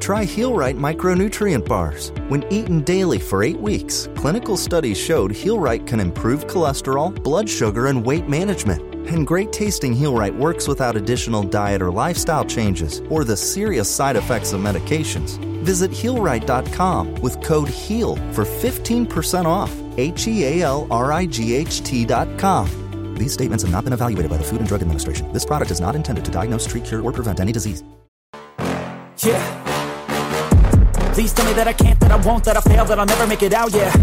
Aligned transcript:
Try 0.00 0.24
HealRight 0.24 0.76
micronutrient 0.76 1.66
bars. 1.66 2.12
When 2.28 2.44
eaten 2.52 2.82
daily 2.82 3.18
for 3.18 3.42
eight 3.42 3.58
weeks, 3.58 4.08
clinical 4.16 4.56
studies 4.56 4.98
showed 4.98 5.32
HealRight 5.32 5.86
can 5.86 6.00
improve 6.00 6.46
cholesterol, 6.46 7.22
blood 7.22 7.48
sugar, 7.48 7.86
and 7.86 8.04
weight 8.04 8.28
management. 8.28 8.82
And 9.08 9.26
great 9.26 9.52
tasting 9.52 9.94
HealRight 9.94 10.36
works 10.36 10.68
without 10.68 10.96
additional 10.96 11.42
diet 11.42 11.82
or 11.82 11.90
lifestyle 11.90 12.44
changes 12.44 13.00
or 13.10 13.24
the 13.24 13.36
serious 13.36 13.88
side 13.88 14.16
effects 14.16 14.52
of 14.52 14.60
medications. 14.60 15.38
Visit 15.62 15.90
HealRight.com 15.90 17.14
with 17.16 17.40
code 17.42 17.68
HEAL 17.68 18.16
for 18.32 18.44
15% 18.44 19.44
off. 19.46 19.74
H 19.96 20.26
E 20.26 20.44
A 20.44 20.62
L 20.62 20.86
R 20.90 21.12
I 21.12 21.26
G 21.26 21.54
H 21.54 21.82
T.com. 21.82 23.14
These 23.14 23.32
statements 23.32 23.62
have 23.62 23.72
not 23.72 23.84
been 23.84 23.92
evaluated 23.92 24.30
by 24.30 24.38
the 24.38 24.44
Food 24.44 24.58
and 24.58 24.68
Drug 24.68 24.82
Administration. 24.82 25.32
This 25.32 25.46
product 25.46 25.70
is 25.70 25.80
not 25.80 25.94
intended 25.94 26.24
to 26.24 26.30
diagnose, 26.30 26.66
treat, 26.66 26.84
cure, 26.84 27.00
or 27.00 27.12
prevent 27.12 27.40
any 27.40 27.52
disease. 27.52 27.84
Yeah. 29.18 29.73
Please 31.14 31.32
tell 31.32 31.46
me 31.46 31.52
that 31.52 31.68
I 31.68 31.72
can't, 31.72 31.98
that 32.00 32.10
I 32.10 32.16
won't, 32.26 32.42
that 32.42 32.56
I 32.56 32.60
fail, 32.60 32.84
that 32.86 32.98
I'll 32.98 33.06
never 33.06 33.24
make 33.24 33.42
it 33.42 33.54
out, 33.54 33.72
yeah. 33.72 33.94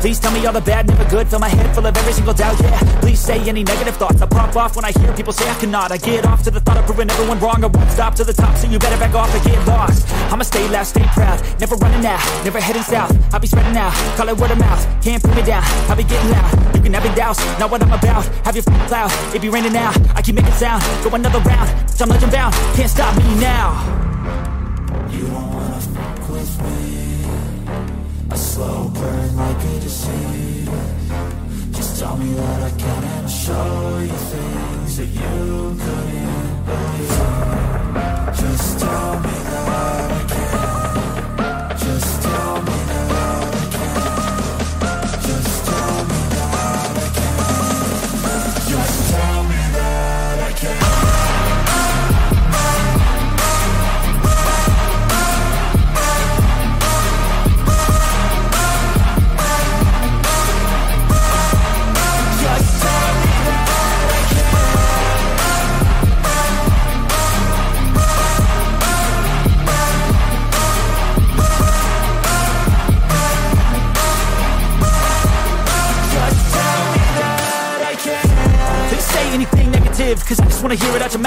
Please 0.00 0.18
tell 0.18 0.32
me 0.32 0.44
all 0.44 0.52
the 0.52 0.60
bad, 0.60 0.88
never 0.88 1.04
good, 1.08 1.28
fill 1.28 1.38
my 1.38 1.48
head 1.48 1.72
full 1.72 1.86
of 1.86 1.96
every 1.96 2.12
single 2.12 2.34
doubt, 2.34 2.58
yeah. 2.60 2.78
Please 3.00 3.20
say 3.20 3.38
any 3.48 3.62
negative 3.62 3.96
thoughts, 3.96 4.20
I 4.20 4.26
pop 4.26 4.56
off 4.56 4.74
when 4.74 4.84
I 4.84 4.90
hear 4.90 5.12
people 5.14 5.32
say 5.32 5.48
I 5.48 5.54
cannot. 5.54 5.92
I 5.92 5.98
get 5.98 6.26
off 6.26 6.42
to 6.42 6.50
the 6.50 6.58
thought 6.58 6.76
of 6.76 6.84
proving 6.84 7.08
everyone 7.10 7.38
wrong, 7.38 7.62
I 7.62 7.68
won't 7.68 7.90
stop 7.92 8.16
to 8.16 8.24
the 8.24 8.32
top, 8.32 8.56
so 8.56 8.66
you 8.66 8.80
better 8.80 8.98
back 8.98 9.14
off 9.14 9.32
and 9.32 9.44
get 9.44 9.68
lost. 9.68 10.12
I'ma 10.32 10.42
stay 10.42 10.68
loud, 10.68 10.84
stay 10.84 11.04
proud, 11.14 11.40
never 11.60 11.76
running 11.76 12.04
out, 12.04 12.22
never 12.44 12.58
heading 12.58 12.82
south. 12.82 13.14
I'll 13.32 13.38
be 13.38 13.46
spreading 13.46 13.76
out, 13.76 13.92
call 14.16 14.28
it 14.28 14.36
word 14.36 14.50
of 14.50 14.58
mouth, 14.58 14.82
can't 15.00 15.22
put 15.22 15.36
me 15.36 15.42
down, 15.42 15.62
I'll 15.88 15.96
be 15.96 16.02
getting 16.02 16.30
loud. 16.30 16.74
You 16.74 16.82
can 16.82 16.92
have 16.94 17.04
it 17.04 17.14
douse, 17.14 17.38
not 17.60 17.70
what 17.70 17.82
I'm 17.82 17.92
about, 17.92 18.26
have 18.44 18.56
your 18.56 18.64
f***ing 18.66 18.88
cloud, 18.88 19.12
it 19.32 19.40
be 19.40 19.48
raining 19.48 19.72
now, 19.72 19.92
I 20.16 20.22
keep 20.22 20.34
making 20.34 20.54
sound, 20.54 20.82
go 21.04 21.14
another 21.14 21.38
round, 21.38 21.70
I'm 22.00 22.08
legend 22.08 22.32
bound, 22.32 22.52
can't 22.74 22.90
stop 22.90 23.16
me 23.16 23.40
now. 23.40 23.78
You 25.08 25.26
don't 25.28 25.47
like 29.78 29.86
a 29.86 31.72
Just 31.76 32.00
tell 32.00 32.16
me 32.16 32.32
that 32.34 32.62
I 32.62 32.70
can 32.76 33.04
and 33.04 33.22
I'll 33.22 33.28
show 33.28 33.98
you 33.98 34.08
things 34.08 34.96
that 34.96 35.06
you 35.06 35.76
couldn't 35.78 36.64
believe. 36.66 37.18
Just 38.36 38.80
tell 38.80 39.20
me 39.20 39.37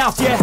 mouth, 0.01 0.19
yeah. 0.19 0.41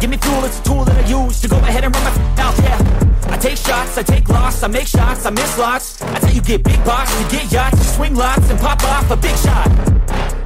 Give 0.00 0.10
me 0.10 0.16
fuel, 0.16 0.44
it's 0.44 0.58
a 0.58 0.62
tool 0.64 0.84
that 0.84 0.96
I 0.98 1.06
use 1.06 1.40
to 1.42 1.46
go 1.46 1.56
ahead 1.58 1.84
and 1.84 1.94
run 1.94 2.02
my 2.02 2.34
mouth, 2.34 2.58
yeah. 2.58 3.32
I 3.32 3.36
take 3.36 3.56
shots, 3.56 3.96
I 3.96 4.02
take 4.02 4.28
loss, 4.28 4.64
I 4.64 4.66
make 4.66 4.88
shots, 4.88 5.24
I 5.24 5.30
miss 5.30 5.56
lots. 5.56 6.02
I 6.02 6.18
tell 6.18 6.34
you 6.34 6.40
get 6.40 6.64
big 6.64 6.84
box, 6.84 7.06
you 7.20 7.28
get 7.30 7.52
yachts, 7.52 7.78
you 7.78 7.84
swing 7.94 8.16
lots, 8.16 8.50
and 8.50 8.58
pop 8.58 8.82
off 8.82 9.08
a 9.12 9.16
big 9.16 9.36
shot. 9.36 9.68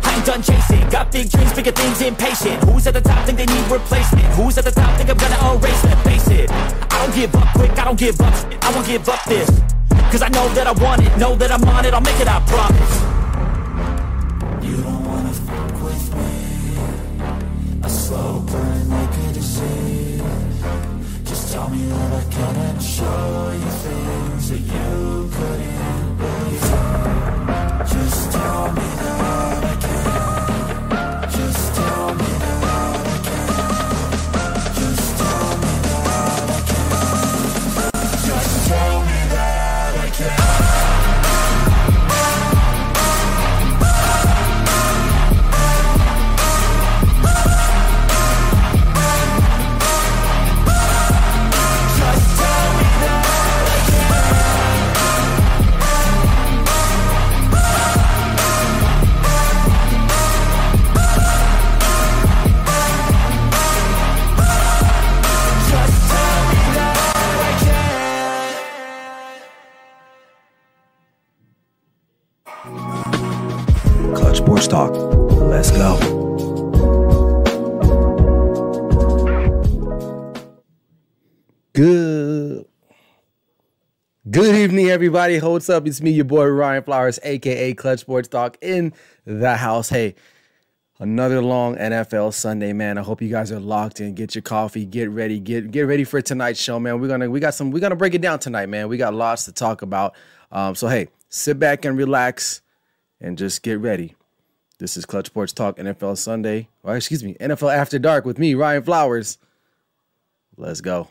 I 0.04 0.16
ain't 0.16 0.26
done 0.26 0.42
chasing, 0.42 0.86
got 0.90 1.10
big 1.10 1.30
dreams, 1.30 1.54
bigger 1.54 1.72
things, 1.72 2.02
impatient. 2.02 2.62
Who's 2.64 2.86
at 2.86 2.92
the 2.92 3.00
top 3.00 3.24
think 3.24 3.38
they 3.38 3.46
need 3.46 3.66
replacement? 3.70 4.26
Who's 4.36 4.58
at 4.58 4.64
the 4.64 4.70
top 4.70 4.98
think 4.98 5.08
I'm 5.08 5.16
gonna 5.16 5.56
erase 5.56 5.82
them? 5.88 5.98
Face 6.04 6.28
it, 6.28 6.50
I 6.50 6.96
don't 7.00 7.14
give 7.14 7.34
up 7.34 7.48
quick, 7.56 7.72
I 7.78 7.84
don't 7.84 7.98
give 7.98 8.20
up, 8.20 8.34
I 8.66 8.68
won't 8.74 8.86
give 8.86 9.08
up 9.08 9.24
this. 9.24 9.48
Cause 10.12 10.20
I 10.20 10.28
know 10.28 10.46
that 10.52 10.66
I 10.66 10.72
want 10.72 11.00
it, 11.00 11.16
know 11.16 11.34
that 11.36 11.50
I'm 11.50 11.64
on 11.64 11.86
it, 11.86 11.94
I'll 11.94 12.02
make 12.02 12.20
it, 12.20 12.28
I 12.28 12.38
promise. 12.44 13.11
Show 23.02 23.50
you 23.50 23.71
everybody. 84.92 85.38
What's 85.38 85.70
up? 85.70 85.86
It's 85.86 86.02
me, 86.02 86.10
your 86.10 86.26
boy 86.26 86.44
Ryan 86.44 86.82
Flowers, 86.82 87.18
aka 87.22 87.72
Clutch 87.72 88.00
Sports 88.00 88.28
Talk, 88.28 88.58
in 88.60 88.92
the 89.24 89.56
house. 89.56 89.88
Hey, 89.88 90.14
another 90.98 91.40
long 91.40 91.76
NFL 91.76 92.34
Sunday, 92.34 92.74
man. 92.74 92.98
I 92.98 93.00
hope 93.02 93.22
you 93.22 93.30
guys 93.30 93.50
are 93.50 93.58
locked 93.58 94.02
in. 94.02 94.14
Get 94.14 94.34
your 94.34 94.42
coffee, 94.42 94.84
get 94.84 95.08
ready, 95.08 95.40
get 95.40 95.70
get 95.70 95.82
ready 95.82 96.04
for 96.04 96.20
tonight's 96.20 96.60
show, 96.60 96.78
man. 96.78 97.00
We're 97.00 97.08
gonna 97.08 97.30
we 97.30 97.40
got 97.40 97.54
some 97.54 97.70
we're 97.70 97.80
gonna 97.80 97.96
break 97.96 98.12
it 98.12 98.20
down 98.20 98.38
tonight, 98.38 98.68
man. 98.68 98.88
We 98.88 98.98
got 98.98 99.14
lots 99.14 99.46
to 99.46 99.52
talk 99.52 99.80
about. 99.80 100.14
Um, 100.50 100.74
so 100.74 100.88
hey, 100.88 101.08
sit 101.30 101.58
back 101.58 101.86
and 101.86 101.96
relax, 101.96 102.60
and 103.18 103.38
just 103.38 103.62
get 103.62 103.80
ready. 103.80 104.14
This 104.78 104.98
is 104.98 105.06
Clutch 105.06 105.28
Sports 105.28 105.54
Talk 105.54 105.78
NFL 105.78 106.18
Sunday, 106.18 106.68
or 106.82 106.98
excuse 106.98 107.24
me, 107.24 107.34
NFL 107.40 107.74
After 107.74 107.98
Dark 107.98 108.26
with 108.26 108.38
me, 108.38 108.52
Ryan 108.52 108.82
Flowers. 108.82 109.38
Let's 110.58 110.82
go. 110.82 111.08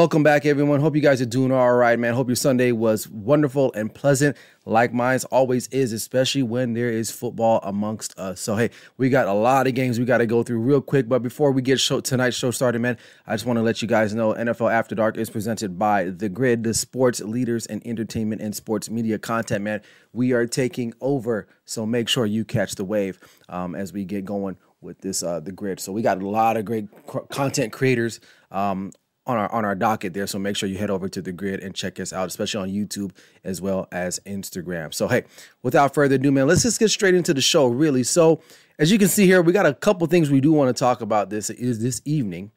Welcome 0.00 0.22
back, 0.22 0.46
everyone. 0.46 0.80
Hope 0.80 0.96
you 0.96 1.02
guys 1.02 1.20
are 1.20 1.26
doing 1.26 1.52
all 1.52 1.74
right, 1.74 1.98
man. 1.98 2.14
Hope 2.14 2.26
your 2.26 2.34
Sunday 2.34 2.72
was 2.72 3.06
wonderful 3.06 3.70
and 3.74 3.94
pleasant, 3.94 4.34
like 4.64 4.94
mine 4.94 5.18
always 5.30 5.66
is, 5.66 5.92
especially 5.92 6.42
when 6.42 6.72
there 6.72 6.88
is 6.88 7.10
football 7.10 7.60
amongst 7.64 8.18
us. 8.18 8.40
So, 8.40 8.56
hey, 8.56 8.70
we 8.96 9.10
got 9.10 9.28
a 9.28 9.34
lot 9.34 9.66
of 9.66 9.74
games 9.74 9.98
we 9.98 10.06
got 10.06 10.18
to 10.18 10.26
go 10.26 10.42
through 10.42 10.60
real 10.60 10.80
quick. 10.80 11.06
But 11.06 11.22
before 11.22 11.52
we 11.52 11.60
get 11.60 11.80
show, 11.80 12.00
tonight's 12.00 12.34
show 12.34 12.50
started, 12.50 12.80
man, 12.80 12.96
I 13.26 13.34
just 13.34 13.44
want 13.44 13.58
to 13.58 13.62
let 13.62 13.82
you 13.82 13.88
guys 13.88 14.14
know 14.14 14.32
NFL 14.32 14.72
After 14.72 14.94
Dark 14.94 15.18
is 15.18 15.28
presented 15.28 15.78
by 15.78 16.04
The 16.04 16.30
Gryd, 16.30 16.62
the 16.62 16.72
sports 16.72 17.20
leaders 17.20 17.66
in 17.66 17.86
entertainment 17.86 18.40
and 18.40 18.56
sports 18.56 18.88
media 18.88 19.18
content, 19.18 19.62
man. 19.62 19.82
We 20.14 20.32
are 20.32 20.46
taking 20.46 20.94
over, 21.02 21.46
so 21.66 21.84
make 21.84 22.08
sure 22.08 22.24
you 22.24 22.46
catch 22.46 22.74
the 22.74 22.86
wave 22.86 23.18
um, 23.50 23.74
as 23.74 23.92
we 23.92 24.06
get 24.06 24.24
going 24.24 24.56
with 24.80 25.02
this 25.02 25.22
uh, 25.22 25.40
the 25.40 25.52
Gryd. 25.52 25.78
So 25.78 25.92
we 25.92 26.00
got 26.00 26.22
a 26.22 26.26
lot 26.26 26.56
of 26.56 26.64
great 26.64 26.88
content 27.28 27.70
creators 27.70 28.18
um, 28.50 28.92
on 29.30 29.38
our 29.38 29.52
on 29.52 29.64
our 29.64 29.74
docket 29.74 30.12
there. 30.14 30.26
So 30.26 30.38
make 30.38 30.56
sure 30.56 30.68
you 30.68 30.78
head 30.78 30.90
over 30.90 31.08
to 31.08 31.22
the 31.22 31.32
Gryd 31.32 31.64
and 31.64 31.74
check 31.74 31.98
us 32.00 32.12
out, 32.12 32.28
especially 32.28 32.62
on 32.62 32.68
YouTube 32.68 33.12
as 33.44 33.60
well 33.60 33.88
as 33.92 34.20
Instagram. 34.26 34.92
So 34.92 35.08
hey, 35.08 35.24
without 35.62 35.94
further 35.94 36.16
ado, 36.16 36.30
man, 36.32 36.46
let's 36.46 36.62
just 36.62 36.78
get 36.78 36.90
straight 36.90 37.14
into 37.14 37.32
the 37.32 37.40
show. 37.40 37.68
Really. 37.68 38.02
So 38.02 38.42
as 38.78 38.90
you 38.90 38.98
can 38.98 39.08
see 39.08 39.26
here, 39.26 39.42
we 39.42 39.52
got 39.52 39.66
a 39.66 39.74
couple 39.74 40.06
things 40.06 40.30
we 40.30 40.40
do 40.40 40.52
want 40.52 40.74
to 40.74 40.78
talk 40.78 41.00
about. 41.00 41.30
This 41.30 41.50
is 41.50 41.82
this 41.82 42.00
evening, 42.04 42.50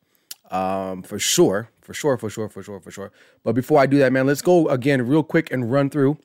um, 0.51 1.03
for 1.03 1.19
sure, 1.19 1.69
for 1.81 1.93
sure, 1.93 2.17
for 2.17 2.29
sure, 2.29 2.49
for 2.49 2.63
sure, 2.63 2.79
for 2.79 2.91
sure. 2.91 3.11
But 3.43 3.53
before 3.53 3.79
I 3.79 3.85
do 3.85 3.99
that, 3.99 4.11
man, 4.11 4.25
let's 4.25 4.41
go 4.41 4.67
again 4.69 5.05
real 5.05 5.23
quick 5.23 5.51
and 5.51 5.71
run 5.71 5.89
through 5.89 6.17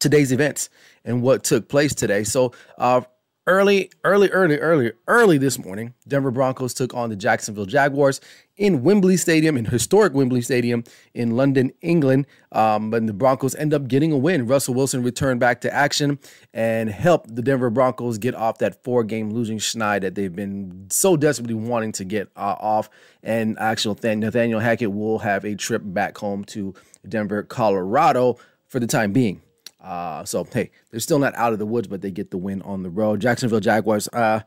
today's 0.00 0.32
events 0.32 0.68
and 1.04 1.22
what 1.22 1.44
took 1.44 1.68
place 1.68 1.94
today. 1.94 2.24
So 2.24 2.52
uh, 2.78 3.02
early, 3.46 3.90
early, 4.04 4.28
early, 4.30 4.58
early, 4.58 4.92
early 5.06 5.38
this 5.38 5.58
morning, 5.58 5.94
Denver 6.08 6.30
Broncos 6.30 6.72
took 6.72 6.94
on 6.94 7.10
the 7.10 7.16
Jacksonville 7.16 7.66
Jaguars 7.66 8.20
in 8.56 8.82
Wembley 8.82 9.16
Stadium, 9.16 9.56
in 9.56 9.64
historic 9.66 10.14
Wembley 10.14 10.40
Stadium 10.40 10.84
in 11.12 11.32
London, 11.36 11.72
England. 11.82 12.26
Um, 12.52 12.90
but 12.90 13.06
the 13.06 13.12
Broncos 13.12 13.54
end 13.56 13.74
up 13.74 13.88
getting 13.88 14.12
a 14.12 14.16
win. 14.16 14.46
Russell 14.46 14.74
Wilson 14.74 15.02
returned 15.02 15.40
back 15.40 15.60
to 15.62 15.74
action 15.74 16.18
and 16.52 16.88
helped 16.88 17.34
the 17.34 17.42
Denver 17.42 17.70
Broncos 17.70 18.18
get 18.18 18.34
off 18.34 18.58
that 18.58 18.82
four 18.82 19.04
game 19.04 19.30
losing 19.30 19.58
schneid 19.58 20.02
that 20.02 20.14
they've 20.14 20.34
been 20.34 20.86
so 20.90 21.16
desperately 21.16 21.54
wanting 21.54 21.92
to 21.92 22.04
get 22.04 22.28
uh, 22.36 22.56
off. 22.58 22.88
And 23.22 23.58
actual 23.58 23.98
Nathaniel 24.02 24.60
Hackett 24.60 24.92
will 24.92 25.18
have 25.18 25.44
a 25.44 25.54
trip 25.54 25.82
back 25.84 26.16
home 26.16 26.44
to 26.46 26.74
Denver, 27.06 27.42
Colorado 27.42 28.38
for 28.68 28.80
the 28.80 28.86
time 28.86 29.12
being. 29.12 29.42
Uh, 29.84 30.24
so 30.24 30.44
hey, 30.50 30.70
they're 30.90 30.98
still 30.98 31.18
not 31.18 31.34
out 31.36 31.52
of 31.52 31.58
the 31.58 31.66
woods, 31.66 31.86
but 31.86 32.00
they 32.00 32.10
get 32.10 32.30
the 32.30 32.38
win 32.38 32.62
on 32.62 32.82
the 32.82 32.88
road. 32.88 33.20
Jacksonville 33.20 33.60
Jaguars. 33.60 34.08
Uh, 34.08 34.40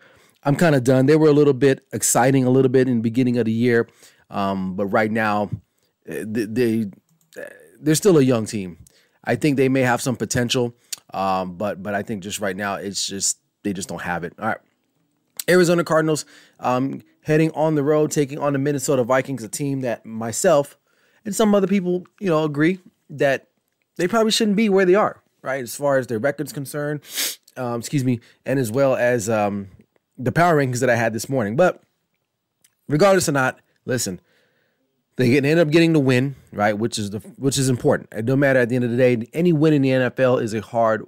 I'm 0.44 0.56
kind 0.56 0.74
of 0.74 0.84
done. 0.84 1.06
They 1.06 1.16
were 1.16 1.28
a 1.28 1.34
little 1.34 1.54
bit 1.54 1.86
exciting, 1.94 2.44
a 2.44 2.50
little 2.50 2.70
bit 2.70 2.88
in 2.88 2.98
the 2.98 3.02
beginning 3.02 3.38
of 3.38 3.46
the 3.46 3.52
year, 3.52 3.88
um, 4.32 4.76
but 4.76 4.88
right 4.88 5.12
now, 5.12 5.52
eh, 6.08 6.24
they, 6.26 6.46
they 6.46 6.86
they're 7.80 7.96
still 7.96 8.18
a 8.18 8.24
young 8.24 8.48
team. 8.48 8.80
I 9.24 9.36
think 9.36 9.58
they 9.58 9.70
may 9.70 9.82
have 9.82 10.02
some 10.02 10.16
potential, 10.16 10.76
um, 11.14 11.56
but 11.56 11.84
but 11.84 11.94
I 11.94 12.02
think 12.02 12.24
just 12.24 12.40
right 12.40 12.56
now, 12.56 12.76
it's 12.76 13.06
just 13.06 13.38
they 13.64 13.74
just 13.74 13.90
don't 13.90 14.02
have 14.02 14.24
it. 14.24 14.34
All 14.40 14.48
right. 14.48 14.58
Arizona 15.48 15.84
Cardinals 15.84 16.26
um, 16.60 17.04
heading 17.22 17.52
on 17.52 17.76
the 17.76 17.84
road, 17.84 18.10
taking 18.10 18.40
on 18.40 18.54
the 18.54 18.60
Minnesota 18.60 19.04
Vikings, 19.04 19.44
a 19.44 19.48
team 19.48 19.82
that 19.82 20.04
myself 20.04 20.78
and 21.26 21.36
some 21.36 21.54
other 21.54 21.68
people, 21.68 22.06
you 22.20 22.30
know, 22.30 22.44
agree 22.44 22.80
that 23.12 23.48
they 23.98 24.08
probably 24.08 24.32
shouldn't 24.32 24.58
be 24.58 24.68
where 24.68 24.86
they 24.86 24.96
are 24.96 25.22
right? 25.42 25.62
As 25.62 25.76
far 25.76 25.98
as 25.98 26.08
their 26.08 26.20
record's 26.20 26.54
concerned, 26.54 27.02
um, 27.56 27.80
excuse 27.80 28.04
me, 28.04 28.20
and 28.46 28.60
as 28.60 28.72
well 28.72 28.96
as 28.96 29.30
um, 29.30 29.68
the 30.18 30.32
power 30.32 30.56
rankings 30.56 30.80
that 30.80 30.90
I 30.90 30.96
had 30.96 31.14
this 31.14 31.30
morning. 31.30 31.56
But 31.56 31.82
regardless 32.88 33.28
or 33.28 33.34
not, 33.34 33.60
listen, 33.86 34.22
they 35.18 35.38
end 35.38 35.60
up 35.60 35.70
getting 35.72 35.94
the 35.94 36.00
win, 36.00 36.36
right? 36.52 36.78
Which 36.78 37.00
is 37.00 37.10
the 37.10 37.20
which 37.38 37.58
is 37.58 37.70
important. 37.70 38.10
It 38.12 38.26
don't 38.26 38.40
matter 38.40 38.60
at 38.60 38.70
the 38.70 38.76
end 38.76 38.86
of 38.86 38.92
the 38.92 38.98
day. 38.98 39.28
Any 39.34 39.52
win 39.52 39.74
in 39.74 39.82
the 39.82 39.90
NFL 39.90 40.42
is 40.42 40.54
a 40.54 40.62
hard 40.62 41.06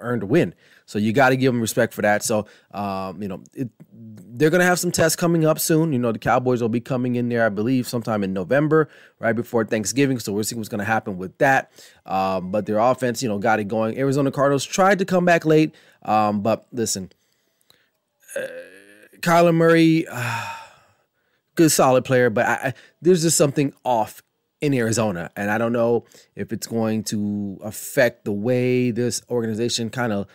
earned 0.00 0.24
win, 0.24 0.54
so 0.86 0.98
you 0.98 1.12
got 1.12 1.30
to 1.30 1.36
give 1.36 1.52
them 1.52 1.60
respect 1.60 1.94
for 1.94 2.02
that. 2.02 2.22
So, 2.22 2.46
um, 2.72 3.22
you 3.22 3.28
know, 3.28 3.42
it, 3.54 3.68
they're 3.92 4.50
gonna 4.50 4.64
have 4.64 4.78
some 4.78 4.90
tests 4.90 5.16
coming 5.16 5.46
up 5.46 5.58
soon. 5.58 5.92
You 5.92 5.98
know, 5.98 6.12
the 6.12 6.18
Cowboys 6.18 6.60
will 6.60 6.68
be 6.68 6.80
coming 6.80 7.14
in 7.14 7.28
there, 7.28 7.46
I 7.46 7.48
believe, 7.48 7.86
sometime 7.88 8.24
in 8.24 8.32
November, 8.32 8.88
right 9.18 9.34
before 9.34 9.64
Thanksgiving. 9.64 10.18
So 10.18 10.32
we'll 10.32 10.44
see 10.44 10.56
what's 10.56 10.68
gonna 10.68 10.84
happen 10.84 11.16
with 11.16 11.38
that. 11.38 11.70
Um, 12.04 12.50
but 12.50 12.66
their 12.66 12.78
offense, 12.78 13.22
you 13.22 13.28
know, 13.28 13.38
got 13.38 13.60
it 13.60 13.68
going. 13.68 13.96
Arizona 13.96 14.30
Cardinals 14.30 14.64
tried 14.64 14.98
to 14.98 15.04
come 15.04 15.24
back 15.24 15.44
late, 15.44 15.74
um, 16.02 16.42
but 16.42 16.66
listen, 16.72 17.12
uh, 18.36 18.40
Kyler 19.20 19.54
Murray. 19.54 20.06
Uh, 20.10 20.44
good 21.54 21.70
solid 21.70 22.04
player, 22.04 22.30
but 22.30 22.46
I, 22.46 22.74
there's 23.00 23.22
just 23.22 23.36
something 23.36 23.72
off 23.84 24.22
in 24.60 24.74
Arizona, 24.74 25.30
and 25.36 25.52
I 25.52 25.58
don't 25.58 25.72
know 25.72 26.04
if 26.34 26.52
it's 26.52 26.66
going 26.66 27.04
to 27.04 27.60
affect 27.62 28.24
the 28.24 28.32
way 28.32 28.90
this 28.90 29.22
organization 29.30 29.88
kind 29.88 30.12
of 30.12 30.26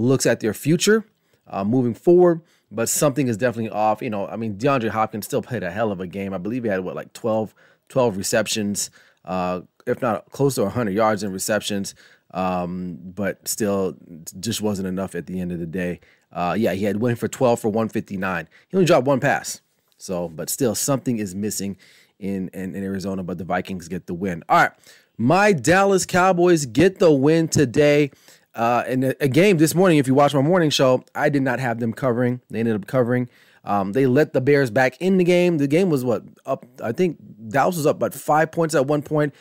looks 0.00 0.26
at 0.26 0.40
their 0.40 0.54
future 0.54 1.04
uh, 1.46 1.64
moving 1.64 1.94
forward. 1.94 2.42
But 2.70 2.88
something 2.88 3.28
is 3.28 3.36
definitely 3.36 3.70
off. 3.70 4.02
You 4.02 4.10
know, 4.10 4.26
I 4.26 4.36
mean, 4.36 4.56
DeAndre 4.56 4.88
Hopkins 4.88 5.26
still 5.26 5.42
played 5.42 5.62
a 5.62 5.70
hell 5.70 5.92
of 5.92 6.00
a 6.00 6.06
game. 6.06 6.34
I 6.34 6.38
believe 6.38 6.64
he 6.64 6.70
had 6.70 6.80
what 6.80 6.96
like 6.96 7.12
12, 7.12 7.54
12 7.88 8.16
receptions, 8.16 8.90
uh, 9.24 9.60
if 9.86 10.02
not 10.02 10.30
close 10.30 10.56
to 10.56 10.62
100 10.64 10.90
yards 10.90 11.22
in 11.22 11.32
receptions. 11.32 11.94
Um, 12.32 12.98
but 13.00 13.46
still, 13.46 13.96
just 14.40 14.60
wasn't 14.60 14.88
enough 14.88 15.14
at 15.14 15.26
the 15.26 15.40
end 15.40 15.52
of 15.52 15.60
the 15.60 15.66
day. 15.66 16.00
Uh, 16.32 16.56
yeah, 16.58 16.72
he 16.72 16.84
had 16.84 17.00
went 17.00 17.18
for 17.18 17.28
12 17.28 17.60
for 17.60 17.68
159. 17.68 18.48
He 18.68 18.76
only 18.76 18.86
dropped 18.86 19.06
one 19.06 19.20
pass. 19.20 19.60
So, 19.98 20.28
but 20.28 20.50
still, 20.50 20.74
something 20.74 21.18
is 21.18 21.34
missing 21.36 21.76
in, 22.18 22.48
in, 22.48 22.74
in 22.74 22.82
Arizona, 22.82 23.22
but 23.22 23.38
the 23.38 23.44
Vikings 23.44 23.86
get 23.86 24.06
the 24.06 24.14
win. 24.14 24.42
All 24.48 24.56
right. 24.56 24.72
My 25.16 25.52
Dallas 25.52 26.04
Cowboys 26.04 26.66
get 26.66 26.98
the 26.98 27.12
win 27.12 27.46
today. 27.46 28.10
Uh, 28.54 28.84
in 28.86 29.04
a, 29.04 29.14
a, 29.20 29.28
game 29.28 29.58
this 29.58 29.74
morning, 29.74 29.98
if 29.98 30.06
you 30.06 30.14
watch 30.14 30.32
my 30.32 30.40
morning 30.40 30.70
show, 30.70 31.04
I 31.14 31.28
did 31.28 31.42
not 31.42 31.58
have 31.58 31.80
them 31.80 31.92
covering. 31.92 32.40
They 32.50 32.60
ended 32.60 32.76
up 32.76 32.86
covering. 32.86 33.28
Um, 33.64 33.92
they 33.92 34.06
let 34.06 34.32
the 34.32 34.40
Bears 34.40 34.70
back 34.70 34.96
in 35.00 35.16
the 35.16 35.24
game. 35.24 35.58
The 35.58 35.66
game 35.66 35.90
was 35.90 36.04
what 36.04 36.22
up? 36.46 36.64
I 36.82 36.92
think 36.92 37.18
Dallas 37.48 37.76
was 37.76 37.86
up 37.86 37.98
but 37.98 38.14
five 38.14 38.52
points 38.52 38.74
at 38.74 38.86
one 38.86 39.02
point 39.02 39.34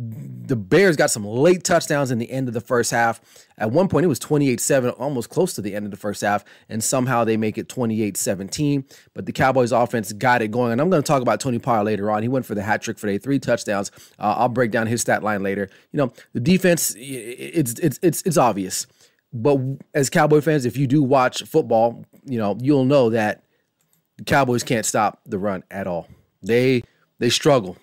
the 0.00 0.54
Bears 0.54 0.94
got 0.94 1.10
some 1.10 1.24
late 1.24 1.64
touchdowns 1.64 2.12
in 2.12 2.18
the 2.18 2.30
end 2.30 2.46
of 2.46 2.54
the 2.54 2.60
first 2.60 2.92
half. 2.92 3.20
At 3.58 3.72
one 3.72 3.88
point, 3.88 4.04
it 4.04 4.08
was 4.08 4.20
28 4.20 4.60
7, 4.60 4.90
almost 4.90 5.28
close 5.28 5.54
to 5.54 5.60
the 5.60 5.74
end 5.74 5.86
of 5.86 5.90
the 5.90 5.96
first 5.96 6.20
half, 6.20 6.44
and 6.68 6.84
somehow 6.84 7.24
they 7.24 7.36
make 7.36 7.58
it 7.58 7.68
28 7.68 8.16
17. 8.16 8.84
But 9.12 9.26
the 9.26 9.32
Cowboys 9.32 9.72
offense 9.72 10.12
got 10.12 10.40
it 10.40 10.52
going. 10.52 10.70
And 10.70 10.80
I'm 10.80 10.88
going 10.88 11.02
to 11.02 11.06
talk 11.06 11.20
about 11.20 11.40
Tony 11.40 11.58
Pollard 11.58 11.84
later 11.84 12.12
on. 12.12 12.22
He 12.22 12.28
went 12.28 12.46
for 12.46 12.54
the 12.54 12.62
hat 12.62 12.80
trick 12.80 12.96
for 12.96 13.08
the 13.08 13.18
three 13.18 13.40
touchdowns. 13.40 13.90
Uh, 14.20 14.36
I'll 14.38 14.48
break 14.48 14.70
down 14.70 14.86
his 14.86 15.00
stat 15.00 15.24
line 15.24 15.42
later. 15.42 15.68
You 15.90 15.98
know, 15.98 16.12
the 16.32 16.40
defense, 16.40 16.94
it's, 16.96 17.76
it's, 17.80 17.98
it's, 18.00 18.22
it's 18.22 18.36
obvious. 18.36 18.86
But 19.32 19.58
as 19.94 20.08
Cowboy 20.08 20.42
fans, 20.42 20.64
if 20.64 20.76
you 20.76 20.86
do 20.86 21.02
watch 21.02 21.42
football, 21.42 22.04
you 22.24 22.38
know, 22.38 22.56
you'll 22.60 22.84
know 22.84 23.10
that 23.10 23.42
the 24.16 24.24
Cowboys 24.24 24.62
can't 24.62 24.86
stop 24.86 25.20
the 25.26 25.38
run 25.38 25.64
at 25.72 25.88
all. 25.88 26.06
They 26.40 26.84
they 27.18 27.30
struggle. 27.30 27.76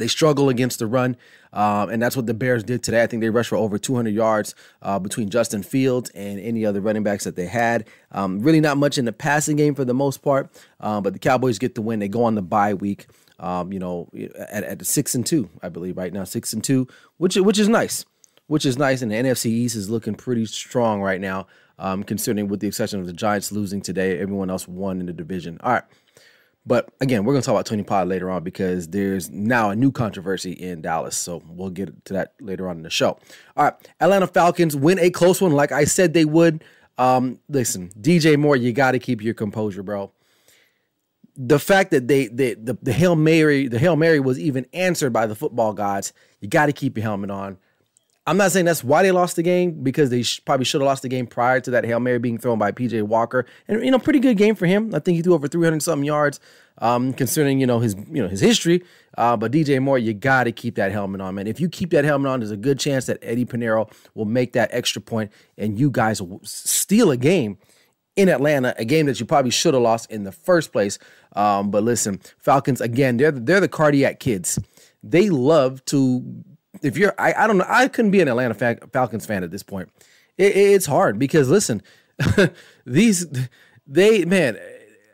They 0.00 0.08
struggle 0.08 0.48
against 0.48 0.80
the 0.80 0.86
run, 0.86 1.16
um, 1.52 1.90
and 1.90 2.02
that's 2.02 2.16
what 2.16 2.26
the 2.26 2.34
Bears 2.34 2.64
did 2.64 2.82
today. 2.82 3.02
I 3.02 3.06
think 3.06 3.20
they 3.20 3.30
rushed 3.30 3.50
for 3.50 3.56
over 3.56 3.78
200 3.78 4.12
yards 4.12 4.54
uh, 4.82 4.98
between 4.98 5.28
Justin 5.28 5.62
Fields 5.62 6.10
and 6.10 6.40
any 6.40 6.66
other 6.66 6.80
running 6.80 7.04
backs 7.04 7.24
that 7.24 7.36
they 7.36 7.46
had. 7.46 7.86
Um, 8.12 8.40
really, 8.40 8.60
not 8.60 8.76
much 8.76 8.98
in 8.98 9.04
the 9.04 9.12
passing 9.12 9.56
game 9.56 9.74
for 9.74 9.84
the 9.84 9.94
most 9.94 10.22
part, 10.22 10.50
uh, 10.80 11.00
but 11.00 11.12
the 11.12 11.18
Cowboys 11.18 11.58
get 11.58 11.74
the 11.74 11.82
win. 11.82 12.00
They 12.00 12.08
go 12.08 12.24
on 12.24 12.34
the 12.34 12.42
bye 12.42 12.74
week. 12.74 13.06
Um, 13.38 13.72
you 13.72 13.78
know, 13.78 14.10
at, 14.38 14.64
at 14.64 14.86
six 14.86 15.14
and 15.14 15.24
two, 15.24 15.48
I 15.62 15.70
believe, 15.70 15.96
right 15.96 16.12
now, 16.12 16.24
six 16.24 16.52
and 16.52 16.62
two, 16.62 16.88
which 17.16 17.36
which 17.36 17.58
is 17.58 17.68
nice, 17.68 18.04
which 18.48 18.66
is 18.66 18.76
nice. 18.76 19.00
And 19.00 19.10
the 19.10 19.16
NFC 19.16 19.46
East 19.46 19.76
is 19.76 19.88
looking 19.88 20.14
pretty 20.14 20.44
strong 20.44 21.00
right 21.00 21.20
now, 21.20 21.46
um, 21.78 22.02
considering 22.02 22.48
with 22.48 22.60
the 22.60 22.68
exception 22.68 23.00
of 23.00 23.06
the 23.06 23.14
Giants 23.14 23.50
losing 23.50 23.80
today, 23.80 24.18
everyone 24.18 24.50
else 24.50 24.68
won 24.68 25.00
in 25.00 25.06
the 25.06 25.12
division. 25.14 25.58
All 25.62 25.72
right. 25.72 25.84
But 26.66 26.90
again, 27.00 27.24
we're 27.24 27.32
going 27.32 27.42
to 27.42 27.46
talk 27.46 27.54
about 27.54 27.66
Tony 27.66 27.82
Pollard 27.82 28.06
later 28.06 28.30
on 28.30 28.44
because 28.44 28.88
there's 28.88 29.30
now 29.30 29.70
a 29.70 29.76
new 29.76 29.90
controversy 29.90 30.52
in 30.52 30.82
Dallas. 30.82 31.16
So 31.16 31.42
we'll 31.48 31.70
get 31.70 32.04
to 32.06 32.12
that 32.12 32.34
later 32.40 32.68
on 32.68 32.76
in 32.76 32.82
the 32.82 32.90
show. 32.90 33.18
All 33.56 33.64
right. 33.64 33.74
Atlanta 34.00 34.26
Falcons 34.26 34.76
win 34.76 34.98
a 34.98 35.10
close 35.10 35.40
one 35.40 35.52
like 35.52 35.72
I 35.72 35.84
said 35.84 36.12
they 36.12 36.24
would. 36.24 36.62
Um, 36.98 37.40
listen, 37.48 37.90
DJ 37.98 38.38
Moore, 38.38 38.56
you 38.56 38.72
got 38.72 38.92
to 38.92 38.98
keep 38.98 39.22
your 39.22 39.32
composure, 39.32 39.82
bro. 39.82 40.12
The 41.34 41.58
fact 41.58 41.92
that 41.92 42.08
they, 42.08 42.26
they 42.26 42.54
the, 42.54 42.76
the 42.82 42.92
Hail 42.92 43.16
Mary, 43.16 43.66
the 43.68 43.78
Hail 43.78 43.96
Mary 43.96 44.20
was 44.20 44.38
even 44.38 44.66
answered 44.74 45.10
by 45.10 45.26
the 45.26 45.34
football 45.34 45.72
gods, 45.72 46.12
you 46.40 46.48
got 46.48 46.66
to 46.66 46.72
keep 46.72 46.98
your 46.98 47.04
helmet 47.04 47.30
on. 47.30 47.56
I'm 48.30 48.36
not 48.36 48.52
saying 48.52 48.64
that's 48.64 48.84
why 48.84 49.02
they 49.02 49.10
lost 49.10 49.34
the 49.34 49.42
game 49.42 49.82
because 49.82 50.10
they 50.10 50.22
sh- 50.22 50.40
probably 50.44 50.64
should 50.64 50.80
have 50.80 50.86
lost 50.86 51.02
the 51.02 51.08
game 51.08 51.26
prior 51.26 51.58
to 51.62 51.70
that 51.72 51.84
Hail 51.84 51.98
Mary 51.98 52.20
being 52.20 52.38
thrown 52.38 52.60
by 52.60 52.70
PJ 52.70 53.02
Walker. 53.02 53.44
And, 53.66 53.84
you 53.84 53.90
know, 53.90 53.98
pretty 53.98 54.20
good 54.20 54.36
game 54.36 54.54
for 54.54 54.66
him. 54.66 54.94
I 54.94 55.00
think 55.00 55.16
he 55.16 55.22
threw 55.22 55.34
over 55.34 55.48
300 55.48 55.82
something 55.82 56.04
yards, 56.04 56.38
um, 56.78 57.12
considering, 57.12 57.58
you 57.58 57.66
know, 57.66 57.80
his, 57.80 57.96
you 58.08 58.22
know, 58.22 58.28
his 58.28 58.38
history. 58.38 58.84
Uh, 59.18 59.36
but 59.36 59.50
DJ 59.50 59.82
Moore, 59.82 59.98
you 59.98 60.14
got 60.14 60.44
to 60.44 60.52
keep 60.52 60.76
that 60.76 60.92
helmet 60.92 61.20
on, 61.20 61.34
man. 61.34 61.48
If 61.48 61.58
you 61.58 61.68
keep 61.68 61.90
that 61.90 62.04
helmet 62.04 62.30
on, 62.30 62.38
there's 62.38 62.52
a 62.52 62.56
good 62.56 62.78
chance 62.78 63.06
that 63.06 63.18
Eddie 63.20 63.46
Piñeiro 63.46 63.92
will 64.14 64.26
make 64.26 64.52
that 64.52 64.70
extra 64.72 65.02
point 65.02 65.32
and 65.58 65.76
you 65.76 65.90
guys 65.90 66.22
will 66.22 66.38
steal 66.44 67.10
a 67.10 67.16
game 67.16 67.58
in 68.14 68.28
Atlanta, 68.28 68.76
a 68.78 68.84
game 68.84 69.06
that 69.06 69.18
you 69.18 69.26
probably 69.26 69.50
should 69.50 69.74
have 69.74 69.82
lost 69.82 70.08
in 70.08 70.22
the 70.22 70.30
first 70.30 70.70
place. 70.70 71.00
Um, 71.34 71.72
but 71.72 71.82
listen, 71.82 72.20
Falcons 72.38 72.80
again, 72.80 73.16
they're 73.16 73.32
they're 73.32 73.58
the 73.58 73.66
cardiac 73.66 74.20
kids. 74.20 74.56
they 75.02 75.30
love 75.30 75.84
to. 75.86 76.44
If 76.82 76.96
you're, 76.96 77.14
I, 77.18 77.32
I 77.32 77.46
don't 77.46 77.58
know, 77.58 77.66
I 77.68 77.88
couldn't 77.88 78.10
be 78.10 78.20
an 78.20 78.28
Atlanta 78.28 78.54
Fal- 78.54 78.76
Falcons 78.92 79.26
fan 79.26 79.42
at 79.42 79.50
this 79.50 79.62
point. 79.62 79.90
It, 80.38 80.56
it's 80.56 80.86
hard 80.86 81.18
because 81.18 81.48
listen, 81.48 81.82
these 82.86 83.26
they 83.86 84.24
man, 84.24 84.58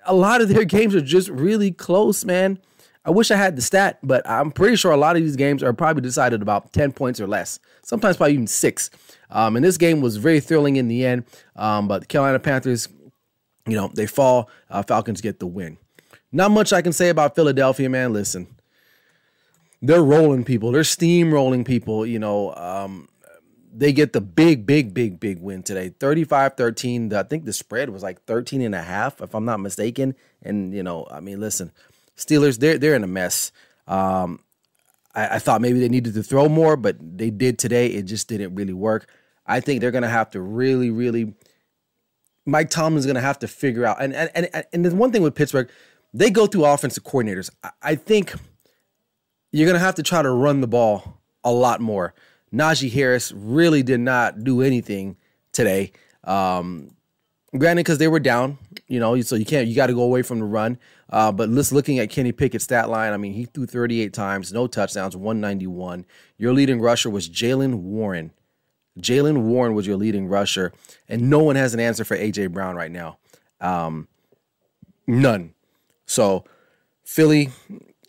a 0.04 0.14
lot 0.14 0.40
of 0.40 0.48
their 0.48 0.64
games 0.64 0.94
are 0.94 1.00
just 1.00 1.28
really 1.28 1.72
close, 1.72 2.25
man. 2.25 2.58
I 3.04 3.10
wish 3.10 3.30
I 3.30 3.36
had 3.36 3.54
the 3.54 3.62
stat, 3.62 3.98
but 4.02 4.28
I'm 4.28 4.50
pretty 4.50 4.75
sure 4.75 4.90
a 4.90 4.96
lot 4.96 5.16
of 5.16 5.22
these 5.22 5.36
games 5.36 5.62
are 5.62 5.72
probably 5.72 6.02
decided 6.02 6.42
about 6.42 6.72
10 6.72 6.90
points 6.90 7.20
or 7.20 7.28
less, 7.28 7.60
sometimes 7.82 8.16
probably 8.16 8.34
even 8.34 8.48
six. 8.48 8.90
Um, 9.30 9.54
and 9.54 9.64
this 9.64 9.78
game 9.78 10.00
was 10.00 10.16
very 10.16 10.40
thrilling 10.40 10.75
in 10.75 10.88
the 10.88 11.06
end, 11.06 11.25
um, 11.54 11.86
but 11.86 12.00
the 12.00 12.06
Carolina 12.06 12.40
Panthers, 12.40 12.88
you 13.64 13.76
know, 13.76 13.92
they 13.94 14.06
fall. 14.06 14.50
Uh, 14.68 14.82
Falcons 14.82 15.20
get 15.20 15.38
the 15.38 15.46
win. 15.46 15.78
Not 16.32 16.50
much 16.50 16.72
I 16.72 16.82
can 16.82 16.92
say 16.92 17.08
about 17.08 17.36
Philadelphia, 17.36 17.88
man. 17.88 18.12
Listen, 18.12 18.48
they're 19.87 20.02
rolling 20.02 20.45
people, 20.45 20.73
they're 20.73 20.83
steamrolling 20.83 21.64
people. 21.64 22.07
You 22.07 22.19
know, 22.19 22.55
um, 22.55 23.09
they 23.75 23.93
get 23.93 24.12
the 24.12 24.21
big, 24.21 24.66
big, 24.66 24.95
big, 24.95 25.21
big 25.21 25.38
win 25.40 25.62
today 25.62 25.90
35 26.00 26.55
13. 26.55 27.12
I 27.12 27.23
think 27.23 27.45
the 27.45 27.52
spread 27.52 27.90
was 27.90 28.02
like 28.02 28.23
13 28.25 28.62
and 28.62 28.75
a 28.75 28.83
half, 28.83 29.21
if 29.21 29.35
I'm 29.35 29.45
not 29.45 29.61
mistaken. 29.61 30.14
And, 30.43 30.73
you 30.73 30.83
know, 30.83 31.07
I 31.11 31.21
mean, 31.21 31.40
listen, 31.40 31.73
Steelers, 32.16 32.59
they're 32.59 32.78
they're 32.78 32.95
in 32.95 33.05
a 33.05 33.09
mess. 33.09 33.52
Um, 33.87 34.40
I, 35.14 35.37
I, 35.37 35.38
thought 35.38 35.61
maybe 35.61 35.78
they 35.78 35.88
needed 35.88 36.14
to 36.14 36.23
throw 36.23 36.49
more, 36.49 36.76
but 36.76 36.97
they 37.00 37.31
did 37.31 37.59
today. 37.59 37.88
It 37.88 38.02
just 38.02 38.26
didn't 38.28 38.55
really 38.55 38.73
work. 38.73 39.09
I 39.47 39.61
think 39.61 39.81
they're 39.81 39.93
gonna 39.93 40.09
have 40.09 40.31
to 40.31 40.40
really, 40.40 40.90
really. 40.90 41.35
Mike 42.45 42.71
Tomlin's 42.71 43.07
gonna 43.07 43.21
have 43.21 43.38
to 43.40 43.49
figure 43.49 43.85
out. 43.85 44.02
And 44.02 44.12
and 44.12 44.31
and 44.35 44.64
and 44.73 44.85
there's 44.85 44.95
one 44.95 45.12
thing 45.12 45.23
with 45.23 45.37
Pittsburgh, 45.37 45.71
they 46.12 46.31
go 46.31 46.47
through 46.47 46.64
offensive 46.64 47.05
coordinators. 47.05 47.50
I, 47.62 47.71
I 47.83 47.95
think 47.95 48.35
you're 49.53 49.67
gonna 49.67 49.79
have 49.79 49.95
to 49.97 50.03
try 50.03 50.23
to 50.23 50.31
run 50.31 50.61
the 50.61 50.69
ball 50.69 51.21
a 51.45 51.53
lot 51.53 51.81
more. 51.81 52.15
Najee 52.53 52.93
Harris 52.93 53.33
really 53.33 53.83
did 53.83 54.00
not 54.00 54.45
do 54.45 54.62
anything 54.62 55.17
today. 55.53 55.93
Um, 56.25 56.91
granted, 57.57 57.85
because 57.85 57.99
they 57.99 58.09
were 58.09 58.21
down, 58.21 58.59
you 58.88 59.00
know, 59.00 59.21
so 59.21 59.37
you 59.37 59.45
can't, 59.45 59.69
you 59.69 59.75
got 59.75 59.87
to 59.88 59.95
go 59.95 60.03
away 60.03 60.23
from 60.23 60.41
the 60.41 60.45
run. 60.45 60.79
Uh, 61.11 61.33
but 61.33 61.49
let's 61.49 61.73
looking 61.73 61.99
at 61.99 62.11
Kenny 62.11 62.33
Pickett's 62.33 62.65
stat 62.65 62.88
line. 62.88 63.12
I 63.12 63.17
mean, 63.17 63.33
he 63.33 63.45
threw 63.45 63.67
38 63.67 64.12
times, 64.12 64.53
no 64.53 64.67
touchdowns, 64.67 65.17
191. 65.17 66.05
Your 66.38 66.53
leading 66.53 66.81
rusher 66.81 67.11
was 67.11 67.29
Jaylen 67.29 67.76
Warren. 67.76 68.33
Jaylen 68.99 69.43
Warren 69.43 69.75
was 69.75 69.87
your 69.87 69.97
leading 69.97 70.26
rusher, 70.26 70.73
and 71.09 71.29
no 71.29 71.41
one 71.41 71.57
has 71.57 71.75
an 71.75 71.81
answer 71.81 72.03
for 72.05 72.17
AJ 72.17 72.50
Brown 72.53 72.76
right 72.76 72.91
now. 72.91 73.19
Um, 73.61 74.09
none. 75.07 75.53
So 76.07 76.45
Philly 77.05 77.50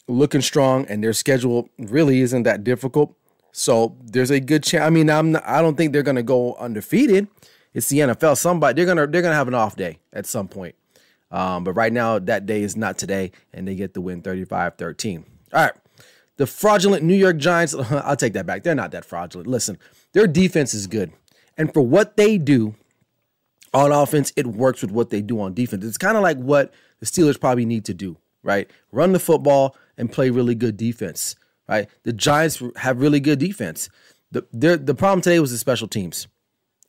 looking 0.08 0.42
strong, 0.42 0.86
and 0.86 1.04
their 1.04 1.14
schedule 1.14 1.70
really 1.78 2.22
isn't 2.22 2.44
that 2.44 2.64
difficult. 2.64 3.16
So 3.52 3.96
there's 4.04 4.32
a 4.32 4.40
good 4.40 4.64
chance. 4.64 4.84
I 4.84 4.90
mean, 4.90 5.10
I'm 5.10 5.34
not, 5.34 5.48
I 5.48 5.62
don't 5.62 5.76
think 5.76 5.94
they're 5.94 6.04
going 6.04 6.16
to 6.16 6.24
go 6.24 6.56
undefeated. 6.56 7.28
It's 7.74 7.90
the 7.90 8.00
NFL. 8.00 8.38
Somebody 8.38 8.76
they're 8.76 8.86
gonna 8.86 9.08
they're 9.08 9.22
gonna 9.22 9.36
have 9.36 9.48
an 9.48 9.54
off 9.54 9.76
day 9.76 10.00
at 10.12 10.26
some 10.26 10.48
point. 10.48 10.76
Um, 11.30 11.64
but 11.64 11.74
right 11.74 11.92
now, 11.92 12.18
that 12.20 12.46
day 12.46 12.64
is 12.64 12.76
not 12.76 12.98
today, 12.98 13.32
and 13.54 13.68
they 13.68 13.76
get 13.76 13.94
the 13.94 14.02
win 14.02 14.22
35 14.22 14.76
13. 14.78 15.26
All 15.54 15.64
right. 15.64 15.74
The 16.38 16.48
fraudulent 16.48 17.04
New 17.04 17.16
York 17.16 17.38
Giants, 17.38 17.76
I'll 17.92 18.16
take 18.16 18.34
that 18.34 18.46
back. 18.46 18.64
They're 18.64 18.76
not 18.76 18.92
that 18.92 19.06
fraudulent. 19.06 19.48
Listen, 19.48 19.78
their 20.14 20.28
defense 20.28 20.74
is 20.74 20.88
good. 20.88 21.12
And 21.58 21.74
for 21.74 21.82
what 21.82 22.18
they 22.18 22.38
do 22.38 22.76
on 23.74 23.92
offense, 23.92 24.32
it 24.36 24.48
works 24.48 24.82
with 24.82 24.92
what 24.92 25.10
they 25.10 25.22
do 25.22 25.40
on 25.42 25.54
defense. 25.54 25.84
It's 25.84 25.98
kind 25.98 26.16
of 26.16 26.24
like 26.24 26.38
what 26.38 26.74
the 27.00 27.06
Steelers 27.06 27.40
probably 27.40 27.66
need 27.66 27.86
to 27.86 27.94
do, 27.94 28.18
right? 28.44 28.70
Run 28.92 29.14
the 29.14 29.20
football 29.20 29.76
and 29.98 30.12
play 30.12 30.30
really 30.30 30.56
good 30.56 30.78
defense, 30.78 31.36
right? 31.68 31.88
The 32.04 32.14
Giants 32.14 32.62
have 32.78 33.02
really 33.02 33.20
good 33.20 33.40
defense. 33.40 33.90
The, 34.32 34.78
the 34.78 34.96
problem 34.96 35.22
today 35.22 35.40
was 35.40 35.52
the 35.52 35.58
special 35.58 35.88
teams. 35.88 36.28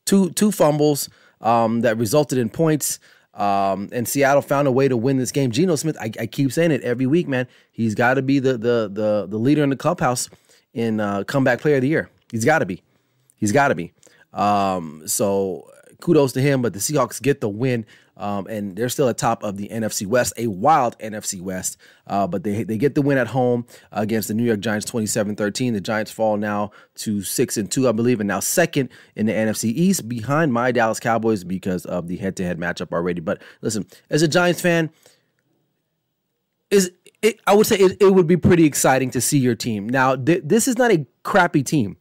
Two, 0.04 0.30
two 0.30 0.50
fumbles 0.50 1.08
um, 1.40 1.82
that 1.82 1.96
resulted 1.96 2.38
in 2.38 2.50
points. 2.50 2.98
Um, 3.34 3.88
and 3.92 4.08
Seattle 4.08 4.42
found 4.42 4.66
a 4.66 4.72
way 4.72 4.88
to 4.88 4.96
win 4.96 5.18
this 5.18 5.30
game. 5.30 5.52
Geno 5.52 5.76
Smith, 5.76 5.96
I, 6.00 6.10
I 6.18 6.26
keep 6.26 6.50
saying 6.52 6.72
it 6.72 6.82
every 6.82 7.06
week, 7.06 7.28
man. 7.28 7.46
He's 7.70 7.94
got 7.94 8.14
to 8.14 8.22
be 8.22 8.40
the 8.40 8.54
the 8.54 8.90
the 8.92 9.26
the 9.28 9.38
leader 9.38 9.62
in 9.62 9.70
the 9.70 9.76
clubhouse 9.76 10.28
in 10.74 10.98
uh, 10.98 11.22
comeback 11.22 11.60
player 11.60 11.76
of 11.76 11.82
the 11.82 11.88
year. 11.88 12.10
He's 12.32 12.44
got 12.44 12.58
to 12.58 12.66
be. 12.66 12.82
He's 13.36 13.52
got 13.52 13.68
to 13.68 13.76
be. 13.76 13.92
Um, 14.32 15.06
so 15.06 15.70
kudos 16.00 16.32
to 16.32 16.40
him. 16.40 16.62
But 16.62 16.72
the 16.72 16.80
Seahawks 16.80 17.22
get 17.22 17.40
the 17.40 17.48
win. 17.48 17.86
Um, 18.18 18.46
and 18.48 18.74
they're 18.74 18.88
still 18.88 19.08
atop 19.08 19.44
of 19.44 19.56
the 19.56 19.68
NFC 19.68 20.06
West, 20.06 20.32
a 20.36 20.48
wild 20.48 20.98
NFC 20.98 21.40
West. 21.40 21.78
Uh, 22.06 22.26
but 22.26 22.42
they 22.42 22.64
they 22.64 22.76
get 22.76 22.94
the 22.94 23.02
win 23.02 23.16
at 23.16 23.28
home 23.28 23.64
against 23.92 24.28
the 24.28 24.34
New 24.34 24.44
York 24.44 24.60
Giants 24.60 24.90
27-13. 24.90 25.72
The 25.72 25.80
Giants 25.80 26.10
fall 26.10 26.36
now 26.36 26.72
to 26.96 27.22
6 27.22 27.56
and 27.56 27.70
2, 27.70 27.88
I 27.88 27.92
believe, 27.92 28.20
and 28.20 28.28
now 28.28 28.40
second 28.40 28.90
in 29.14 29.26
the 29.26 29.32
NFC 29.32 29.72
East 29.72 30.08
behind 30.08 30.52
my 30.52 30.72
Dallas 30.72 30.98
Cowboys 31.00 31.44
because 31.44 31.86
of 31.86 32.08
the 32.08 32.16
head-to-head 32.16 32.58
matchup 32.58 32.92
already. 32.92 33.20
But 33.20 33.40
listen, 33.62 33.86
as 34.10 34.22
a 34.22 34.28
Giants 34.28 34.60
fan, 34.60 34.90
is 36.70 36.90
it, 37.22 37.40
I 37.46 37.54
would 37.54 37.66
say 37.66 37.76
it, 37.76 37.96
it 38.00 38.14
would 38.14 38.26
be 38.26 38.36
pretty 38.36 38.64
exciting 38.64 39.10
to 39.10 39.20
see 39.20 39.38
your 39.38 39.54
team. 39.54 39.88
Now, 39.88 40.16
th- 40.16 40.42
this 40.44 40.68
is 40.68 40.76
not 40.76 40.90
a 40.90 41.06
crappy 41.22 41.62
team. 41.62 41.96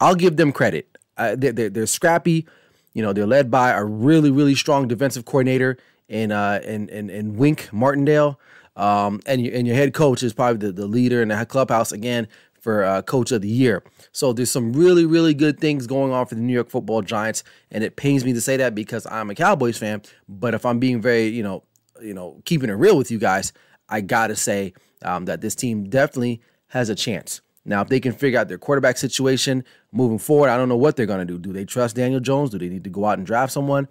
I'll 0.00 0.14
give 0.14 0.36
them 0.36 0.52
credit. 0.52 0.98
Uh, 1.16 1.36
they're, 1.36 1.52
they're, 1.52 1.70
they're 1.70 1.86
scrappy. 1.86 2.46
You 2.94 3.02
know, 3.02 3.12
they're 3.12 3.26
led 3.26 3.50
by 3.50 3.70
a 3.70 3.84
really, 3.84 4.30
really 4.30 4.54
strong 4.54 4.88
defensive 4.88 5.24
coordinator 5.24 5.78
in 6.08 6.32
uh 6.32 6.60
in 6.64 6.88
in, 6.88 7.10
in 7.10 7.36
Wink 7.36 7.68
Martindale. 7.72 8.38
Um, 8.74 9.20
and 9.26 9.44
your 9.44 9.54
and 9.54 9.66
your 9.66 9.76
head 9.76 9.92
coach 9.92 10.22
is 10.22 10.32
probably 10.32 10.66
the, 10.66 10.72
the 10.72 10.86
leader 10.86 11.20
in 11.22 11.28
the 11.28 11.46
clubhouse 11.46 11.92
again 11.92 12.26
for 12.62 12.84
uh, 12.84 13.02
coach 13.02 13.32
of 13.32 13.42
the 13.42 13.48
year. 13.48 13.82
So 14.12 14.32
there's 14.32 14.50
some 14.50 14.72
really, 14.72 15.04
really 15.04 15.34
good 15.34 15.58
things 15.58 15.86
going 15.86 16.12
on 16.12 16.26
for 16.26 16.36
the 16.36 16.40
New 16.40 16.52
York 16.52 16.70
Football 16.70 17.02
Giants, 17.02 17.42
and 17.72 17.82
it 17.82 17.96
pains 17.96 18.24
me 18.24 18.32
to 18.32 18.40
say 18.40 18.56
that 18.56 18.74
because 18.74 19.04
I'm 19.06 19.30
a 19.30 19.34
Cowboys 19.34 19.76
fan. 19.76 20.02
But 20.28 20.54
if 20.54 20.64
I'm 20.64 20.78
being 20.78 21.02
very, 21.02 21.26
you 21.26 21.42
know, 21.42 21.64
you 22.00 22.14
know, 22.14 22.40
keeping 22.44 22.70
it 22.70 22.74
real 22.74 22.96
with 22.96 23.10
you 23.10 23.18
guys, 23.18 23.52
I 23.88 24.00
gotta 24.00 24.36
say 24.36 24.74
um, 25.04 25.24
that 25.26 25.40
this 25.40 25.54
team 25.54 25.88
definitely 25.90 26.40
has 26.68 26.88
a 26.88 26.94
chance. 26.94 27.42
Now, 27.64 27.82
if 27.82 27.88
they 27.88 28.00
can 28.00 28.12
figure 28.12 28.38
out 28.38 28.48
their 28.48 28.58
quarterback 28.58 28.96
situation 28.96 29.64
moving 29.92 30.18
forward, 30.18 30.48
I 30.48 30.56
don't 30.56 30.68
know 30.68 30.76
what 30.76 30.96
they're 30.96 31.06
going 31.06 31.26
to 31.26 31.32
do. 31.32 31.38
Do 31.38 31.52
they 31.52 31.64
trust 31.64 31.96
Daniel 31.96 32.20
Jones? 32.20 32.50
Do 32.50 32.58
they 32.58 32.68
need 32.68 32.84
to 32.84 32.90
go 32.90 33.04
out 33.04 33.18
and 33.18 33.26
draft 33.26 33.52
someone? 33.52 33.88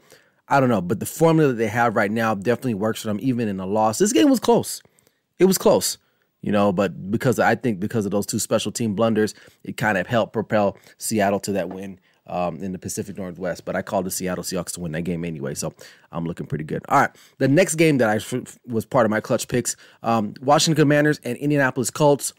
I 0.48 0.60
don't 0.60 0.70
know. 0.70 0.82
But 0.82 1.00
the 1.00 1.06
formula 1.06 1.50
that 1.50 1.58
they 1.58 1.68
have 1.68 1.96
right 1.96 2.12
now 2.12 2.36
definitely 2.36 2.74
works 2.74 3.02
for 3.02 3.08
them, 3.08 3.20
even 3.22 3.48
in 3.48 3.60
a 3.60 3.66
loss. 3.66 4.00
This 4.00 4.12
game 4.12 4.30
was 4.30 4.40
close. 4.40 4.82
It 5.40 5.46
was 5.46 5.58
close, 5.58 5.98
you 6.42 6.52
know, 6.52 6.72
but 6.72 7.10
because 7.10 7.40
I 7.40 7.56
think 7.56 7.80
because 7.80 8.06
of 8.06 8.12
those 8.12 8.26
two 8.26 8.38
special 8.38 8.72
team 8.72 8.94
blunders, 8.94 9.34
it 9.64 9.78
kind 9.78 9.98
of 9.98 10.06
helped 10.08 10.34
propel 10.34 10.78
Seattle 10.98 11.40
to 11.42 11.54
that 11.54 11.70
win 11.70 12.00
um, 12.28 12.62
in 12.62 12.74
the 12.74 12.78
Pacific 12.78 13.18
Northwest. 13.18 13.66
But 13.66 13.76
I 13.76 13.82
called 13.82 14.06
the 14.06 14.12
Seattle 14.12 14.44
Seahawks 14.44 14.74
to 14.74 14.82
win 14.82 14.92
that 14.92 15.02
game 15.02 15.26
anyway, 15.26 15.56
so 15.56 15.74
I'm 16.12 16.26
looking 16.26 16.46
pretty 16.46 16.64
good. 16.64 16.84
All 16.90 17.00
right, 17.00 17.10
the 17.40 17.48
next 17.48 17.76
game 17.76 17.98
that 18.00 18.10
I 18.10 18.20
was 18.68 18.86
part 18.86 19.06
of 19.06 19.10
my 19.10 19.20
clutch 19.20 19.48
picks: 19.48 19.76
um, 20.04 20.34
Washington 20.42 20.82
Commanders 20.84 21.20
and 21.24 21.38
Indianapolis 21.38 21.90
Colts. 21.90 22.34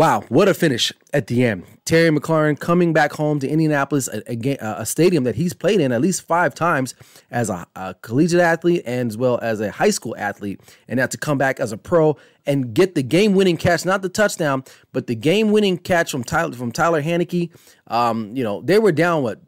Wow, 0.00 0.24
what 0.30 0.48
a 0.48 0.54
finish 0.54 0.94
at 1.12 1.26
the 1.26 1.44
end. 1.44 1.66
Terry 1.84 2.08
McLaurin 2.08 2.58
coming 2.58 2.94
back 2.94 3.12
home 3.12 3.38
to 3.40 3.46
Indianapolis, 3.46 4.08
a, 4.08 4.22
a, 4.32 4.80
a 4.80 4.86
stadium 4.86 5.24
that 5.24 5.34
he's 5.34 5.52
played 5.52 5.78
in 5.78 5.92
at 5.92 6.00
least 6.00 6.22
five 6.22 6.54
times 6.54 6.94
as 7.30 7.50
a, 7.50 7.66
a, 7.76 7.94
collegiate 8.00 8.40
athlete 8.40 8.82
and 8.86 9.10
as 9.10 9.18
well 9.18 9.38
as 9.42 9.60
a 9.60 9.70
high 9.70 9.90
school 9.90 10.16
athlete. 10.16 10.58
And 10.88 10.96
now 10.96 11.06
to 11.06 11.18
come 11.18 11.36
back 11.36 11.60
as 11.60 11.70
a 11.70 11.76
pro 11.76 12.16
and 12.46 12.72
get 12.72 12.94
the 12.94 13.02
game 13.02 13.34
winning 13.34 13.58
catch, 13.58 13.84
not 13.84 14.00
the 14.00 14.08
touchdown, 14.08 14.64
but 14.94 15.06
the 15.06 15.14
game 15.14 15.50
winning 15.50 15.76
catch 15.76 16.10
from 16.10 16.24
Tyler, 16.24 16.54
from 16.54 16.72
Tyler 16.72 17.02
Heinicke. 17.02 17.50
Um, 17.88 18.34
you 18.34 18.42
know, 18.42 18.62
they 18.62 18.78
were 18.78 18.92
down, 18.92 19.22
what, 19.22 19.42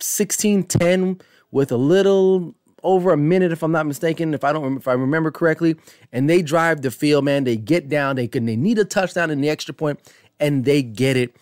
16 0.00 0.64
10 0.64 1.18
with 1.50 1.72
a 1.72 1.78
little 1.78 2.54
over 2.84 3.12
a 3.12 3.16
minute, 3.16 3.50
if 3.50 3.62
I'm 3.62 3.72
not 3.72 3.86
mistaken, 3.86 4.34
if 4.34 4.44
I 4.44 4.52
don't 4.52 4.76
if 4.76 4.86
I 4.86 4.92
remember 4.92 5.30
correctly. 5.32 5.74
And 6.12 6.30
they 6.30 6.42
drive 6.42 6.82
the 6.82 6.90
field, 6.90 7.24
man. 7.24 7.44
They 7.44 7.56
get 7.56 7.88
down. 7.88 8.16
They 8.16 8.28
can 8.28 8.44
they 8.46 8.56
need 8.56 8.78
a 8.78 8.84
touchdown 8.84 9.30
in 9.30 9.40
the 9.40 9.48
extra 9.48 9.74
point, 9.74 9.98
and 10.38 10.64
they 10.64 10.82
get 10.82 11.16
it. 11.16 11.34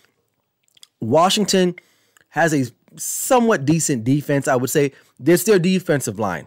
Washington 1.00 1.74
has 2.30 2.54
a 2.54 2.64
somewhat 2.96 3.64
decent 3.64 4.04
defense. 4.04 4.48
I 4.48 4.56
would 4.56 4.70
say 4.70 4.92
it's 5.24 5.44
their 5.44 5.58
defensive 5.58 6.18
line. 6.18 6.46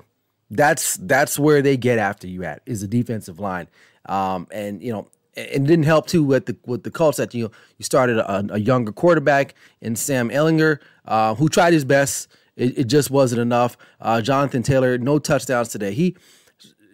That's 0.49 0.97
that's 0.97 1.37
where 1.37 1.61
they 1.61 1.77
get 1.77 1.99
after 1.99 2.27
you 2.27 2.43
at 2.43 2.61
is 2.65 2.81
the 2.81 2.87
defensive 2.87 3.39
line. 3.39 3.67
Um, 4.07 4.47
and 4.51 4.81
you 4.81 4.91
know, 4.91 5.07
it 5.35 5.63
didn't 5.63 5.83
help 5.83 6.07
too 6.07 6.23
with 6.23 6.45
the 6.45 6.55
with 6.65 6.83
the 6.83 6.91
Colts 6.91 7.17
that 7.17 7.33
you 7.33 7.51
you 7.77 7.83
started 7.83 8.17
a, 8.17 8.53
a 8.53 8.59
younger 8.59 8.91
quarterback 8.91 9.55
in 9.81 9.95
Sam 9.95 10.29
Ehlinger, 10.29 10.79
uh, 11.05 11.35
who 11.35 11.49
tried 11.49 11.73
his 11.73 11.83
best. 11.83 12.27
It, 12.55 12.77
it 12.79 12.83
just 12.85 13.11
wasn't 13.11 13.41
enough. 13.41 13.77
Uh, 13.99 14.21
Jonathan 14.21 14.63
Taylor, 14.63 14.97
no 14.97 15.19
touchdowns 15.19 15.69
today. 15.69 15.93
He 15.93 16.15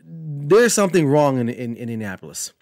there's 0.04 0.74
something 0.74 1.08
wrong 1.08 1.40
in, 1.40 1.48
in, 1.48 1.76
in 1.76 1.90
Indianapolis 1.90 2.54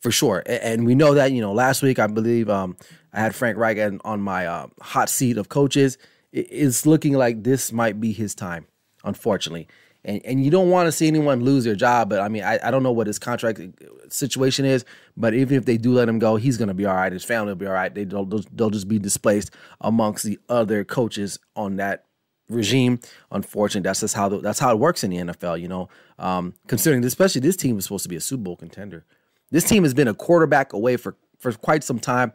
for 0.00 0.10
sure, 0.10 0.42
and, 0.46 0.86
we 0.86 0.94
know 0.94 1.14
that. 1.14 1.32
You 1.32 1.40
know, 1.40 1.52
last 1.52 1.82
week 1.82 1.98
I 1.98 2.06
believe 2.06 2.48
um, 2.48 2.76
I 3.12 3.20
had 3.20 3.34
Frank 3.34 3.56
Reich 3.56 3.78
on 4.04 4.20
my 4.20 4.46
uh, 4.46 4.66
hot 4.80 5.08
seat 5.08 5.38
of 5.38 5.48
coaches. 5.48 5.98
It, 6.32 6.46
it's 6.50 6.86
looking 6.86 7.14
like 7.14 7.42
this 7.42 7.72
might 7.72 8.00
be 8.00 8.12
his 8.12 8.34
time, 8.34 8.66
unfortunately. 9.04 9.66
and 10.04 10.20
and 10.24 10.44
you 10.44 10.50
don't 10.50 10.70
want 10.70 10.86
to 10.86 10.92
see 10.92 11.06
anyone 11.08 11.44
lose 11.44 11.64
their 11.64 11.74
job. 11.74 12.10
But 12.10 12.20
I 12.20 12.28
mean, 12.28 12.44
I, 12.44 12.58
I 12.62 12.70
don't 12.70 12.82
know 12.82 12.92
what 12.92 13.06
his 13.06 13.18
contract 13.18 13.60
situation 14.08 14.64
is, 14.64 14.84
but 15.16 15.34
even 15.34 15.56
if 15.56 15.64
they 15.64 15.76
do 15.76 15.92
let 15.92 16.08
him 16.08 16.18
go, 16.18 16.36
he's 16.36 16.56
going 16.56 16.68
to 16.68 16.74
be 16.74 16.86
all 16.86 16.94
right. 16.94 17.12
His 17.12 17.24
family 17.24 17.52
will 17.52 17.56
be 17.56 17.66
all 17.66 17.72
right. 17.72 17.94
They 17.94 18.04
they'll, 18.04 18.24
they'll 18.24 18.70
just 18.70 18.88
be 18.88 18.98
displaced 18.98 19.50
amongst 19.80 20.24
the 20.24 20.38
other 20.48 20.84
coaches 20.84 21.38
on 21.56 21.76
that 21.76 22.04
regime. 22.48 23.00
Unfortunately, 23.30 23.86
that's 23.86 24.00
just 24.00 24.14
how 24.14 24.28
the, 24.28 24.38
that's 24.38 24.58
how 24.58 24.72
it 24.72 24.78
works 24.78 25.04
in 25.04 25.10
the 25.10 25.16
NFL. 25.18 25.60
You 25.60 25.68
know, 25.68 25.88
um, 26.18 26.54
considering 26.66 27.04
especially 27.04 27.40
this 27.40 27.56
team 27.56 27.78
is 27.78 27.84
supposed 27.84 28.04
to 28.04 28.08
be 28.08 28.16
a 28.16 28.20
Super 28.20 28.42
Bowl 28.42 28.56
contender. 28.56 29.04
This 29.50 29.64
team 29.64 29.82
has 29.82 29.94
been 29.94 30.08
a 30.08 30.14
quarterback 30.14 30.72
away 30.72 30.96
for 30.96 31.16
for 31.38 31.52
quite 31.52 31.84
some 31.84 31.98
time, 31.98 32.32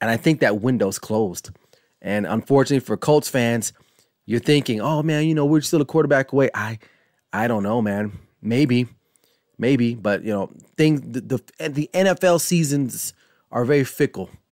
and 0.00 0.10
I 0.10 0.16
think 0.16 0.40
that 0.40 0.60
window's 0.60 0.98
closed. 0.98 1.50
And 2.02 2.26
unfortunately 2.26 2.84
for 2.84 2.96
Colts 2.96 3.28
fans, 3.28 3.72
you're 4.24 4.40
thinking, 4.40 4.80
"Oh 4.80 5.02
man, 5.02 5.26
you 5.26 5.34
know 5.34 5.44
we're 5.44 5.60
still 5.60 5.80
a 5.80 5.86
quarterback 5.86 6.32
away." 6.32 6.50
I 6.54 6.78
I 7.32 7.48
don't 7.48 7.62
know, 7.62 7.82
man. 7.82 8.12
Maybe, 8.42 8.86
maybe, 9.58 9.94
but 9.94 10.22
you 10.24 10.32
know, 10.32 10.50
things 10.76 11.00
the 11.02 11.20
the, 11.20 11.68
the 11.68 11.90
NFL 11.92 12.40
seasons 12.40 13.14
are 13.50 13.64
very 13.64 13.84
fickle. 13.84 14.30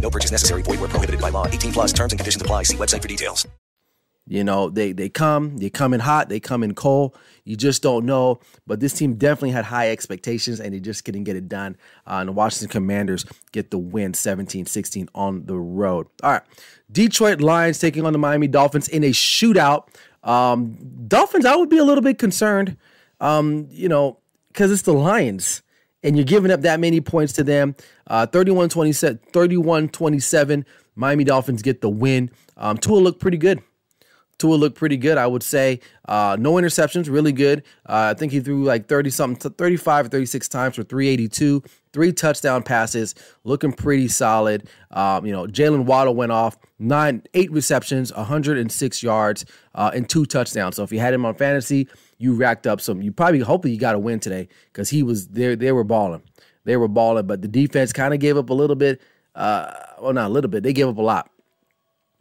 No 0.00 0.10
purchase 0.10 0.32
necessary. 0.32 0.62
Void 0.62 0.80
where 0.80 0.88
prohibited 0.88 1.20
by 1.20 1.28
law. 1.28 1.46
18 1.46 1.72
plus 1.72 1.92
terms 1.92 2.12
and 2.12 2.18
conditions 2.18 2.42
apply. 2.42 2.64
See 2.64 2.76
website 2.76 3.02
for 3.02 3.08
details. 3.08 3.46
You 4.26 4.44
know, 4.44 4.70
they 4.70 4.92
they 4.92 5.08
come, 5.08 5.56
they 5.56 5.70
come 5.70 5.92
in 5.92 5.98
hot, 5.98 6.28
they 6.28 6.38
come 6.38 6.62
in 6.62 6.74
cold. 6.74 7.16
You 7.44 7.56
just 7.56 7.82
don't 7.82 8.06
know. 8.06 8.38
But 8.64 8.78
this 8.78 8.92
team 8.92 9.14
definitely 9.14 9.50
had 9.50 9.64
high 9.64 9.90
expectations 9.90 10.60
and 10.60 10.72
they 10.72 10.78
just 10.78 11.04
couldn't 11.04 11.24
get 11.24 11.34
it 11.34 11.48
done. 11.48 11.76
Uh, 12.06 12.18
and 12.20 12.28
the 12.28 12.32
Washington 12.32 12.68
Commanders 12.68 13.26
get 13.50 13.72
the 13.72 13.78
win 13.78 14.14
17 14.14 14.66
16 14.66 15.08
on 15.16 15.46
the 15.46 15.56
road. 15.56 16.06
All 16.22 16.30
right. 16.30 16.42
Detroit 16.92 17.40
Lions 17.40 17.80
taking 17.80 18.06
on 18.06 18.12
the 18.12 18.20
Miami 18.20 18.46
Dolphins 18.46 18.88
in 18.88 19.02
a 19.02 19.10
shootout. 19.10 19.88
Um, 20.22 20.76
Dolphins, 21.08 21.44
I 21.44 21.56
would 21.56 21.70
be 21.70 21.78
a 21.78 21.84
little 21.84 22.02
bit 22.02 22.18
concerned, 22.18 22.76
um, 23.20 23.66
you 23.70 23.88
know, 23.88 24.18
because 24.48 24.70
it's 24.70 24.82
the 24.82 24.92
Lions 24.92 25.62
and 26.02 26.16
you're 26.16 26.24
giving 26.24 26.50
up 26.50 26.62
that 26.62 26.80
many 26.80 27.00
points 27.00 27.32
to 27.34 27.44
them. 27.44 27.76
Uh, 28.06 28.26
31 28.26 28.68
27, 28.68 30.66
Miami 30.94 31.24
Dolphins 31.24 31.62
get 31.62 31.80
the 31.80 31.88
win. 31.88 32.30
Um, 32.56 32.78
Tua 32.78 32.98
looked 32.98 33.20
pretty 33.20 33.38
good. 33.38 33.62
Tua 34.40 34.54
looked 34.54 34.76
pretty 34.76 34.96
good, 34.96 35.18
I 35.18 35.26
would 35.26 35.42
say. 35.42 35.80
Uh, 36.08 36.36
no 36.40 36.54
interceptions, 36.54 37.10
really 37.10 37.32
good. 37.32 37.62
Uh, 37.86 38.12
I 38.14 38.18
think 38.18 38.32
he 38.32 38.40
threw 38.40 38.64
like 38.64 38.88
30 38.88 39.10
something, 39.10 39.52
35 39.52 40.06
or 40.06 40.08
36 40.08 40.48
times 40.48 40.76
for 40.76 40.82
382, 40.82 41.62
three 41.92 42.12
touchdown 42.12 42.62
passes, 42.62 43.14
looking 43.44 43.72
pretty 43.72 44.08
solid. 44.08 44.68
Um, 44.92 45.26
you 45.26 45.32
know, 45.32 45.44
Jaylen 45.46 45.84
Waddle 45.84 46.14
went 46.14 46.32
off 46.32 46.56
nine, 46.78 47.22
eight 47.34 47.52
receptions, 47.52 48.12
106 48.14 49.02
yards, 49.02 49.44
uh, 49.74 49.90
and 49.94 50.08
two 50.08 50.24
touchdowns. 50.24 50.76
So 50.76 50.82
if 50.84 50.90
you 50.90 51.00
had 51.00 51.12
him 51.12 51.26
on 51.26 51.34
fantasy, 51.34 51.86
you 52.20 52.34
racked 52.34 52.66
up 52.66 52.82
some. 52.82 53.00
You 53.00 53.12
probably, 53.12 53.40
hopefully, 53.40 53.72
you 53.72 53.80
got 53.80 53.94
a 53.94 53.98
win 53.98 54.20
today 54.20 54.46
because 54.66 54.90
he 54.90 55.02
was 55.02 55.28
there. 55.28 55.56
They 55.56 55.72
were 55.72 55.84
balling. 55.84 56.22
They 56.64 56.76
were 56.76 56.86
balling, 56.86 57.26
but 57.26 57.40
the 57.40 57.48
defense 57.48 57.94
kind 57.94 58.12
of 58.12 58.20
gave 58.20 58.36
up 58.36 58.50
a 58.50 58.52
little 58.52 58.76
bit. 58.76 59.00
Uh, 59.34 59.72
well, 59.98 60.12
not 60.12 60.26
a 60.26 60.32
little 60.32 60.50
bit. 60.50 60.62
They 60.62 60.74
gave 60.74 60.86
up 60.86 60.98
a 60.98 61.02
lot. 61.02 61.30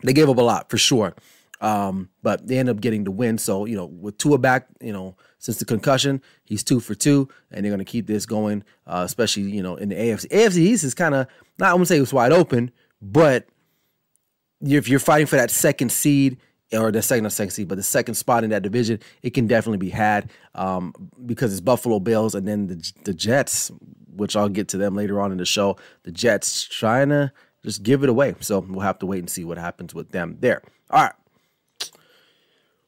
They 0.01 0.13
gave 0.13 0.29
up 0.29 0.37
a 0.37 0.41
lot 0.41 0.69
for 0.69 0.77
sure. 0.77 1.13
Um, 1.59 2.07
but 2.23 2.47
they 2.47 2.57
end 2.57 2.69
up 2.69 2.79
getting 2.79 3.03
the 3.03 3.11
win. 3.11 3.37
So, 3.37 3.65
you 3.65 3.75
know, 3.75 3.87
with 3.87 4.17
Tua 4.17 4.37
back, 4.37 4.67
you 4.79 4.93
know, 4.93 5.17
since 5.37 5.57
the 5.57 5.65
concussion, 5.65 6.21
he's 6.45 6.63
two 6.63 6.79
for 6.79 6.95
two, 6.95 7.27
and 7.51 7.65
they're 7.65 7.69
going 7.69 7.79
to 7.79 7.85
keep 7.85 8.07
this 8.07 8.25
going, 8.25 8.63
uh, 8.87 9.03
especially, 9.05 9.43
you 9.43 9.61
know, 9.61 9.75
in 9.75 9.89
the 9.89 9.95
AFC. 9.95 10.27
AFC 10.29 10.57
East 10.59 10.85
is 10.85 10.93
kind 10.93 11.13
of, 11.13 11.27
not 11.57 11.71
I'm 11.71 11.75
going 11.75 11.81
to 11.81 11.85
say 11.87 11.99
it's 11.99 12.13
wide 12.13 12.31
open, 12.31 12.71
but 13.01 13.47
if 14.61 14.87
you're 14.87 14.99
fighting 14.99 15.27
for 15.27 15.35
that 15.35 15.51
second 15.51 15.91
seed, 15.91 16.37
or 16.73 16.91
the 16.91 17.01
second 17.01 17.25
or 17.25 17.29
second 17.29 17.51
seed, 17.51 17.67
but 17.67 17.75
the 17.75 17.83
second 17.83 18.15
spot 18.15 18.43
in 18.43 18.51
that 18.51 18.61
division, 18.61 18.99
it 19.23 19.31
can 19.31 19.47
definitely 19.47 19.77
be 19.77 19.89
had 19.89 20.29
um, 20.55 20.93
because 21.25 21.51
it's 21.51 21.61
Buffalo 21.61 21.99
Bills 21.99 22.35
and 22.35 22.47
then 22.47 22.67
the, 22.67 22.93
the 23.05 23.13
Jets, 23.13 23.71
which 24.15 24.35
I'll 24.35 24.49
get 24.49 24.67
to 24.69 24.77
them 24.77 24.95
later 24.95 25.19
on 25.19 25.31
in 25.31 25.37
the 25.37 25.45
show. 25.45 25.77
The 26.03 26.11
Jets 26.11 26.63
trying 26.63 27.09
to 27.09 27.31
just 27.63 27.83
give 27.83 28.03
it 28.03 28.09
away. 28.09 28.35
So 28.39 28.59
we'll 28.59 28.81
have 28.81 28.99
to 28.99 29.05
wait 29.05 29.19
and 29.19 29.29
see 29.29 29.43
what 29.43 29.57
happens 29.57 29.93
with 29.93 30.11
them 30.11 30.37
there. 30.39 30.61
All 30.91 31.03
right. 31.03 31.13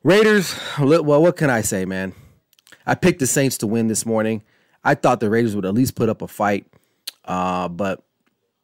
Raiders, 0.03 0.55
well, 0.79 1.21
what 1.21 1.37
can 1.37 1.49
I 1.49 1.61
say, 1.61 1.85
man? 1.85 2.13
I 2.85 2.95
picked 2.95 3.19
the 3.19 3.27
Saints 3.27 3.57
to 3.59 3.67
win 3.67 3.87
this 3.87 4.05
morning. 4.05 4.41
I 4.83 4.95
thought 4.95 5.19
the 5.19 5.29
Raiders 5.29 5.55
would 5.55 5.65
at 5.65 5.75
least 5.75 5.95
put 5.95 6.09
up 6.09 6.23
a 6.23 6.27
fight, 6.27 6.65
uh, 7.25 7.67
but 7.67 8.03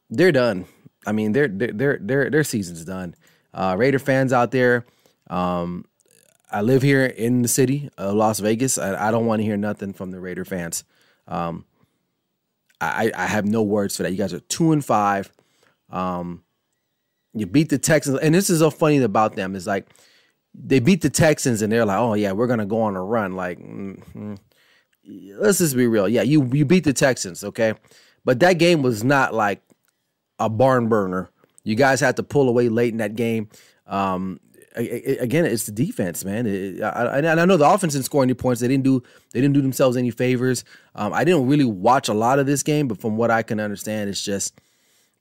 they're 0.10 0.32
done. 0.32 0.66
I 1.06 1.12
mean, 1.12 1.34
their 1.34 1.48
their 1.48 2.00
their 2.02 2.30
their 2.32 2.44
season's 2.44 2.84
done. 2.84 3.14
Uh, 3.54 3.76
Raider 3.78 4.00
fans 4.00 4.34
out 4.34 4.50
there, 4.50 4.86
um, 5.30 5.86
I 6.50 6.62
live 6.62 6.82
here 6.82 7.06
in 7.06 7.42
the 7.42 7.48
city 7.48 7.90
of 7.98 8.16
Las 8.16 8.40
Vegas. 8.40 8.78
I, 8.78 9.08
I 9.08 9.12
don't 9.12 9.26
want 9.26 9.40
to 9.42 9.44
hear 9.46 9.58
nothing 9.58 9.94
from 9.94 10.12
the 10.12 10.20
Raider 10.20 10.46
fans. 10.46 10.84
Um, 11.28 11.66
I, 12.80 13.12
I 13.16 13.26
have 13.26 13.46
no 13.46 13.64
words 13.64 13.98
for 13.98 14.04
that. 14.04 14.12
You 14.12 14.18
guys 14.18 14.34
are 14.34 14.40
two 14.40 14.72
and 14.72 14.84
five. 14.84 15.32
Um, 15.90 16.44
you 17.34 17.46
beat 17.46 17.70
the 17.70 17.78
Texans, 17.78 18.20
and 18.20 18.34
this 18.34 18.50
is 18.50 18.60
so 18.60 18.70
funny 18.70 18.98
about 19.00 19.36
them 19.36 19.56
is 19.56 19.68
like 19.68 19.88
they 20.54 20.80
beat 20.80 21.02
the 21.02 21.10
Texans 21.10 21.62
and 21.62 21.72
they're 21.72 21.86
like, 21.86 22.00
oh 22.00 22.14
yeah, 22.14 22.32
we're 22.32 22.48
gonna 22.48 22.66
go 22.66 22.82
on 22.82 22.96
a 22.96 23.04
run. 23.04 23.34
Like, 23.34 23.60
mm-hmm. 23.60 24.36
let's 25.40 25.60
just 25.60 25.76
be 25.76 25.88
real. 25.88 26.08
Yeah, 26.08 26.22
you 26.22 26.46
you 26.54 26.66
beat 26.66 26.84
the 26.84 26.94
Texans, 26.94 27.44
okay, 27.44 27.74
but 28.24 28.40
that 28.40 28.54
game 28.54 28.82
was 28.82 29.04
not 29.04 29.34
like 29.34 29.62
a 30.40 30.50
barn 30.50 30.88
burner. 30.88 31.30
You 31.64 31.76
guys 31.76 32.00
had 32.00 32.16
to 32.18 32.24
pull 32.24 32.48
away 32.48 32.70
late 32.70 32.94
in 32.94 33.00
that 33.00 33.16
game. 33.16 33.50
Um, 33.86 34.40
again, 34.78 35.46
it's 35.46 35.66
the 35.66 35.72
defense, 35.72 36.24
man. 36.24 36.46
It, 36.46 36.82
I, 36.82 37.18
I, 37.18 37.46
know 37.46 37.58
the 37.58 37.70
offense 37.70 37.94
didn't 37.94 38.06
score 38.06 38.24
any 38.24 38.34
points. 38.34 38.62
They 38.62 38.68
didn't 38.68 38.84
do 38.84 39.02
they 39.34 39.42
didn't 39.42 39.54
do 39.54 39.62
themselves 39.62 39.98
any 39.98 40.12
favors. 40.12 40.64
Um, 40.96 41.14
I 41.14 41.24
didn't 41.24 41.48
really 41.48 41.66
watch 41.66 42.08
a 42.10 42.14
lot 42.14 42.40
of 42.40 42.46
this 42.46 42.64
game, 42.64 42.88
but 42.88 43.00
from 43.00 43.18
what 43.18 43.32
I 43.32 43.44
can 43.44 43.60
understand, 43.60 44.10
it's 44.10 44.24
just 44.24 44.60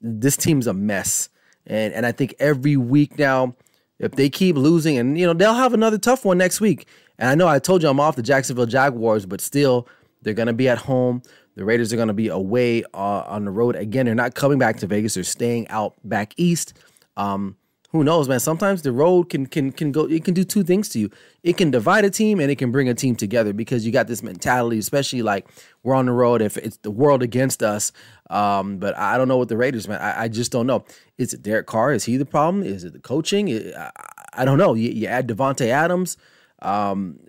this 0.01 0.37
team's 0.37 0.67
a 0.67 0.75
mess. 0.75 1.29
And 1.67 1.93
and 1.95 2.07
I 2.07 2.13
think 2.13 2.35
every 2.39 2.77
week 2.77 3.19
now 3.19 3.55
if 3.99 4.13
they 4.13 4.29
keep 4.29 4.57
losing, 4.57 4.99
and 4.99 5.19
you 5.19 5.27
know 5.27 5.33
they'll 5.33 5.55
have 5.55 5.73
another 5.73 5.99
tough 5.99 6.25
one 6.25 6.39
next 6.39 6.61
week. 6.61 6.87
And 7.19 7.31
I 7.31 7.35
know 7.35 7.49
I 7.49 7.59
told 7.59 7.83
you 7.83 7.89
I'm 7.89 8.01
off 8.01 8.17
the 8.17 8.23
Jacksonville 8.23 8.67
Jaguars, 8.67 9.27
but 9.27 9.41
still 9.41 9.89
they're 10.23 10.35
gonna 10.35 10.53
be 10.53 10.69
at 10.69 10.79
home. 10.79 11.23
The 11.55 11.65
Raiders 11.65 11.93
are 11.93 11.97
gonna 11.97 12.15
be 12.15 12.29
away 12.29 12.85
uh, 12.95 13.25
on 13.27 13.45
the 13.45 13.51
road 13.51 13.77
again. 13.77 14.07
They're 14.07 14.15
not 14.15 14.35
coming 14.35 14.59
back 14.59 14.79
to 14.79 14.87
Vegas. 14.87 15.15
They're 15.15 15.25
staying 15.25 15.69
out 15.69 15.95
back 16.05 16.35
east. 16.37 16.75
Um, 17.17 17.57
who 17.97 18.05
knows, 18.05 18.29
man? 18.29 18.41
Sometimes 18.41 18.83
the 18.83 18.93
road 18.93 19.31
can 19.31 19.47
can 19.47 19.73
can 19.73 19.91
go. 19.91 20.05
It 20.05 20.25
can 20.25 20.35
do 20.35 20.45
two 20.45 20.63
things 20.63 20.89
to 20.91 20.99
you. 20.99 21.11
It 21.43 21.57
can 21.57 21.71
divide 21.71 22.05
a 22.05 22.11
team 22.11 22.41
and 22.41 22.51
it 22.51 22.57
can 22.57 22.71
bring 22.71 22.89
a 22.89 22.95
team 22.95 23.17
together 23.17 23.53
because 23.53 23.87
you 23.87 23.93
got 23.93 24.07
this 24.07 24.23
mentality, 24.23 24.79
especially 24.79 25.23
like 25.23 25.47
we're 25.83 25.95
on 25.95 26.07
the 26.07 26.13
road. 26.13 26.43
If 26.43 26.57
it's 26.57 26.77
the 26.79 26.91
world 26.91 27.23
against 27.23 27.63
us, 27.63 27.93
um, 28.31 28.79
but 28.79 28.97
I 28.97 29.17
don't 29.17 29.29
know 29.29 29.39
what 29.39 29.49
the 29.49 29.57
Raiders, 29.57 29.89
man. 29.89 30.01
I, 30.01 30.25
I, 30.25 30.29
just 30.29 30.53
don't 30.53 30.67
know. 30.67 30.85
Is 31.17 31.33
it 31.33 31.43
Derek 31.43 31.67
Carr? 31.67 31.93
Is 31.93 32.05
he 32.05 32.17
the 32.17 32.27
problem? 32.27 32.63
Is 32.63 32.85
it 32.85 32.93
the 32.93 32.99
coaching? 32.99 33.51
I, 33.75 33.91
I 34.35 34.45
don't 34.45 34.59
know. 34.59 34.75
You, 34.75 34.91
you 34.91 35.07
add 35.07 35.29
Davante 35.29 35.69
Adams. 35.69 36.17
Um, 36.61 37.21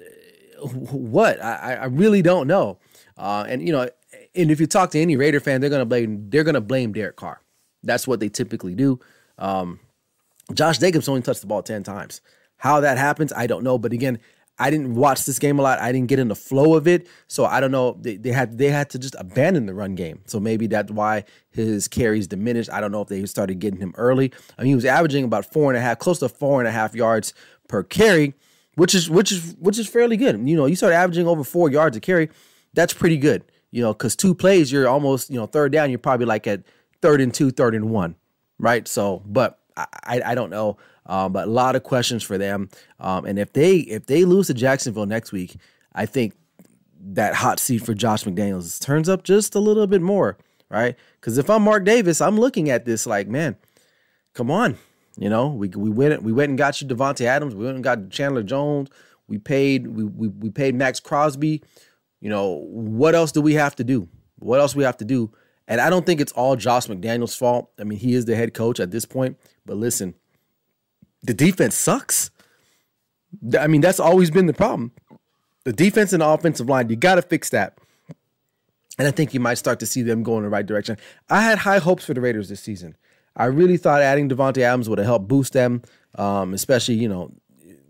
what? 0.59 1.41
I, 1.41 1.75
I 1.75 1.85
really 1.85 2.21
don't 2.21 2.47
know. 2.47 2.79
Uh, 3.17 3.45
and 3.47 3.65
you 3.65 3.71
know, 3.71 3.89
and 4.35 4.51
if 4.51 4.59
you 4.59 4.67
talk 4.67 4.91
to 4.91 4.99
any 4.99 5.15
Raider 5.15 5.39
fan, 5.39 5.61
they're 5.61 5.69
gonna 5.69 5.85
blame 5.85 6.29
they're 6.29 6.43
gonna 6.43 6.61
blame 6.61 6.91
Derek 6.91 7.15
Carr. 7.15 7.41
That's 7.83 8.07
what 8.07 8.19
they 8.19 8.29
typically 8.29 8.75
do. 8.75 8.99
Um, 9.37 9.79
Josh 10.53 10.77
Jacobs 10.79 11.07
only 11.07 11.21
touched 11.21 11.41
the 11.41 11.47
ball 11.47 11.61
10 11.61 11.83
times. 11.83 12.21
How 12.57 12.79
that 12.79 12.97
happens, 12.97 13.31
I 13.33 13.47
don't 13.47 13.63
know. 13.63 13.77
But 13.77 13.93
again, 13.93 14.19
I 14.59 14.71
didn't 14.71 14.95
watch 14.95 15.25
this 15.25 15.37
game 15.37 15.59
a 15.59 15.61
lot. 15.61 15.79
I 15.79 15.91
didn't 15.91 16.07
get 16.07 16.17
in 16.17 16.29
the 16.29 16.35
flow 16.35 16.75
of 16.75 16.87
it. 16.87 17.07
So 17.27 17.45
I 17.45 17.59
don't 17.59 17.71
know. 17.71 17.97
They, 18.01 18.15
they 18.15 18.31
had 18.31 18.57
they 18.57 18.69
had 18.69 18.89
to 18.91 18.99
just 18.99 19.15
abandon 19.19 19.67
the 19.67 19.73
run 19.73 19.93
game. 19.95 20.21
So 20.25 20.39
maybe 20.39 20.65
that's 20.67 20.91
why 20.91 21.25
his 21.51 21.87
carries 21.87 22.27
diminished. 22.27 22.71
I 22.71 22.81
don't 22.81 22.91
know 22.91 23.01
if 23.01 23.07
they 23.07 23.23
started 23.25 23.59
getting 23.59 23.79
him 23.79 23.93
early. 23.97 24.31
I 24.57 24.63
mean, 24.63 24.69
he 24.69 24.75
was 24.75 24.85
averaging 24.85 25.23
about 25.25 25.51
four 25.51 25.69
and 25.69 25.77
a 25.77 25.81
half, 25.81 25.99
close 25.99 26.19
to 26.19 26.29
four 26.29 26.59
and 26.59 26.67
a 26.67 26.71
half 26.71 26.95
yards 26.95 27.33
per 27.67 27.83
carry, 27.83 28.33
which 28.75 28.95
is 28.95 29.09
which 29.09 29.31
is 29.31 29.55
which 29.59 29.77
is 29.77 29.87
fairly 29.87 30.17
good. 30.17 30.35
You 30.49 30.55
know, 30.55 30.65
you 30.65 30.75
start 30.75 30.93
averaging 30.93 31.27
over 31.27 31.43
four 31.43 31.69
yards 31.69 31.95
a 31.95 31.99
carry, 31.99 32.29
that's 32.73 32.93
pretty 32.93 33.17
good. 33.17 33.43
You 33.69 33.83
know, 33.83 33.93
because 33.93 34.15
two 34.15 34.33
plays, 34.33 34.71
you're 34.71 34.87
almost, 34.87 35.29
you 35.29 35.37
know, 35.37 35.45
third 35.45 35.71
down, 35.71 35.91
you're 35.91 35.99
probably 35.99 36.25
like 36.25 36.47
at 36.47 36.63
third 37.01 37.21
and 37.21 37.33
two, 37.33 37.51
third 37.51 37.75
and 37.75 37.91
one. 37.91 38.15
Right. 38.57 38.87
So, 38.87 39.21
but 39.25 39.59
I, 39.77 40.21
I 40.25 40.35
don't 40.35 40.49
know, 40.49 40.77
um, 41.05 41.31
but 41.31 41.47
a 41.47 41.51
lot 41.51 41.75
of 41.75 41.83
questions 41.83 42.23
for 42.23 42.37
them. 42.37 42.69
Um, 42.99 43.25
and 43.25 43.37
if 43.37 43.53
they 43.53 43.77
if 43.77 44.07
they 44.07 44.25
lose 44.25 44.47
to 44.47 44.53
Jacksonville 44.53 45.05
next 45.05 45.31
week, 45.31 45.57
I 45.93 46.05
think 46.05 46.33
that 46.99 47.35
hot 47.35 47.59
seat 47.59 47.79
for 47.79 47.93
Josh 47.93 48.23
McDaniels 48.23 48.81
turns 48.81 49.07
up 49.07 49.23
just 49.23 49.55
a 49.55 49.59
little 49.59 49.87
bit 49.87 50.01
more, 50.01 50.37
right? 50.69 50.95
Because 51.19 51.37
if 51.37 51.49
I'm 51.49 51.63
Mark 51.63 51.85
Davis, 51.85 52.21
I'm 52.21 52.39
looking 52.39 52.69
at 52.69 52.85
this 52.85 53.05
like, 53.05 53.27
man, 53.27 53.55
come 54.33 54.49
on, 54.49 54.77
you 55.17 55.29
know, 55.29 55.47
we 55.47 55.69
we 55.69 55.89
went 55.89 56.23
we 56.23 56.33
went 56.33 56.49
and 56.49 56.57
got 56.57 56.81
you 56.81 56.87
Davante 56.87 57.25
Adams, 57.25 57.55
we 57.55 57.65
went 57.65 57.75
and 57.75 57.83
got 57.83 58.09
Chandler 58.09 58.43
Jones, 58.43 58.89
we 59.27 59.37
paid 59.37 59.87
we 59.87 60.03
we, 60.03 60.27
we 60.27 60.49
paid 60.49 60.75
Maxx 60.75 60.99
Crosby, 60.99 61.61
you 62.19 62.29
know, 62.29 62.65
what 62.69 63.15
else 63.15 63.31
do 63.31 63.41
we 63.41 63.53
have 63.53 63.75
to 63.75 63.83
do? 63.83 64.09
What 64.39 64.59
else 64.59 64.75
we 64.75 64.83
have 64.83 64.97
to 64.97 65.05
do? 65.05 65.31
And 65.67 65.81
I 65.81 65.89
don't 65.89 66.05
think 66.05 66.21
it's 66.21 66.31
all 66.31 66.55
Josh 66.55 66.87
McDaniels' 66.87 67.37
fault. 67.37 67.71
I 67.77 67.83
mean, 67.83 67.99
he 67.99 68.13
is 68.13 68.25
the 68.25 68.35
head 68.35 68.53
coach 68.53 68.79
at 68.79 68.91
this 68.91 69.05
point. 69.05 69.37
But 69.67 69.77
listen, 69.77 70.15
the 71.21 71.35
defense 71.35 71.75
sucks. 71.75 72.31
I 73.59 73.67
mean, 73.67 73.81
that's 73.81 73.99
always 73.99 74.31
been 74.31 74.47
the 74.47 74.53
problem. 74.53 74.93
The 75.65 75.73
defense 75.73 76.13
and 76.13 76.21
the 76.21 76.27
offensive 76.27 76.67
line, 76.67 76.89
you 76.89 76.95
got 76.95 77.15
to 77.15 77.21
fix 77.21 77.49
that. 77.49 77.77
And 78.97 79.07
I 79.07 79.11
think 79.11 79.33
you 79.33 79.39
might 79.39 79.55
start 79.55 79.79
to 79.81 79.85
see 79.85 80.01
them 80.01 80.23
go 80.23 80.37
in 80.37 80.43
the 80.43 80.49
right 80.49 80.65
direction. 80.65 80.97
I 81.29 81.41
had 81.41 81.59
high 81.59 81.77
hopes 81.77 82.05
for 82.05 82.15
the 82.15 82.21
Raiders 82.21 82.49
this 82.49 82.61
season. 82.61 82.95
I 83.35 83.45
really 83.45 83.77
thought 83.77 84.01
adding 84.01 84.29
Davante 84.29 84.59
Adams 84.59 84.89
would 84.89 84.97
have 84.97 85.05
helped 85.05 85.27
boost 85.27 85.53
them, 85.53 85.83
um, 86.15 86.53
especially, 86.55 86.95
you 86.95 87.09
know, 87.09 87.31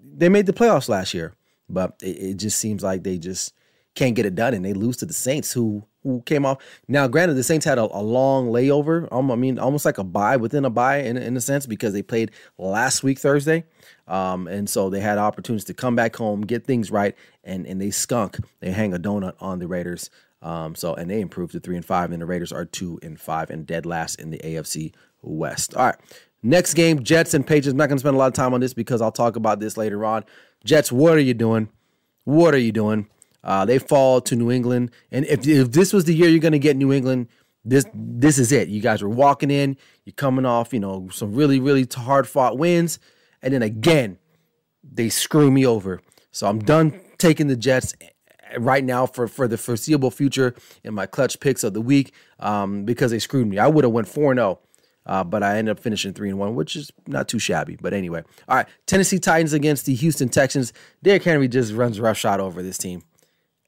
they 0.03 0.27
made 0.27 0.47
the 0.47 0.53
playoffs 0.53 0.89
last 0.89 1.13
year, 1.13 1.35
but 1.69 1.95
it, 2.01 2.17
it 2.17 2.37
just 2.37 2.57
seems 2.57 2.83
like 2.83 3.03
they 3.03 3.17
just 3.17 3.53
can't 3.97 4.15
get 4.15 4.25
it 4.25 4.35
done 4.35 4.53
and 4.53 4.63
they 4.63 4.73
lose 4.73 4.95
to 4.97 5.05
the 5.05 5.13
Saints, 5.13 5.51
who 5.51 5.83
who 6.03 6.21
came 6.21 6.45
off. 6.45 6.59
Now, 6.87 7.07
granted, 7.07 7.33
the 7.33 7.43
Saints 7.43 7.65
had 7.65 7.77
a, 7.77 7.83
a 7.83 8.01
long 8.01 8.47
layover. 8.47 9.11
Um, 9.11 9.29
I 9.29 9.35
mean, 9.35 9.59
almost 9.59 9.83
like 9.83 9.97
a 9.97 10.03
bye 10.03 10.37
within 10.37 10.63
a 10.63 10.69
bye 10.69 10.99
in, 10.99 11.17
in 11.17 11.35
a 11.35 11.41
sense 11.41 11.65
because 11.65 11.91
they 11.91 12.01
played 12.01 12.31
last 12.57 13.03
week 13.03 13.19
Thursday, 13.19 13.65
um, 14.07 14.47
and 14.47 14.69
so 14.69 14.89
they 14.89 15.01
had 15.01 15.17
opportunities 15.17 15.65
to 15.65 15.73
come 15.73 15.95
back 15.95 16.15
home, 16.15 16.41
get 16.41 16.65
things 16.65 16.91
right, 16.91 17.15
and 17.43 17.65
and 17.65 17.81
they 17.81 17.89
skunk. 17.89 18.37
They 18.61 18.71
hang 18.71 18.93
a 18.93 18.99
donut 18.99 19.33
on 19.39 19.59
the 19.59 19.67
Raiders. 19.67 20.09
Um, 20.41 20.75
so 20.75 20.93
and 20.93 21.09
they 21.09 21.19
improved 21.19 21.53
to 21.53 21.59
three 21.59 21.75
and 21.75 21.85
five, 21.85 22.11
and 22.11 22.21
the 22.21 22.25
Raiders 22.27 22.53
are 22.53 22.65
two 22.65 22.99
and 23.01 23.19
five 23.19 23.49
and 23.49 23.65
dead 23.65 23.85
last 23.85 24.21
in 24.21 24.29
the 24.29 24.37
AFC 24.39 24.93
West. 25.21 25.75
All 25.75 25.87
right. 25.87 25.95
Next 26.43 26.75
game, 26.75 27.03
Jets 27.03 27.33
and 27.33 27.45
Patriots. 27.45 27.69
I'm 27.69 27.77
not 27.77 27.89
going 27.89 27.97
to 27.97 28.01
spend 28.01 28.15
a 28.15 28.19
lot 28.19 28.27
of 28.27 28.33
time 28.33 28.53
on 28.53 28.61
this 28.61 28.73
because 28.73 29.01
I'll 29.01 29.11
talk 29.11 29.35
about 29.35 29.59
this 29.59 29.75
later 29.75 30.05
on. 30.05 30.23
Jets, 30.63 30.91
what 30.91 31.13
are 31.13 31.19
you 31.19 31.33
doing? 31.33 31.69
What 32.25 32.53
are 32.53 32.59
you 32.59 32.71
doing? 32.71 33.07
Uh, 33.47 33.63
they 33.63 33.79
fall 33.79 34.19
to 34.19 34.35
New 34.35 34.51
England, 34.51 34.91
and 35.09 35.25
if, 35.25 35.47
if 35.47 35.71
this 35.71 35.93
was 35.93 36.03
the 36.03 36.13
year 36.13 36.27
you're 36.27 36.41
going 36.41 36.51
to 36.51 36.59
get 36.59 36.75
New 36.75 36.91
England, 36.91 37.29
this 37.63 37.85
this 37.93 38.37
is 38.37 38.51
it. 38.51 38.67
You 38.67 38.81
guys 38.81 39.01
were 39.01 39.07
walking 39.07 39.49
in, 39.49 39.77
you're 40.03 40.13
coming 40.13 40.45
off, 40.45 40.73
you 40.73 40.81
know, 40.81 41.07
some 41.13 41.33
really 41.33 41.57
really 41.61 41.87
hard 41.95 42.27
fought 42.27 42.57
wins, 42.57 42.99
and 43.41 43.53
then 43.53 43.61
again, 43.61 44.17
they 44.83 45.07
screw 45.07 45.49
me 45.49 45.65
over. 45.65 46.01
So 46.31 46.45
I'm 46.45 46.59
done 46.59 46.99
taking 47.17 47.47
the 47.47 47.55
Jets 47.55 47.93
eh, 48.01 48.09
right 48.59 48.83
now 48.83 49.05
for 49.05 49.29
for 49.29 49.47
the 49.47 49.57
foreseeable 49.57 50.11
future 50.11 50.53
in 50.83 50.93
my 50.93 51.05
clutch 51.05 51.39
picks 51.39 51.63
of 51.63 51.73
the 51.73 51.81
week 51.81 52.13
um, 52.41 52.83
because 52.83 53.11
they 53.11 53.19
screwed 53.19 53.47
me. 53.47 53.59
I 53.59 53.67
would 53.67 53.85
have 53.85 53.93
went 53.93 54.09
four 54.09 54.35
zero. 54.35 54.59
Uh, 55.05 55.23
but 55.23 55.41
I 55.41 55.57
ended 55.57 55.71
up 55.71 55.79
finishing 55.79 56.11
three 56.11 56.27
and 56.27 56.37
one, 56.37 56.53
which 56.53 56.75
is 56.75 56.91
not 57.07 57.29
too 57.29 57.39
shabby. 57.39 57.77
But 57.81 57.93
anyway, 57.93 58.23
all 58.49 58.57
right. 58.57 58.67
Tennessee 58.87 59.19
Titans 59.19 59.53
against 59.53 59.85
the 59.85 59.95
Houston 59.95 60.27
Texans. 60.27 60.73
Derrick 61.01 61.23
Henry 61.23 61.47
just 61.47 61.71
runs 61.71 62.01
roughshod 62.01 62.41
over 62.41 62.61
this 62.61 62.77
team. 62.77 63.03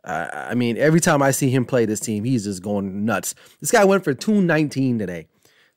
I 0.03 0.55
mean, 0.55 0.77
every 0.77 0.99
time 0.99 1.21
I 1.21 1.31
see 1.31 1.49
him 1.49 1.65
play 1.65 1.85
this 1.85 1.99
team, 1.99 2.23
he's 2.23 2.45
just 2.45 2.63
going 2.63 3.05
nuts. 3.05 3.35
This 3.59 3.71
guy 3.71 3.83
went 3.83 4.03
for 4.03 4.13
219 4.13 4.99
today. 4.99 5.27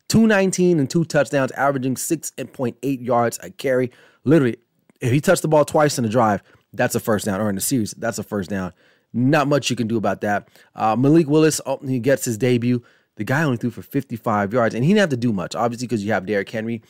219 0.09 0.79
and 0.79 0.91
two 0.91 1.05
touchdowns, 1.05 1.53
averaging 1.53 1.95
6.8 1.95 3.07
yards 3.07 3.39
a 3.43 3.51
carry. 3.51 3.91
Literally, 4.25 4.59
if 5.01 5.11
he 5.11 5.21
touched 5.21 5.43
the 5.43 5.49
ball 5.49 5.65
twice 5.65 5.99
in 5.99 6.05
the 6.05 6.11
drive, 6.11 6.43
that's 6.73 6.95
a 6.95 7.01
first 7.01 7.25
down, 7.25 7.41
or 7.41 7.49
in 7.49 7.55
the 7.55 7.61
series, 7.61 7.93
that's 7.93 8.19
a 8.19 8.23
first 8.23 8.51
down. 8.51 8.73
Not 9.13 9.49
much 9.49 9.69
you 9.71 9.77
can 9.77 9.89
do 9.89 9.97
about 9.97 10.21
that. 10.23 10.49
Uh, 10.75 10.97
Malik 10.97 11.29
Willis, 11.29 11.61
oh, 11.67 11.79
he 11.87 11.99
gets 11.99 12.25
his 12.25 12.39
debut. 12.39 12.83
The 13.17 13.25
guy 13.25 13.43
only 13.43 13.59
threw 13.59 13.71
for 13.71 13.83
55 13.83 14.53
yards, 14.53 14.75
and 14.75 14.85
he 14.85 14.91
didn't 14.91 15.01
have 15.01 15.11
to 15.11 15.17
do 15.17 15.33
much, 15.33 15.55
obviously, 15.55 15.87
because 15.87 16.05
you 16.05 16.13
have 16.13 16.27
Derrick 16.27 16.49
Henry. 16.49 16.83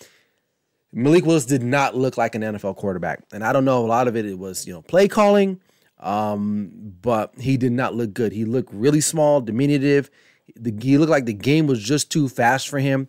Malik 0.92 1.25
Willis 1.25 1.47
did 1.47 1.62
not 1.62 1.97
look 1.97 2.16
like 2.16 2.35
an 2.35 2.42
NFL 2.42 2.77
quarterback, 2.77 3.25
and 3.33 3.42
I 3.42 3.53
don't 3.53 3.64
know. 3.64 3.85
A 3.85 3.87
lot 3.87 4.09
of 4.09 4.16
it, 4.16 4.27
it 4.27 4.38
was 4.38 4.66
you 4.66 4.73
know 4.73 4.83
play 4.83 5.09
calling. 5.09 5.61
Um, 6.03 6.95
but 7.01 7.33
he 7.38 7.57
did 7.57 7.73
not 7.73 7.95
look 7.95 8.12
good. 8.12 8.33
He 8.33 8.45
looked 8.45 8.75
really 8.75 9.01
small, 9.01 9.41
diminutive. 9.41 10.11
The, 10.57 10.75
he 10.83 10.99
looked 10.99 11.11
like 11.11 11.27
the 11.27 11.33
game 11.33 11.67
was 11.67 11.83
just 11.83 12.11
too 12.11 12.29
fast 12.29 12.69
for 12.69 12.81
him. 12.81 13.09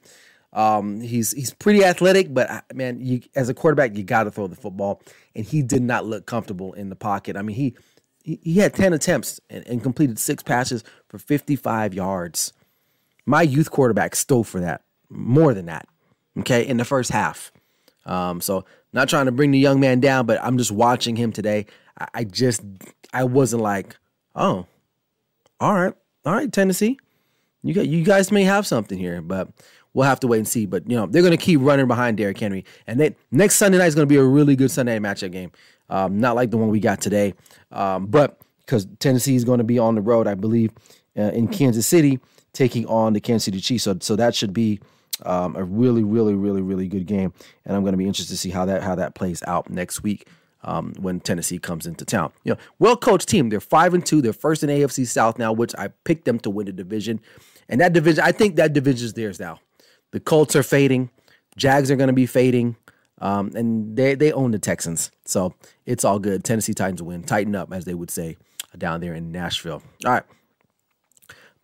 Um, 0.54 1.02
he's 1.02 1.32
he's 1.32 1.52
pretty 1.52 1.84
athletic, 1.84 2.32
but 2.32 2.50
uh, 2.50 2.62
man, 2.74 3.00
you, 3.00 3.22
as 3.36 3.50
a 3.50 3.56
quarterback, 3.56 3.98
you 3.98 4.04
got 4.04 4.26
to 4.26 4.32
throw 4.32 4.46
the 4.46 4.56
football, 4.56 5.02
and 5.36 5.44
he 5.44 5.64
did 5.64 5.82
not 5.82 6.06
look 6.06 6.28
comfortable 6.28 6.74
in 6.74 6.90
the 6.90 6.96
pocket. 6.96 7.36
I 7.36 7.42
mean, 7.42 7.56
he 7.56 7.76
he, 8.24 8.60
had 8.60 8.76
ten 8.76 8.94
attempts 8.94 9.42
and, 9.50 9.68
and 9.68 9.82
completed 9.82 10.20
six 10.20 10.44
passes 10.44 10.84
for 11.08 11.18
fifty 11.18 11.56
five 11.56 11.96
yards. 11.96 12.54
My 13.26 13.42
youth 13.42 13.72
quarterback 13.72 14.16
stole 14.16 14.44
for 14.44 14.60
that, 14.60 14.84
more 15.10 15.56
than 15.56 15.66
that. 15.66 15.88
Okay, 16.40 16.68
in 16.68 16.78
the 16.78 16.86
first 16.86 17.10
half. 17.10 17.52
Um, 18.06 18.40
so 18.40 18.66
not 18.92 19.10
trying 19.10 19.26
to 19.26 19.32
bring 19.32 19.50
the 19.52 19.60
young 19.60 19.80
man 19.80 20.00
down, 20.00 20.28
but 20.28 20.40
I'm 20.44 20.60
just 20.60 20.72
watching 20.72 21.16
him 21.16 21.32
today. 21.32 21.66
I, 22.14 22.24
just 22.24 22.62
I 23.14 23.24
wasn't 23.24 23.62
like, 23.62 23.96
oh, 24.36 24.66
all 25.60 25.74
right, 25.74 25.94
all 26.26 26.34
right, 26.34 26.52
Tennessee, 26.52 26.98
you 27.62 27.74
got 27.74 27.88
you 27.88 28.04
guys 28.04 28.32
may 28.32 28.44
have 28.44 28.68
something 28.68 28.98
here, 28.98 29.22
but 29.22 29.50
we'll 29.94 30.08
have 30.08 30.20
to 30.22 30.28
wait 30.28 30.40
and 30.40 30.48
see. 30.48 30.66
But 30.66 30.90
you 30.90 30.96
know 30.96 31.06
they're 31.06 31.22
going 31.22 31.32
to 31.32 31.38
keep 31.38 31.60
running 31.62 31.88
behind 31.88 32.18
Derrick 32.18 32.40
Henry, 32.40 32.66
and 32.88 33.00
they, 33.00 33.16
next 33.32 33.56
Sunday 33.56 33.78
night 33.78 33.88
is 33.88 33.96
going 33.96 34.08
to 34.08 34.14
be 34.14 34.18
a 34.20 34.24
really 34.24 34.56
good 34.56 34.72
Sunday 34.72 34.98
night 34.98 35.16
matchup 35.16 35.32
game. 35.32 35.52
Um, 35.90 36.20
not 36.20 36.36
like 36.36 36.52
the 36.52 36.58
one 36.58 36.70
we 36.70 36.80
got 36.80 37.02
today, 37.02 37.34
um, 37.72 38.08
but 38.08 38.40
because 38.66 38.88
Tennessee 39.00 39.36
is 39.36 39.44
going 39.44 39.60
to 39.60 39.64
be 39.64 39.78
on 39.78 39.96
the 39.96 40.02
road, 40.02 40.28
I 40.28 40.36
believe, 40.36 40.72
uh, 41.18 41.24
in 41.24 41.48
Kansas 41.48 41.86
City, 41.86 42.20
taking 42.54 42.86
on 42.88 43.14
the 43.14 43.20
Kansas 43.20 43.46
City 43.46 43.60
Chiefs. 43.60 43.84
So 43.84 43.98
so 44.00 44.16
that 44.16 44.36
should 44.36 44.54
be 44.54 44.80
um, 45.26 45.56
a 45.56 45.64
really, 45.64 46.04
really, 46.04 46.34
really, 46.34 46.62
really 46.62 46.88
good 46.88 47.06
game, 47.06 47.34
and 47.66 47.76
I'm 47.76 47.84
going 47.84 47.94
to 47.94 47.98
be 47.98 48.08
interested 48.08 48.34
to 48.34 48.38
see 48.38 48.50
how 48.50 48.66
that 48.66 48.84
how 48.84 48.96
that 48.96 49.16
plays 49.16 49.44
out 49.46 49.70
next 49.70 50.04
week 50.04 50.28
um, 50.64 50.94
when 51.00 51.20
Tennessee 51.20 51.60
comes 51.60 51.86
into 51.86 52.06
town. 52.06 52.32
You 52.44 52.54
know, 52.54 52.60
well 52.80 52.98
coached 52.98 53.30
team. 53.30 53.50
They're 53.50 53.60
five 53.60 53.94
and 53.94 54.06
two. 54.06 54.22
They're 54.22 54.34
first 54.34 54.64
in 54.64 54.70
AFC 54.70 55.08
South 55.08 55.38
now, 55.38 55.52
which 55.52 55.74
I 55.78 55.90
picked 56.04 56.26
them 56.26 56.40
to 56.40 56.50
win 56.50 56.66
the 56.66 56.72
division, 56.72 57.20
and 57.70 57.82
that 57.82 57.94
division, 57.94 58.24
I 58.24 58.32
think 58.32 58.56
that 58.56 58.74
division 58.74 59.06
is 59.06 59.14
theirs 59.14 59.40
now. 59.40 59.60
The 60.12 60.20
Colts 60.20 60.56
are 60.56 60.64
fading, 60.64 61.10
Jags 61.58 61.90
are 61.92 61.96
going 61.96 62.08
to 62.08 62.14
be 62.14 62.26
fading, 62.26 62.76
um, 63.20 63.52
and 63.56 63.96
they 63.96 64.16
they 64.16 64.32
own 64.32 64.52
the 64.52 64.60
Texans, 64.60 65.12
so 65.26 65.54
it's 65.86 66.04
all 66.04 66.20
good. 66.20 66.44
Tennessee 66.44 66.74
Titans 66.74 67.02
win, 67.02 67.24
tighten 67.24 67.56
up, 67.56 67.72
as 67.74 67.86
they 67.86 67.94
would 67.94 68.12
say 68.12 68.38
down 68.78 69.02
there 69.02 69.14
in 69.14 69.32
Nashville. 69.32 69.84
All 70.06 70.12
right, 70.12 70.24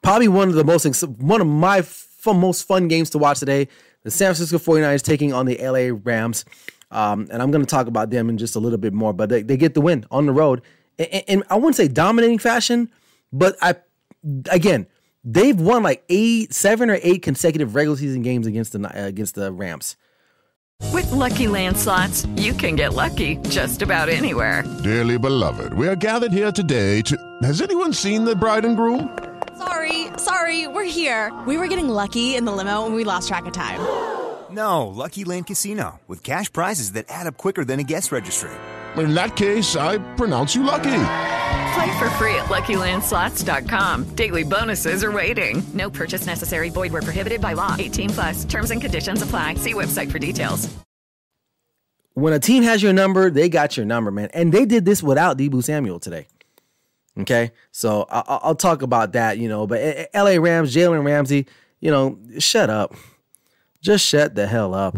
probably 0.01 0.27
one 0.27 0.49
of 0.49 0.55
the 0.55 0.63
most 0.63 0.85
one 1.01 1.41
of 1.41 1.47
my 1.47 1.83
most 2.25 2.67
fun 2.67 2.87
games 2.87 3.09
to 3.11 3.17
watch 3.17 3.39
today. 3.39 3.67
The 4.03 4.11
San 4.11 4.33
Francisco 4.33 4.57
49ers 4.57 5.03
taking 5.03 5.33
on 5.33 5.45
the 5.45 5.57
LA 5.57 5.97
Rams. 6.03 6.45
Um, 6.91 7.27
and 7.31 7.41
I'm 7.41 7.51
going 7.51 7.63
to 7.63 7.69
talk 7.69 7.87
about 7.87 8.09
them 8.09 8.29
in 8.29 8.37
just 8.37 8.55
a 8.55 8.59
little 8.59 8.77
bit 8.77 8.93
more, 8.93 9.13
but 9.13 9.29
they, 9.29 9.41
they 9.43 9.57
get 9.57 9.73
the 9.73 9.81
win 9.81 10.05
on 10.09 10.25
the 10.25 10.31
road. 10.31 10.61
And, 10.97 11.23
and 11.27 11.43
I 11.49 11.55
wouldn't 11.55 11.75
say 11.75 11.87
dominating 11.87 12.39
fashion, 12.39 12.89
but 13.31 13.55
I, 13.61 13.75
again, 14.49 14.87
they've 15.23 15.59
won 15.59 15.83
like 15.83 16.03
eight, 16.09 16.53
seven 16.53 16.89
or 16.89 16.97
eight 17.03 17.21
consecutive 17.21 17.75
regular 17.75 17.97
season 17.97 18.21
games 18.21 18.47
against 18.47 18.73
the, 18.73 18.79
uh, 18.79 19.07
against 19.07 19.35
the 19.35 19.51
Rams. 19.51 19.97
With 20.93 21.07
LuckyLand 21.07 21.75
Slots, 21.75 22.25
you 22.37 22.53
can 22.53 22.75
get 22.75 22.93
lucky 22.93 23.35
just 23.49 23.81
about 23.81 24.09
anywhere. 24.09 24.63
Dearly 24.81 25.19
beloved, 25.19 25.73
we 25.73 25.87
are 25.87 25.95
gathered 25.95 26.31
here 26.31 26.51
today 26.51 27.01
to. 27.03 27.17
Has 27.43 27.61
anyone 27.61 27.93
seen 27.93 28.23
the 28.23 28.35
bride 28.35 28.65
and 28.65 28.75
groom? 28.77 29.17
Sorry, 29.57 30.07
sorry, 30.17 30.67
we're 30.67 30.85
here. 30.85 31.37
We 31.45 31.57
were 31.57 31.67
getting 31.67 31.89
lucky 31.89 32.35
in 32.35 32.45
the 32.45 32.51
limo 32.53 32.85
and 32.85 32.95
we 32.95 33.03
lost 33.03 33.27
track 33.27 33.45
of 33.45 33.51
time. 33.51 34.18
No, 34.51 34.87
Lucky 34.87 35.23
Land 35.23 35.47
Casino, 35.47 35.99
with 36.07 36.23
cash 36.23 36.51
prizes 36.51 36.93
that 36.93 37.05
add 37.09 37.27
up 37.27 37.37
quicker 37.37 37.65
than 37.65 37.79
a 37.79 37.83
guest 37.83 38.11
registry. 38.11 38.51
In 38.97 39.13
that 39.13 39.35
case, 39.35 39.75
I 39.75 39.99
pronounce 40.15 40.55
you 40.55 40.63
lucky. 40.63 41.01
Play 41.73 41.99
for 41.99 42.09
free 42.17 42.35
at 42.35 42.45
LuckyLandSlots.com. 42.45 44.15
Daily 44.15 44.43
bonuses 44.43 45.03
are 45.03 45.11
waiting. 45.11 45.61
No 45.73 45.89
purchase 45.89 46.25
necessary. 46.25 46.69
Void 46.69 46.91
where 46.91 47.01
prohibited 47.01 47.41
by 47.41 47.53
law. 47.53 47.75
18 47.77 48.09
plus. 48.09 48.45
Terms 48.45 48.71
and 48.71 48.81
conditions 48.81 49.21
apply. 49.21 49.55
See 49.55 49.73
website 49.73 50.11
for 50.11 50.19
details. 50.19 50.67
When 52.15 52.33
a 52.33 52.39
team 52.39 52.63
has 52.63 52.83
your 52.83 52.91
number, 52.91 53.29
they 53.29 53.47
got 53.47 53.77
your 53.77 53.85
number, 53.85 54.11
man. 54.11 54.29
And 54.33 54.51
they 54.51 54.65
did 54.65 54.83
this 54.83 55.01
without 55.01 55.37
Deebo 55.37 55.63
Samuel 55.63 55.99
today. 55.99 56.27
Okay, 57.17 57.51
so 57.71 58.05
I'll, 58.09 58.39
I'll 58.43 58.55
talk 58.55 58.81
about 58.81 59.13
that, 59.13 59.37
you 59.37 59.47
know. 59.47 59.67
But 59.67 59.81
eh, 59.81 60.05
eh, 60.13 60.21
LA 60.21 60.41
Rams, 60.41 60.75
Jalen 60.75 61.03
Ramsey, 61.05 61.47
you 61.79 61.91
know, 61.91 62.17
shut 62.39 62.69
up, 62.69 62.93
just 63.81 64.05
shut 64.05 64.35
the 64.35 64.47
hell 64.47 64.73
up. 64.73 64.97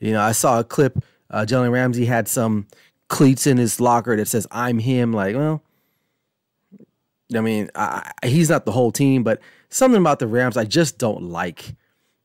You 0.00 0.12
know, 0.12 0.20
I 0.20 0.32
saw 0.32 0.60
a 0.60 0.64
clip. 0.64 1.02
Uh, 1.30 1.44
Jalen 1.46 1.72
Ramsey 1.72 2.06
had 2.06 2.28
some 2.28 2.66
cleats 3.08 3.46
in 3.46 3.56
his 3.56 3.80
locker 3.80 4.16
that 4.16 4.28
says 4.28 4.46
"I'm 4.50 4.78
him." 4.78 5.12
Like, 5.12 5.34
well, 5.34 5.62
I 7.34 7.40
mean, 7.40 7.70
I, 7.74 8.10
he's 8.24 8.50
not 8.50 8.64
the 8.64 8.72
whole 8.72 8.92
team, 8.92 9.22
but 9.22 9.40
something 9.68 10.00
about 10.00 10.18
the 10.18 10.26
Rams 10.26 10.56
I 10.56 10.64
just 10.64 10.98
don't 10.98 11.24
like. 11.24 11.74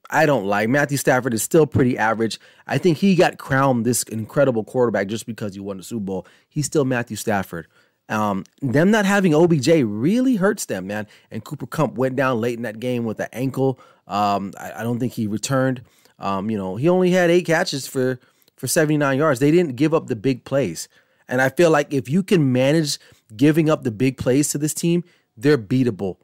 I 0.10 0.26
don't 0.26 0.46
like. 0.46 0.70
Matthew 0.70 0.98
Stafford 0.98 1.34
is 1.34 1.42
still 1.42 1.66
pretty 1.66 1.98
average. 1.98 2.40
I 2.68 2.78
think 2.78 3.00
he 3.00 3.16
got 3.16 3.38
crowned 3.38 3.86
this 3.86 4.04
incredible 4.04 4.64
quarterback 4.64 5.08
just 5.08 5.26
because 5.26 5.56
he 5.56 5.60
won 5.60 5.78
the 5.78 5.84
Super 5.84 6.06
Bowl. 6.06 6.28
He's 6.48 6.66
still 6.66 6.86
Matthew 6.86 7.18
Stafford. 7.18 7.68
Um, 8.10 8.44
them 8.62 8.92
not 8.92 9.06
having 9.06 9.34
OBJ 9.34 9.70
really 9.84 10.36
hurts 10.36 10.66
them, 10.66 10.88
man. 10.88 11.08
And 11.32 11.44
Cooper 11.44 11.66
Kupp 11.66 11.96
went 11.96 12.16
down 12.16 12.42
late 12.42 12.58
in 12.58 12.64
that 12.64 12.80
game 12.80 13.06
with 13.06 13.20
an 13.20 13.30
ankle. 13.34 13.80
Um, 14.08 14.54
I, 14.60 14.82
I, 14.82 14.84
don't 14.84 15.00
think 15.00 15.14
he 15.14 15.28
returned. 15.28 15.82
Um, 16.20 16.50
you 16.50 16.58
know, 16.58 16.76
he 16.76 16.90
only 16.90 17.12
had 17.12 17.30
eight 17.30 17.46
catches 17.46 17.88
for 17.88 18.20
for 18.58 18.68
79 18.68 19.18
yards. 19.18 19.40
They 19.40 19.52
didn't 19.52 19.76
give 19.76 19.94
up 19.94 20.08
the 20.08 20.16
big 20.16 20.44
plays. 20.44 20.88
And 21.28 21.42
I 21.42 21.50
feel 21.50 21.72
like 21.72 21.94
if 21.94 22.10
you 22.10 22.22
can 22.22 22.52
manage 22.52 23.00
giving 23.36 23.70
up 23.70 23.84
the 23.84 23.92
big 23.92 24.18
plays 24.18 24.50
to 24.50 24.58
this 24.58 24.74
team, 24.74 25.04
they're 25.38 25.58
beatable. 25.58 26.18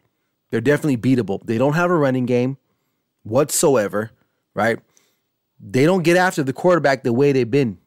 They're 0.52 0.62
definitely 0.62 0.98
beatable. 0.98 1.46
They 1.46 1.58
don't 1.58 1.74
have 1.74 1.89
a 1.89 1.98
running 1.98 2.26
game 2.26 2.58
whatsoever, 3.24 4.12
right? 4.54 4.80
They 5.60 5.86
don't 5.86 6.04
get 6.04 6.18
after 6.18 6.44
the 6.44 6.54
quarterback 6.54 7.04
the 7.04 7.13
way 7.13 7.32
they've 7.32 7.50
been 7.50 7.78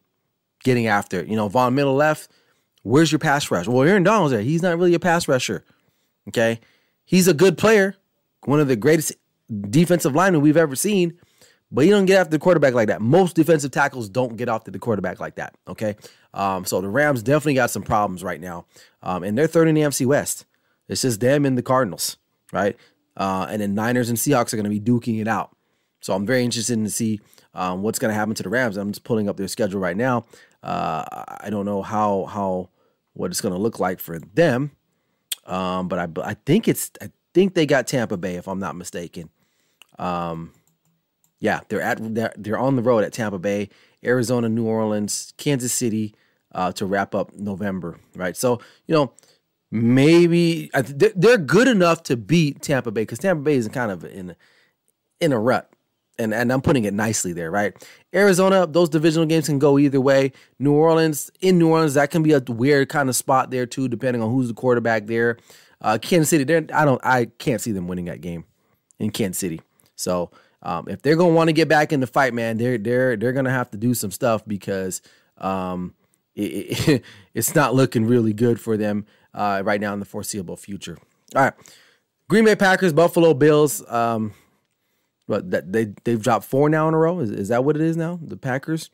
getting 0.65 0.87
after. 0.87 1.25
You 1.25 1.37
know, 1.37 1.49
Von 1.49 1.75
Miller 1.75 1.93
left. 1.93 2.31
Where's 2.83 3.13
your 3.13 3.19
pass 3.19 3.51
rush? 3.51 3.67
Well, 3.67 3.87
Aaron 3.89 4.03
Donald's 4.03 4.33
there. 4.33 4.43
He's 4.43 4.63
not 4.63 4.77
really 4.77 4.95
a 4.95 5.01
pass 5.01 5.29
rusher. 5.29 5.65
Okay. 6.29 6.61
He's 7.05 7.29
a 7.29 7.35
good 7.35 7.59
player, 7.59 7.97
one 8.45 8.61
of 8.61 8.69
the 8.69 8.77
greatest 8.77 9.13
defensive 9.71 10.15
linemen 10.15 10.41
we've 10.41 10.57
ever 10.57 10.77
seen, 10.77 11.19
but 11.71 11.85
he 11.85 11.91
don't 11.91 12.07
get 12.07 12.21
after 12.21 12.31
the 12.31 12.39
quarterback 12.39 12.75
like 12.75 12.89
that. 12.89 13.01
Most 13.01 13.37
defensive 13.37 13.71
tackles 13.71 14.09
don't 14.09 14.37
get 14.37 14.49
after 14.49 14.71
the 14.71 14.79
quarterback 14.79 15.21
like 15.21 15.37
that. 15.37 15.55
Okay. 15.67 15.97
Um, 16.35 16.65
so 16.65 16.81
the 16.81 16.89
Rams 16.89 17.23
definitely 17.23 17.55
got 17.55 17.71
some 17.71 17.83
problems 17.83 18.23
right 18.23 18.41
now. 18.41 18.67
Um, 19.03 19.23
and 19.23 19.37
they're 19.37 19.47
third 19.47 19.69
in 19.69 19.75
the 19.75 19.83
AFC 19.83 20.07
West. 20.07 20.45
It's 20.89 21.03
just 21.03 21.21
them 21.21 21.47
and 21.47 21.57
the 21.57 21.63
Cardinals, 21.63 22.17
right? 22.53 22.77
Uh, 23.17 23.47
and 23.49 23.63
then 23.63 23.75
Niners 23.75 24.09
and 24.09 24.19
Seahawks 24.19 24.53
are 24.53 24.57
going 24.57 24.65
to 24.65 24.71
be 24.71 24.81
duking 24.81 25.21
it 25.21 25.29
out. 25.29 25.57
So 26.01 26.15
I'm 26.15 26.27
very 26.27 26.45
interested 26.45 26.75
in 26.75 26.85
to 26.85 26.91
see 26.91 27.21
um, 27.55 27.83
what's 27.83 27.99
going 27.99 28.11
to 28.11 28.15
happen 28.15 28.35
to 28.35 28.43
the 28.43 28.49
Rams. 28.49 28.77
I'm 28.77 28.93
just 28.93 29.05
pulling 29.05 29.29
up 29.29 29.37
their 29.37 29.49
schedule 29.49 29.81
right 29.81 29.97
now. 29.97 30.27
Uh, 30.63 31.05
I 31.41 31.49
don't 31.51 31.65
know 31.65 31.83
how 31.83 32.25
how 32.27 32.71
what 33.15 33.31
it's 33.31 33.41
going 33.41 33.55
to 33.55 33.61
look 33.61 33.79
like 33.79 34.01
for 34.01 34.19
them, 34.19 34.73
um, 35.47 35.89
but 35.89 35.99
I 35.99 36.31
I 36.31 36.35
think 36.35 36.69
it's 36.69 36.91
I 37.01 37.11
think 37.35 37.55
they 37.55 37.67
got 37.67 37.87
Tampa 37.87 38.17
Bay 38.17 38.37
if 38.37 38.49
I'm 38.49 38.59
not 38.59 38.77
mistaken. 38.77 39.31
Um, 39.99 40.53
yeah, 41.41 41.61
they're 41.69 41.83
at 41.83 41.99
they're, 42.15 42.33
they're 42.37 42.59
on 42.59 42.77
the 42.77 42.83
road 42.83 43.05
at 43.05 43.13
Tampa 43.13 43.39
Bay, 43.39 43.69
Arizona, 44.05 44.49
New 44.49 44.67
Orleans, 44.67 45.35
Kansas 45.37 45.73
City 45.73 46.15
uh, 46.53 46.73
to 46.73 46.87
wrap 46.87 47.15
up 47.15 47.35
November. 47.35 47.99
Right, 48.15 48.37
so 48.37 48.61
you 48.87 48.95
know 48.95 49.13
maybe 49.71 50.71
they're 50.75 51.39
good 51.39 51.69
enough 51.69 52.03
to 52.05 52.17
beat 52.17 52.63
Tampa 52.63 52.91
Bay 52.91 53.03
because 53.03 53.19
Tampa 53.19 53.43
Bay 53.43 53.57
is 53.57 53.69
kind 53.69 53.91
of 53.91 54.05
in 54.05 54.37
in 55.21 55.33
a 55.33 55.39
rut 55.39 55.73
and, 56.19 56.35
and 56.35 56.53
I'm 56.53 56.61
putting 56.61 56.85
it 56.85 56.95
nicely 56.95 57.33
there, 57.33 57.51
right? 57.51 57.75
Arizona, 58.15 58.67
those 58.67 58.89
divisional 58.89 59.27
games 59.27 59.47
can 59.47 59.59
go 59.59 59.79
either 59.79 60.01
way. 60.01 60.33
New 60.59 60.73
Orleans, 60.73 61.31
in 61.41 61.59
New 61.59 61.69
Orleans, 61.69 61.95
that 61.95 62.11
can 62.11 62.23
be 62.23 62.33
a 62.33 62.43
weird 62.47 62.89
kind 62.89 63.09
of 63.09 63.17
spot 63.17 63.51
there 63.51 63.67
too, 63.67 63.89
depending 63.89 64.23
on 64.23 64.31
who's 64.31 64.49
the 64.49 64.55
quarterback 64.55 65.07
there. 65.07 65.39
Uh, 65.81 65.99
Kansas 66.01 66.29
City, 66.29 66.55
I 66.73 66.85
don't, 66.85 67.01
I 67.05 67.27
can't 67.39 67.61
see 67.61 67.73
them 67.73 67.89
winning 67.89 68.05
that 68.07 68.21
game 68.21 68.45
in 68.99 69.11
Kansas 69.11 69.39
City. 69.39 69.61
So 70.03 70.31
um, 70.63 70.89
if 70.89 71.03
they're 71.03 71.17
gonna 71.17 71.33
want 71.33 71.49
to 71.49 71.53
get 71.53 71.69
back 71.69 71.93
in 71.93 72.01
the 72.01 72.07
fight, 72.07 72.35
man, 72.35 72.57
they're 72.57 72.79
they're 72.79 73.17
they're 73.17 73.33
gonna 73.33 73.51
have 73.51 73.71
to 73.71 73.79
do 73.79 73.95
some 73.95 74.11
stuff 74.11 74.45
because 74.47 75.03
um, 75.39 75.95
it, 76.35 76.89
it, 76.89 77.05
it's 77.35 77.55
not 77.55 77.75
looking 77.75 78.05
really 78.05 78.33
good 78.33 78.61
for 78.61 78.77
them 78.77 79.07
uh, 79.35 79.63
right 79.65 79.81
now 79.81 79.93
in 79.93 80.01
the 80.01 80.07
foreseeable 80.07 80.57
future. 80.57 80.99
All 81.35 81.43
right, 81.43 81.55
Green 82.29 82.45
Bay 82.45 82.57
Packers, 82.57 82.93
Buffalo 82.93 83.35
Bills. 83.35 83.83
Um, 83.89 84.35
but 85.29 85.51
that 85.51 85.73
they 85.73 85.95
they've 86.05 86.23
dropped 86.23 86.45
four 86.45 86.69
now 86.69 86.89
in 86.89 86.95
a 86.95 86.99
row. 86.99 87.21
Is, 87.21 87.31
is 87.31 87.49
that 87.49 87.65
what 87.65 87.77
it 87.77 87.83
is 87.83 87.97
now? 87.97 88.19
The 88.23 88.37
Packers. 88.37 88.91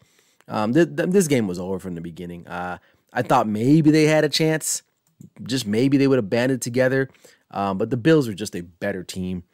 Um, 0.47 0.73
th- 0.73 0.97
th- 0.97 1.11
this 1.11 1.27
game 1.29 1.47
was 1.47 1.59
over 1.59 1.79
from 1.79 1.95
the 1.95 2.01
beginning. 2.01 2.47
Uh, 2.47 2.79
I 3.13 3.23
thought 3.23 3.47
maybe 3.47 3.91
they 3.91 4.05
had 4.05 4.25
a 4.25 4.29
chance, 4.29 4.83
just 5.43 5.67
maybe 5.67 5.97
they 5.97 6.07
would 6.07 6.17
have 6.17 6.31
banded 6.31 6.63
together. 6.63 7.09
Um, 7.51 7.79
but 7.79 7.91
the 7.91 7.97
Bills 7.97 8.29
are 8.29 8.35
just 8.35 8.55
a 8.55 8.63
better 8.63 9.03
team, 9.03 9.45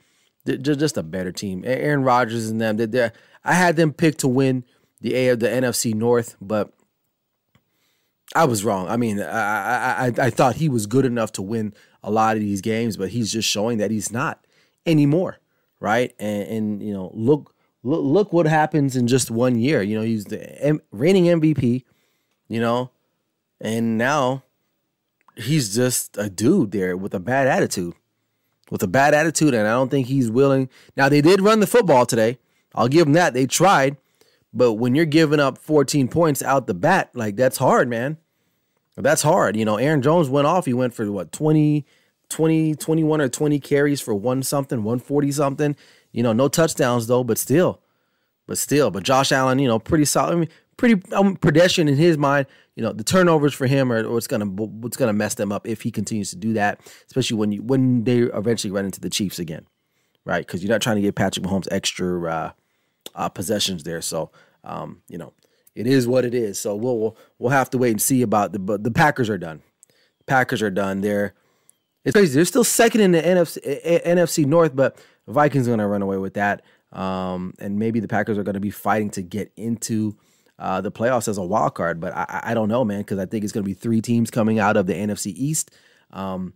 they're 0.44 0.56
just 0.58 0.96
a 0.96 1.02
better 1.02 1.32
team. 1.32 1.62
Aaron 1.66 2.02
Rodgers 2.02 2.48
and 2.48 2.60
them. 2.60 2.76
They're, 2.76 3.12
I 3.44 3.54
had 3.54 3.76
them 3.76 3.92
picked 3.92 4.20
to 4.20 4.28
win 4.28 4.64
the 5.00 5.14
A 5.14 5.28
of 5.28 5.40
the 5.40 5.48
NFC 5.48 5.94
North, 5.94 6.36
but 6.40 6.72
I 8.34 8.44
was 8.44 8.64
wrong. 8.64 8.88
I 8.88 8.96
mean, 8.96 9.20
I, 9.20 10.06
I 10.06 10.12
I 10.18 10.30
thought 10.30 10.56
he 10.56 10.68
was 10.68 10.86
good 10.86 11.04
enough 11.04 11.32
to 11.32 11.42
win 11.42 11.74
a 12.02 12.10
lot 12.10 12.36
of 12.36 12.42
these 12.42 12.60
games, 12.60 12.96
but 12.96 13.10
he's 13.10 13.32
just 13.32 13.48
showing 13.48 13.78
that 13.78 13.90
he's 13.90 14.12
not 14.12 14.44
anymore 14.86 15.38
right? 15.84 16.14
And, 16.18 16.48
and 16.48 16.82
you 16.82 16.94
know, 16.94 17.10
look, 17.12 17.54
look, 17.82 18.02
look 18.02 18.32
what 18.32 18.46
happens 18.46 18.96
in 18.96 19.06
just 19.06 19.30
one 19.30 19.58
year. 19.58 19.82
You 19.82 19.98
know, 19.98 20.04
he's 20.04 20.24
the 20.24 20.64
M- 20.64 20.80
reigning 20.90 21.24
MVP. 21.26 21.84
You 22.48 22.60
know, 22.60 22.90
and 23.60 23.96
now 23.96 24.42
he's 25.36 25.74
just 25.74 26.16
a 26.18 26.28
dude 26.28 26.72
there 26.72 26.96
with 26.96 27.14
a 27.14 27.20
bad 27.20 27.46
attitude, 27.46 27.94
with 28.70 28.82
a 28.82 28.88
bad 28.88 29.14
attitude, 29.14 29.54
and 29.54 29.66
I 29.66 29.72
don't 29.72 29.90
think 29.90 30.06
he's 30.06 30.30
willing. 30.30 30.68
Now 30.96 31.08
they 31.08 31.20
did 31.20 31.40
run 31.40 31.60
the 31.60 31.66
football 31.66 32.06
today. 32.06 32.38
I'll 32.74 32.88
give 32.88 33.04
them 33.04 33.14
that. 33.14 33.34
They 33.34 33.46
tried, 33.46 33.96
but 34.52 34.74
when 34.74 34.94
you're 34.94 35.04
giving 35.04 35.40
up 35.40 35.58
14 35.58 36.08
points 36.08 36.42
out 36.42 36.66
the 36.66 36.74
bat, 36.74 37.10
like 37.14 37.36
that's 37.36 37.58
hard, 37.58 37.88
man. 37.88 38.18
That's 38.96 39.22
hard. 39.22 39.56
You 39.56 39.64
know, 39.64 39.76
Aaron 39.76 40.02
Jones 40.02 40.28
went 40.28 40.46
off. 40.46 40.66
He 40.66 40.74
went 40.74 40.94
for 40.94 41.10
what 41.10 41.32
20 41.32 41.84
20, 42.28 42.74
21 42.74 43.20
or 43.20 43.28
20 43.28 43.60
carries 43.60 44.00
for 44.00 44.14
one 44.14 44.42
something, 44.42 44.78
140 44.78 45.32
something. 45.32 45.76
You 46.12 46.22
know, 46.22 46.32
no 46.32 46.48
touchdowns 46.48 47.06
though, 47.06 47.24
but 47.24 47.38
still, 47.38 47.80
but 48.46 48.58
still, 48.58 48.90
but 48.90 49.02
Josh 49.02 49.32
Allen, 49.32 49.58
you 49.58 49.68
know, 49.68 49.78
pretty 49.78 50.04
solid. 50.04 50.32
I 50.32 50.36
mean, 50.36 50.48
pretty 50.76 51.00
um, 51.12 51.36
pedestrian 51.36 51.88
in 51.88 51.96
his 51.96 52.18
mind. 52.18 52.46
You 52.76 52.82
know, 52.82 52.92
the 52.92 53.04
turnovers 53.04 53.54
for 53.54 53.66
him 53.66 53.92
are 53.92 54.08
what's 54.10 54.26
gonna 54.26 54.46
what's 54.46 54.96
gonna 54.96 55.12
mess 55.12 55.34
them 55.34 55.52
up 55.52 55.66
if 55.66 55.82
he 55.82 55.90
continues 55.90 56.30
to 56.30 56.36
do 56.36 56.52
that, 56.54 56.80
especially 57.06 57.36
when 57.36 57.52
you 57.52 57.62
when 57.62 58.04
they 58.04 58.18
eventually 58.18 58.70
run 58.70 58.84
into 58.84 59.00
the 59.00 59.10
Chiefs 59.10 59.38
again, 59.38 59.66
right? 60.24 60.46
Because 60.46 60.62
you're 60.62 60.72
not 60.72 60.82
trying 60.82 60.96
to 60.96 61.02
get 61.02 61.14
Patrick 61.14 61.44
Mahomes 61.46 61.68
extra 61.70 62.30
uh, 62.30 62.52
uh, 63.14 63.28
possessions 63.28 63.84
there. 63.84 64.02
So, 64.02 64.30
um, 64.64 65.02
you 65.08 65.18
know, 65.18 65.32
it 65.74 65.86
is 65.86 66.08
what 66.08 66.24
it 66.24 66.34
is. 66.34 66.58
So 66.58 66.74
we'll, 66.74 66.98
we'll 66.98 67.16
we'll 67.38 67.50
have 67.52 67.70
to 67.70 67.78
wait 67.78 67.92
and 67.92 68.02
see 68.02 68.22
about 68.22 68.52
the 68.52 68.58
but 68.58 68.82
the 68.82 68.90
Packers 68.90 69.30
are 69.30 69.38
done. 69.38 69.62
Packers 70.26 70.62
are 70.62 70.70
done. 70.70 71.00
They're 71.00 71.34
it's 72.04 72.12
crazy. 72.12 72.34
They're 72.34 72.44
still 72.44 72.64
second 72.64 73.00
in 73.00 73.12
the 73.12 73.22
NFC, 73.22 74.02
NFC 74.04 74.44
North, 74.44 74.76
but 74.76 74.98
Vikings 75.26 75.68
are 75.68 75.76
to 75.76 75.86
run 75.86 76.02
away 76.02 76.18
with 76.18 76.34
that. 76.34 76.62
Um, 76.92 77.54
and 77.58 77.78
maybe 77.78 77.98
the 77.98 78.08
Packers 78.08 78.36
are 78.38 78.44
to 78.44 78.60
be 78.60 78.70
fighting 78.70 79.10
to 79.10 79.22
get 79.22 79.52
into 79.56 80.16
uh, 80.58 80.80
the 80.80 80.92
playoffs 80.92 81.28
as 81.28 81.38
a 81.38 81.42
wild 81.42 81.74
card. 81.74 82.00
But 82.00 82.14
I, 82.14 82.40
I 82.44 82.54
don't 82.54 82.68
know, 82.68 82.84
man, 82.84 83.00
because 83.00 83.18
I 83.18 83.26
think 83.26 83.44
it's 83.44 83.52
going 83.52 83.64
to 83.64 83.68
be 83.68 83.74
three 83.74 84.00
teams 84.00 84.30
coming 84.30 84.58
out 84.58 84.76
of 84.76 84.86
the 84.86 84.94
NFC 84.94 85.32
East. 85.34 85.70
Um, 86.10 86.54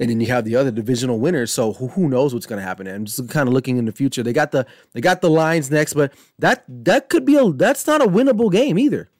and 0.00 0.10
then 0.10 0.20
you 0.20 0.26
have 0.28 0.44
the 0.44 0.56
other 0.56 0.72
divisional 0.72 1.20
winners. 1.20 1.52
So 1.52 1.74
who, 1.74 1.88
who 1.88 2.08
knows 2.08 2.34
what's 2.34 2.46
going 2.46 2.60
to 2.60 2.66
happen? 2.66 2.86
And 2.86 2.96
I'm 2.96 3.04
just 3.04 3.28
kind 3.28 3.48
of 3.48 3.54
looking 3.54 3.76
in 3.76 3.84
the 3.84 3.92
future, 3.92 4.22
they 4.22 4.32
got 4.32 4.50
the 4.50 4.66
they 4.92 5.00
got 5.00 5.20
the 5.20 5.30
Lions 5.30 5.70
next, 5.70 5.94
but 5.94 6.12
that 6.40 6.64
that 6.68 7.08
could 7.08 7.24
be 7.24 7.36
a 7.36 7.50
that's 7.52 7.86
not 7.86 8.02
a 8.02 8.06
winnable 8.06 8.50
game 8.50 8.78
either, 8.78 9.10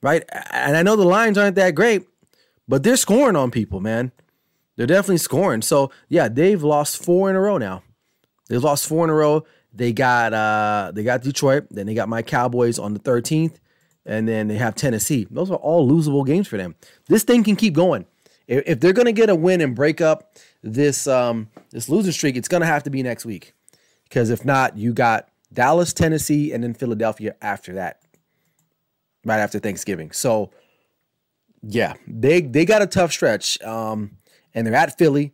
right? 0.00 0.24
And 0.50 0.76
I 0.76 0.82
know 0.82 0.96
the 0.96 1.04
Lions 1.04 1.36
aren't 1.36 1.56
that 1.56 1.74
great, 1.74 2.06
but 2.66 2.82
they're 2.82 2.96
scoring 2.96 3.36
on 3.36 3.50
people, 3.50 3.80
man. 3.80 4.12
They're 4.76 4.86
definitely 4.86 5.18
scoring. 5.18 5.60
So 5.60 5.90
yeah, 6.08 6.28
they've 6.28 6.62
lost 6.62 7.04
four 7.04 7.28
in 7.28 7.36
a 7.36 7.40
row 7.40 7.58
now. 7.58 7.82
They've 8.48 8.64
lost 8.64 8.88
four 8.88 9.04
in 9.04 9.10
a 9.10 9.14
row. 9.14 9.44
They 9.74 9.92
got 9.92 10.32
uh 10.32 10.92
they 10.94 11.02
got 11.02 11.22
Detroit, 11.22 11.66
then 11.70 11.86
they 11.86 11.94
got 11.94 12.08
my 12.08 12.22
Cowboys 12.22 12.78
on 12.78 12.94
the 12.94 13.00
13th, 13.00 13.56
and 14.06 14.28
then 14.28 14.48
they 14.48 14.56
have 14.56 14.74
Tennessee. 14.74 15.26
Those 15.30 15.50
are 15.50 15.56
all 15.56 15.88
losable 15.88 16.24
games 16.24 16.46
for 16.46 16.56
them. 16.56 16.76
This 17.08 17.24
thing 17.24 17.42
can 17.42 17.56
keep 17.56 17.74
going. 17.74 18.06
If, 18.46 18.62
if 18.66 18.80
they're 18.80 18.92
gonna 18.92 19.12
get 19.12 19.30
a 19.30 19.34
win 19.34 19.60
and 19.60 19.74
break 19.74 20.00
up 20.00 20.36
this 20.62 21.06
um 21.06 21.48
this 21.70 21.88
losing 21.88 22.12
streak, 22.12 22.36
it's 22.36 22.48
gonna 22.48 22.66
have 22.66 22.84
to 22.84 22.90
be 22.90 23.02
next 23.02 23.24
week. 23.24 23.54
Because 24.04 24.30
if 24.30 24.44
not, 24.44 24.76
you 24.76 24.92
got 24.92 25.28
Dallas, 25.52 25.92
Tennessee, 25.92 26.52
and 26.52 26.62
then 26.62 26.74
Philadelphia 26.74 27.34
after 27.42 27.74
that. 27.74 28.00
Right 29.24 29.40
after 29.40 29.58
Thanksgiving. 29.58 30.12
So 30.12 30.50
yeah, 31.62 31.94
they 32.06 32.42
they 32.42 32.64
got 32.64 32.82
a 32.82 32.86
tough 32.86 33.12
stretch. 33.12 33.60
Um 33.62 34.18
and 34.54 34.66
they're 34.66 34.74
at 34.74 34.96
Philly, 34.96 35.32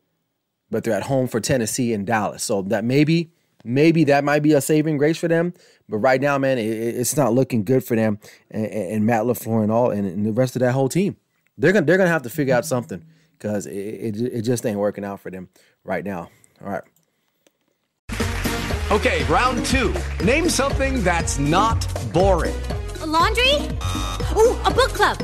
but 0.71 0.83
they're 0.83 0.95
at 0.95 1.05
home 1.05 1.29
for 1.29 1.41
Tennessee 1.41 1.93
and 1.93 2.07
Dallas. 2.07 2.43
So 2.43 2.63
that 2.63 2.85
maybe, 2.85 3.33
maybe 3.65 4.05
that 4.05 4.25
might 4.25 4.41
be 4.43 4.53
a 4.53 4.61
saving 4.61 4.97
grace 4.97 5.19
for 5.19 5.29
them. 5.29 5.55
But 5.89 5.99
right 5.99 6.21
now, 6.21 6.39
man, 6.39 6.59
it, 6.59 6.65
it's 6.65 7.17
not 7.17 7.33
looking 7.33 7.65
good 7.65 7.85
for 7.85 7.97
them 7.97 8.19
and, 8.51 8.67
and 8.67 9.07
Matt 9.07 9.25
LaFleur 9.25 9.63
and 9.63 9.73
all 9.73 9.91
and, 9.91 10.07
and, 10.07 10.27
the 10.27 10.33
rest 10.33 10.57
of 10.57 10.61
that 10.61 10.73
whole 10.73 10.89
team. 10.89 11.17
They're 11.59 11.73
gonna 11.73 11.87
they're 11.87 11.99
gonna 11.99 12.11
have 12.11 12.23
to 12.23 12.31
figure 12.31 12.55
out 12.55 12.65
something 12.65 13.05
because 13.37 13.67
it, 13.67 13.73
it, 13.73 14.21
it 14.21 14.43
just 14.43 14.65
ain't 14.65 14.79
working 14.79 15.05
out 15.05 15.21
for 15.21 15.31
them 15.31 15.49
right 15.85 16.05
now. 16.05 16.31
All 16.65 16.71
right. 16.71 16.83
Okay, 18.91 19.23
round 19.25 19.65
two. 19.67 19.95
Name 20.25 20.49
something 20.49 21.05
that's 21.05 21.39
not 21.39 21.79
boring. 22.13 22.61
A 23.03 23.07
laundry. 23.07 23.55
Ooh, 24.35 24.59
a 24.65 24.71
book 24.71 24.93
club. 24.93 25.19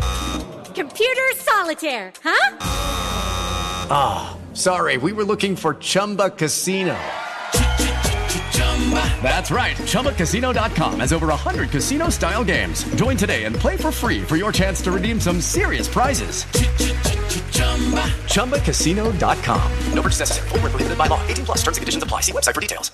Computer 0.72 1.22
solitaire. 1.34 2.12
Huh? 2.22 2.58
Ah, 3.90 4.36
oh, 4.36 4.54
sorry, 4.54 4.98
we 4.98 5.12
were 5.12 5.24
looking 5.24 5.56
for 5.56 5.74
Chumba 5.74 6.30
Casino. 6.30 6.96
That's 9.20 9.50
right. 9.50 9.76
ChumbaCasino.com 9.76 11.00
has 11.00 11.12
over 11.12 11.26
100 11.26 11.70
casino 11.70 12.08
style 12.08 12.44
games. 12.44 12.84
Join 12.94 13.16
today 13.16 13.44
and 13.44 13.56
play 13.56 13.76
for 13.76 13.90
free 13.90 14.22
for 14.22 14.36
your 14.36 14.52
chance 14.52 14.80
to 14.82 14.92
redeem 14.92 15.20
some 15.20 15.40
serious 15.40 15.88
prizes. 15.88 16.44
ChumbaCasino.com. 18.34 19.72
No 19.92 20.02
purchase 20.02 20.20
necessary. 20.20 20.48
Where 20.50 20.60
prohibited 20.60 20.96
by 20.96 21.08
law. 21.08 21.20
18 21.26 21.46
plus 21.46 21.58
terms 21.64 21.78
and 21.78 21.82
conditions 21.82 22.04
apply. 22.04 22.20
See 22.20 22.32
website 22.32 22.54
for 22.54 22.60
details. 22.60 22.92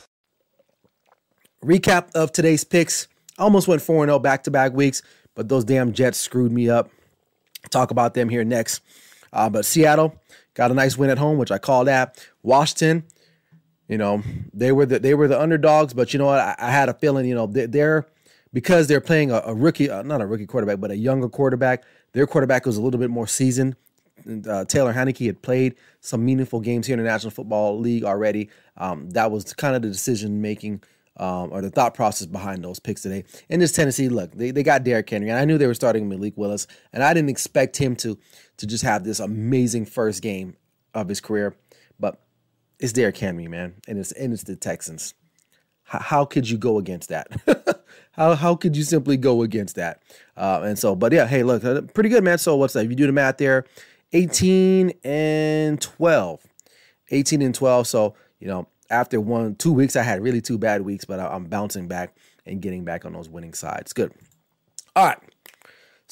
Recap 1.64 2.11
of 2.14 2.33
today's 2.33 2.64
picks. 2.64 3.07
Almost 3.38 3.68
went 3.68 3.83
4 3.83 4.07
0 4.07 4.18
back 4.18 4.44
to 4.44 4.50
back 4.50 4.72
weeks, 4.72 5.02
but 5.35 5.48
those 5.48 5.64
damn 5.64 5.92
Jets 5.92 6.18
screwed 6.18 6.52
me 6.52 6.68
up. 6.68 6.90
Talk 7.70 7.90
about 7.90 8.14
them 8.14 8.28
here 8.28 8.44
next. 8.44 8.83
Uh, 9.33 9.48
but 9.48 9.64
Seattle 9.64 10.18
got 10.55 10.70
a 10.70 10.74
nice 10.74 10.98
win 10.98 11.09
at 11.09 11.18
home, 11.18 11.38
which 11.38 11.50
I 11.50 11.59
called 11.59 11.87
that. 11.87 12.18
Washington, 12.42 13.05
you 13.92 13.98
know, 13.98 14.22
they 14.55 14.72
were 14.72 14.87
the 14.87 14.98
they 14.98 15.12
were 15.12 15.28
the 15.28 15.38
underdogs, 15.38 15.92
but 15.92 16.14
you 16.14 16.18
know 16.18 16.24
what? 16.24 16.38
I, 16.38 16.55
I 16.59 16.70
had 16.70 16.88
a 16.88 16.94
feeling, 16.94 17.26
you 17.26 17.35
know, 17.35 17.46
they, 17.46 17.66
they're 17.66 18.07
because 18.50 18.87
they're 18.87 19.02
playing 19.02 19.31
a, 19.31 19.42
a 19.44 19.55
rookie, 19.55 19.90
uh, 19.90 20.02
not 20.02 20.22
a 20.22 20.26
rookie 20.26 20.46
quarterback, 20.46 20.81
but 20.81 20.90
a 20.90 20.96
younger 20.96 21.28
quarterback. 21.28 21.85
Their 22.12 22.26
quarterback 22.26 22.64
was 22.64 22.78
a 22.78 22.81
little 22.81 22.98
bit 22.98 23.11
more 23.11 23.26
seasoned. 23.26 23.76
Uh, 24.48 24.64
Taylor 24.64 24.94
Heinicke 24.94 25.26
had 25.26 25.42
played 25.42 25.74
some 26.00 26.24
meaningful 26.24 26.61
games 26.61 26.87
here 26.87 26.94
in 26.94 27.05
the 27.05 27.05
National 27.05 27.33
Football 27.33 27.81
League 27.81 28.02
already. 28.02 28.48
Um, 28.78 29.11
that 29.11 29.31
was 29.31 29.52
kind 29.52 29.76
of 29.76 29.83
the 29.83 29.88
decision 29.88 30.40
making 30.40 30.83
um, 31.18 31.52
or 31.52 31.61
the 31.61 31.68
thought 31.68 31.92
process 31.92 32.26
behind 32.26 32.64
those 32.64 32.78
picks 32.78 33.02
today. 33.02 33.24
And 33.50 33.61
this 33.61 33.72
Tennessee, 33.72 34.09
look, 34.09 34.33
they, 34.33 34.52
they 34.52 34.62
got 34.62 34.85
Derrick 34.85 35.11
Henry, 35.11 35.28
and 35.28 35.38
I 35.38 35.44
knew 35.44 35.59
they 35.59 35.66
were 35.66 35.74
starting 35.74 36.09
Malik 36.09 36.38
Willis, 36.38 36.66
and 36.94 37.02
I 37.02 37.12
didn't 37.12 37.28
expect 37.28 37.76
him 37.76 37.94
to 37.96 38.18
to 38.57 38.66
just 38.66 38.85
have 38.85 39.05
this 39.05 39.20
amazing 39.20 39.85
first 39.85 40.22
game 40.22 40.57
of 40.94 41.11
his 41.11 41.20
career. 41.20 41.55
It's 42.83 42.92
Derrick 42.92 43.16
Henry, 43.16 43.47
man, 43.47 43.75
and 43.87 43.97
it's 43.97 44.11
and 44.11 44.33
it's 44.33 44.42
the 44.42 44.57
Texans. 44.57 45.14
How, 45.85 46.01
how 46.01 46.25
could 46.25 46.51
you 46.51 46.59
go 46.59 46.79
against 46.79 47.11
that? 47.11 47.29
how 48.11 48.35
how 48.35 48.57
could 48.57 48.77
you 48.77 48.83
simply 48.83 49.16
go 49.16 49.42
against 49.42 49.77
that? 49.77 50.03
Uh, 50.37 50.62
and 50.64 50.77
so, 50.77 50.97
but 50.97 51.12
yeah, 51.12 51.29
hey, 51.29 51.45
look, 51.45 51.64
uh, 51.64 51.83
pretty 51.95 52.09
good, 52.09 52.25
man. 52.25 52.38
So 52.38 52.57
what's 52.57 52.75
that? 52.75 52.85
If 52.85 52.90
you 52.90 52.97
do 52.97 53.07
the 53.07 53.12
math 53.12 53.37
there, 53.37 53.66
18 54.12 54.95
and 55.05 55.81
12. 55.81 56.45
18 57.12 57.42
and 57.42 57.55
12. 57.55 57.87
So, 57.87 58.16
you 58.40 58.49
know, 58.49 58.66
after 58.90 59.21
one, 59.21 59.55
two 59.55 59.73
weeks, 59.73 59.95
I 59.95 60.03
had 60.03 60.21
really 60.21 60.40
two 60.40 60.59
bad 60.59 60.83
weeks, 60.83 61.05
but 61.05 61.21
I'm 61.21 61.45
bouncing 61.45 61.87
back 61.87 62.16
and 62.47 62.61
getting 62.61 62.85
back 62.85 63.05
on 63.05 63.12
those 63.12 63.29
winning 63.29 63.55
sides. 63.55 63.92
Good. 63.92 64.12
All 64.97 65.07
right. 65.07 65.18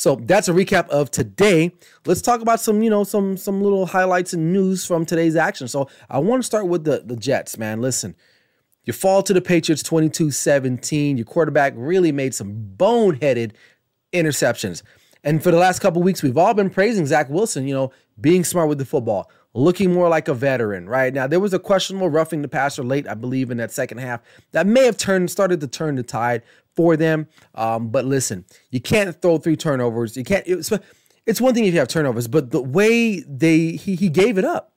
So 0.01 0.15
that's 0.17 0.49
a 0.49 0.53
recap 0.53 0.89
of 0.89 1.11
today. 1.11 1.73
Let's 2.07 2.23
talk 2.23 2.41
about 2.41 2.59
some, 2.59 2.83
you 2.83 2.89
know, 2.89 3.05
some 3.05 3.37
some 3.37 3.61
little 3.61 3.85
highlights 3.85 4.33
and 4.33 4.51
news 4.51 4.87
from 4.87 5.05
today's 5.05 5.37
action. 5.37 5.69
So 5.69 5.91
I 6.09 6.21
want 6.21 6.41
to 6.43 6.47
start 6.47 6.69
with 6.69 6.85
the, 6.85 7.03
the 7.05 7.17
Jets, 7.17 7.59
man. 7.59 7.83
Listen, 7.83 8.17
you 8.85 8.95
fall 8.95 9.23
to 9.23 9.35
the 9.35 9.43
Patriots 9.43 9.83
22-17. 9.83 11.19
Your 11.19 11.27
quarterback 11.27 11.75
really 11.77 12.13
made 12.13 12.35
some 12.35 12.73
boneheaded 12.79 13.53
interceptions. 14.11 14.83
And 15.23 15.43
for 15.43 15.51
the 15.51 15.59
last 15.59 15.81
couple 15.81 16.03
weeks, 16.03 16.23
we've 16.23 16.39
all 16.39 16.55
been 16.55 16.71
praising 16.71 17.07
Zach 17.07 17.29
Wilson, 17.29 17.69
you 17.69 17.75
know, 17.75 17.93
being 18.21 18.45
smart 18.45 18.69
with 18.69 18.79
the 18.79 18.85
football, 18.85 19.31
looking 19.55 19.93
more 19.93 20.09
like 20.09 20.29
a 20.29 20.35
veteran, 20.35 20.89
right? 20.89 21.13
Now, 21.13 21.27
there 21.27 21.41
was 21.41 21.53
a 21.53 21.59
questionable 21.59 22.09
roughing 22.09 22.43
the 22.43 22.49
passer 22.49 22.83
late, 22.83 23.07
I 23.07 23.15
believe, 23.15 23.51
in 23.51 23.59
that 23.59 23.71
second 23.71 23.99
half 23.99 24.21
that 24.53 24.67
may 24.67 24.85
have 24.85 24.97
turned, 24.97 25.31
started 25.31 25.61
to 25.61 25.67
turn 25.67 25.97
the 25.97 26.03
tide 26.03 26.43
for 26.75 26.97
them. 26.97 27.29
Um, 27.55 27.89
but 27.89 28.05
listen, 28.05 28.45
you 28.71 28.81
can't 28.81 29.21
throw 29.21 29.39
three 29.39 29.57
turnovers. 29.57 30.17
You 30.17 30.25
can't, 30.25 30.47
it's, 30.47 30.73
it's 31.27 31.41
one 31.41 31.55
thing 31.55 31.65
if 31.65 31.75
you 31.75 31.81
have 31.81 31.89
turnovers, 31.89 32.29
but 32.29 32.51
the 32.51 32.63
way 32.63 33.21
they, 33.21 33.73
he, 33.73 33.97
he 33.97 34.09
gave 34.09 34.39
it 34.39 34.45
up, 34.45 34.73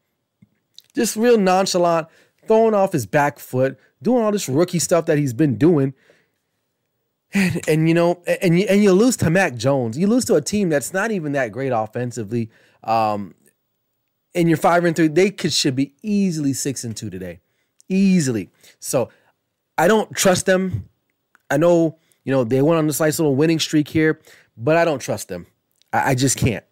just 0.95 1.15
real 1.15 1.37
nonchalant, 1.37 2.07
throwing 2.47 2.73
off 2.73 2.91
his 2.91 3.05
back 3.05 3.39
foot, 3.39 3.77
doing 4.01 4.23
all 4.23 4.31
this 4.31 4.49
rookie 4.49 4.79
stuff 4.79 5.05
that 5.05 5.17
he's 5.17 5.33
been 5.33 5.57
doing. 5.57 5.93
And, 7.35 7.67
and 7.67 7.87
you 7.87 7.95
know, 7.95 8.21
and 8.41 8.59
you, 8.59 8.67
and 8.69 8.83
you 8.83 8.91
lose 8.91 9.17
to 9.17 9.29
Mac 9.31 9.55
Jones. 9.55 9.97
You 9.97 10.05
lose 10.05 10.23
to 10.25 10.35
a 10.35 10.41
team 10.41 10.69
that's 10.69 10.93
not 10.93 11.09
even 11.09 11.31
that 11.31 11.51
great 11.51 11.71
offensively. 11.71 12.51
Um, 12.83 13.33
and 14.35 14.47
you're 14.47 14.57
five 14.57 14.85
and 14.85 14.95
three. 14.95 15.07
They 15.07 15.31
could 15.31 15.53
should 15.53 15.75
be 15.75 15.93
easily 16.01 16.53
six 16.53 16.83
and 16.83 16.95
two 16.95 17.09
today, 17.09 17.39
easily. 17.89 18.49
So 18.79 19.09
I 19.77 19.87
don't 19.87 20.15
trust 20.15 20.45
them. 20.45 20.89
I 21.49 21.57
know 21.57 21.97
you 22.23 22.31
know 22.31 22.43
they 22.43 22.61
went 22.61 22.77
on 22.77 22.87
this 22.87 22.99
nice 22.99 23.19
little 23.19 23.35
winning 23.35 23.59
streak 23.59 23.87
here, 23.87 24.19
but 24.57 24.77
I 24.77 24.85
don't 24.85 24.99
trust 24.99 25.27
them. 25.27 25.47
I, 25.91 26.11
I 26.11 26.15
just 26.15 26.37
can't. 26.37 26.65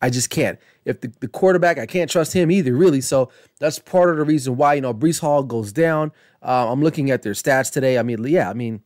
I 0.00 0.10
just 0.10 0.30
can't. 0.30 0.58
If 0.84 1.00
the, 1.00 1.12
the 1.20 1.28
quarterback, 1.28 1.78
I 1.78 1.86
can't 1.86 2.10
trust 2.10 2.32
him 2.32 2.50
either, 2.50 2.74
really. 2.74 3.00
So 3.00 3.30
that's 3.60 3.78
part 3.78 4.10
of 4.10 4.16
the 4.16 4.24
reason 4.24 4.56
why 4.56 4.74
you 4.74 4.80
know 4.80 4.92
Breece 4.94 5.20
Hall 5.20 5.42
goes 5.42 5.72
down. 5.72 6.12
Uh, 6.42 6.70
I'm 6.72 6.82
looking 6.82 7.10
at 7.10 7.22
their 7.22 7.34
stats 7.34 7.70
today. 7.72 7.98
I 7.98 8.02
mean, 8.02 8.24
yeah, 8.24 8.50
I 8.50 8.54
mean 8.54 8.82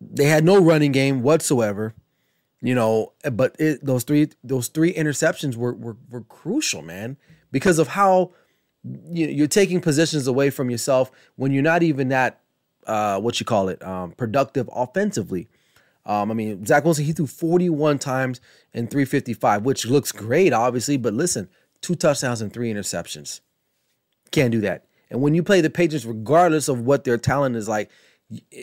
they 0.00 0.24
had 0.24 0.44
no 0.44 0.60
running 0.60 0.92
game 0.92 1.22
whatsoever, 1.22 1.94
you 2.60 2.74
know. 2.74 3.12
But 3.30 3.56
it, 3.58 3.84
those 3.84 4.04
three 4.04 4.30
those 4.42 4.68
three 4.68 4.92
interceptions 4.92 5.56
were 5.56 5.74
were, 5.74 5.96
were 6.08 6.22
crucial, 6.22 6.82
man, 6.82 7.16
because 7.52 7.78
of 7.78 7.88
how 7.88 8.32
you, 8.84 9.26
you're 9.26 9.46
taking 9.46 9.80
positions 9.80 10.26
away 10.26 10.50
from 10.50 10.70
yourself 10.70 11.10
when 11.36 11.52
you're 11.52 11.62
not 11.62 11.82
even 11.82 12.08
that 12.08 12.40
uh, 12.86 13.20
what 13.20 13.38
you 13.40 13.46
call 13.46 13.68
it 13.68 13.82
um, 13.82 14.12
productive 14.12 14.68
offensively. 14.72 15.48
Um, 16.06 16.30
I 16.30 16.34
mean, 16.34 16.64
Zach 16.64 16.84
Wilson 16.84 17.04
he 17.04 17.12
threw 17.12 17.26
41 17.26 17.98
times 17.98 18.40
and 18.72 18.90
355, 18.90 19.62
which 19.64 19.86
looks 19.86 20.12
great, 20.12 20.52
obviously. 20.52 20.96
But 20.96 21.14
listen, 21.14 21.48
two 21.82 21.94
touchdowns 21.94 22.40
and 22.40 22.52
three 22.52 22.72
interceptions. 22.72 23.40
Can't 24.30 24.50
do 24.50 24.60
that. 24.62 24.86
And 25.10 25.20
when 25.20 25.34
you 25.34 25.42
play 25.42 25.60
the 25.60 25.70
Patriots, 25.70 26.06
regardless 26.06 26.68
of 26.68 26.80
what 26.80 27.04
their 27.04 27.18
talent 27.18 27.56
is 27.56 27.68
like, 27.68 27.90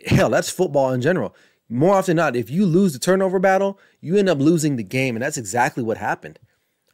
hell, 0.06 0.30
that's 0.30 0.50
football 0.50 0.94
in 0.94 1.02
general. 1.02 1.36
More 1.70 1.96
often 1.96 2.16
than 2.16 2.26
not, 2.26 2.36
if 2.36 2.50
you 2.50 2.66
lose 2.66 2.94
the 2.94 3.00
turnover 3.00 3.40
battle, 3.40 3.80
you 4.00 4.16
end 4.18 4.30
up 4.30 4.40
losing 4.40 4.78
the 4.78 4.84
game, 4.84 5.16
and 5.16 5.24
that's 5.24 5.38
exactly 5.38 5.84
what 5.84 5.98
happened. 5.98 6.40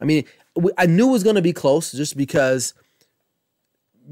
I 0.00 0.04
mean, 0.04 0.24
I 0.76 0.86
knew 0.86 1.08
it 1.08 1.12
was 1.12 1.22
going 1.22 1.36
to 1.36 1.42
be 1.42 1.52
close 1.52 1.92
just 1.92 2.16
because 2.16 2.74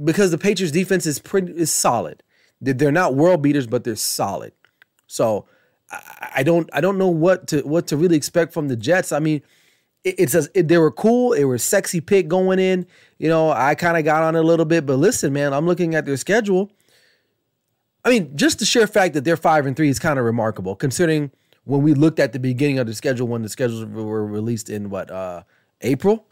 because 0.04 0.30
the 0.30 0.38
Patriots 0.38 0.72
defense 0.72 1.04
is 1.06 1.18
pretty 1.18 1.52
is 1.52 1.72
solid. 1.72 2.22
They're 2.60 2.92
not 2.92 3.16
world 3.16 3.42
beaters, 3.42 3.66
but 3.66 3.82
they're 3.84 3.96
solid. 3.96 4.52
So 5.06 5.46
I 6.34 6.42
don't 6.44 6.70
I 6.72 6.80
don't 6.80 6.98
know 6.98 7.08
what 7.08 7.48
to 7.48 7.62
what 7.62 7.88
to 7.88 7.96
really 7.96 8.16
expect 8.16 8.52
from 8.52 8.68
the 8.68 8.76
Jets. 8.76 9.12
I 9.12 9.18
mean, 9.18 9.42
it, 10.04 10.14
it's 10.18 10.34
a, 10.34 10.46
it, 10.54 10.68
they 10.68 10.78
were 10.78 10.90
cool. 10.90 11.32
It 11.32 11.44
was 11.44 11.62
sexy 11.62 12.00
pick 12.00 12.28
going 12.28 12.58
in. 12.58 12.86
You 13.18 13.28
know, 13.28 13.50
I 13.50 13.74
kind 13.74 13.96
of 13.96 14.04
got 14.04 14.22
on 14.22 14.36
it 14.36 14.40
a 14.40 14.46
little 14.46 14.64
bit, 14.64 14.86
but 14.86 14.96
listen, 14.96 15.32
man, 15.32 15.52
I'm 15.52 15.66
looking 15.66 15.94
at 15.94 16.06
their 16.06 16.16
schedule. 16.16 16.70
I 18.04 18.10
mean, 18.10 18.36
just 18.36 18.58
the 18.58 18.64
sheer 18.64 18.86
fact 18.86 19.14
that 19.14 19.24
they're 19.24 19.36
five 19.36 19.66
and 19.66 19.76
three 19.76 19.88
is 19.88 19.98
kind 19.98 20.18
of 20.18 20.24
remarkable, 20.24 20.74
considering 20.74 21.30
when 21.64 21.82
we 21.82 21.94
looked 21.94 22.18
at 22.18 22.32
the 22.32 22.40
beginning 22.40 22.78
of 22.78 22.86
the 22.86 22.94
schedule 22.94 23.28
when 23.28 23.42
the 23.42 23.48
schedules 23.48 23.84
were 23.84 24.26
released 24.26 24.68
in 24.70 24.90
what 24.90 25.10
uh 25.10 25.42
April, 25.82 26.26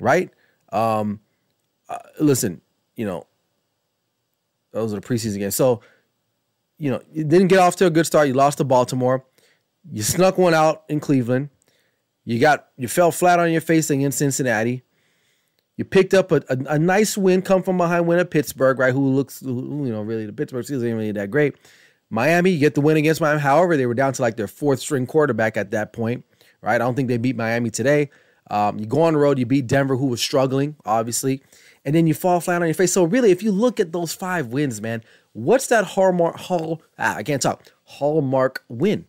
right? 0.00 0.30
Um, 0.72 1.20
uh, 1.88 1.98
listen, 2.20 2.60
you 2.96 3.06
know, 3.06 3.26
those 4.72 4.92
are 4.92 5.00
the 5.00 5.06
preseason 5.06 5.38
games. 5.38 5.54
So, 5.54 5.80
you 6.78 6.90
know, 6.90 7.00
you 7.12 7.24
didn't 7.24 7.48
get 7.48 7.58
off 7.58 7.76
to 7.76 7.86
a 7.86 7.90
good 7.90 8.06
start. 8.06 8.28
You 8.28 8.34
lost 8.34 8.58
to 8.58 8.64
Baltimore. 8.64 9.24
You 9.90 10.02
snuck 10.02 10.36
one 10.38 10.54
out 10.54 10.84
in 10.88 11.00
Cleveland. 11.00 11.48
You 12.24 12.38
got 12.38 12.68
you 12.76 12.88
fell 12.88 13.10
flat 13.10 13.38
on 13.38 13.50
your 13.50 13.62
face 13.62 13.88
against 13.88 14.18
Cincinnati. 14.18 14.82
You 15.78 15.84
picked 15.84 16.12
up 16.12 16.32
a, 16.32 16.42
a, 16.48 16.58
a, 16.70 16.78
nice 16.78 17.16
win, 17.16 17.40
come 17.40 17.62
from 17.62 17.78
behind 17.78 18.08
win 18.08 18.18
at 18.18 18.32
Pittsburgh, 18.32 18.80
right? 18.80 18.92
Who 18.92 19.14
looks, 19.14 19.40
who, 19.40 19.86
you 19.86 19.92
know, 19.92 20.02
really 20.02 20.26
the 20.26 20.32
Pittsburgh 20.32 20.64
Steelers 20.64 20.84
ain't 20.84 20.96
really 20.96 21.12
that 21.12 21.30
great. 21.30 21.54
Miami, 22.10 22.50
you 22.50 22.58
get 22.58 22.74
the 22.74 22.80
win 22.80 22.96
against 22.96 23.20
Miami. 23.20 23.40
However, 23.40 23.76
they 23.76 23.86
were 23.86 23.94
down 23.94 24.12
to 24.14 24.22
like 24.22 24.36
their 24.36 24.48
fourth 24.48 24.80
string 24.80 25.06
quarterback 25.06 25.56
at 25.56 25.70
that 25.70 25.92
point, 25.92 26.24
right? 26.62 26.74
I 26.74 26.78
don't 26.78 26.96
think 26.96 27.06
they 27.06 27.16
beat 27.16 27.36
Miami 27.36 27.70
today. 27.70 28.10
Um, 28.50 28.80
you 28.80 28.86
go 28.86 29.02
on 29.02 29.12
the 29.12 29.20
road, 29.20 29.38
you 29.38 29.46
beat 29.46 29.68
Denver, 29.68 29.94
who 29.96 30.06
was 30.06 30.20
struggling, 30.20 30.74
obviously, 30.84 31.42
and 31.84 31.94
then 31.94 32.08
you 32.08 32.14
fall 32.14 32.40
flat 32.40 32.60
on 32.60 32.66
your 32.66 32.74
face. 32.74 32.92
So 32.92 33.04
really, 33.04 33.30
if 33.30 33.44
you 33.44 33.52
look 33.52 33.78
at 33.78 33.92
those 33.92 34.12
five 34.12 34.48
wins, 34.48 34.82
man, 34.82 35.04
what's 35.32 35.68
that 35.68 35.84
hallmark? 35.84 36.38
Hall, 36.38 36.82
ah, 36.98 37.14
I 37.14 37.22
can't 37.22 37.40
talk. 37.40 37.62
Hallmark 37.84 38.64
win. 38.68 39.06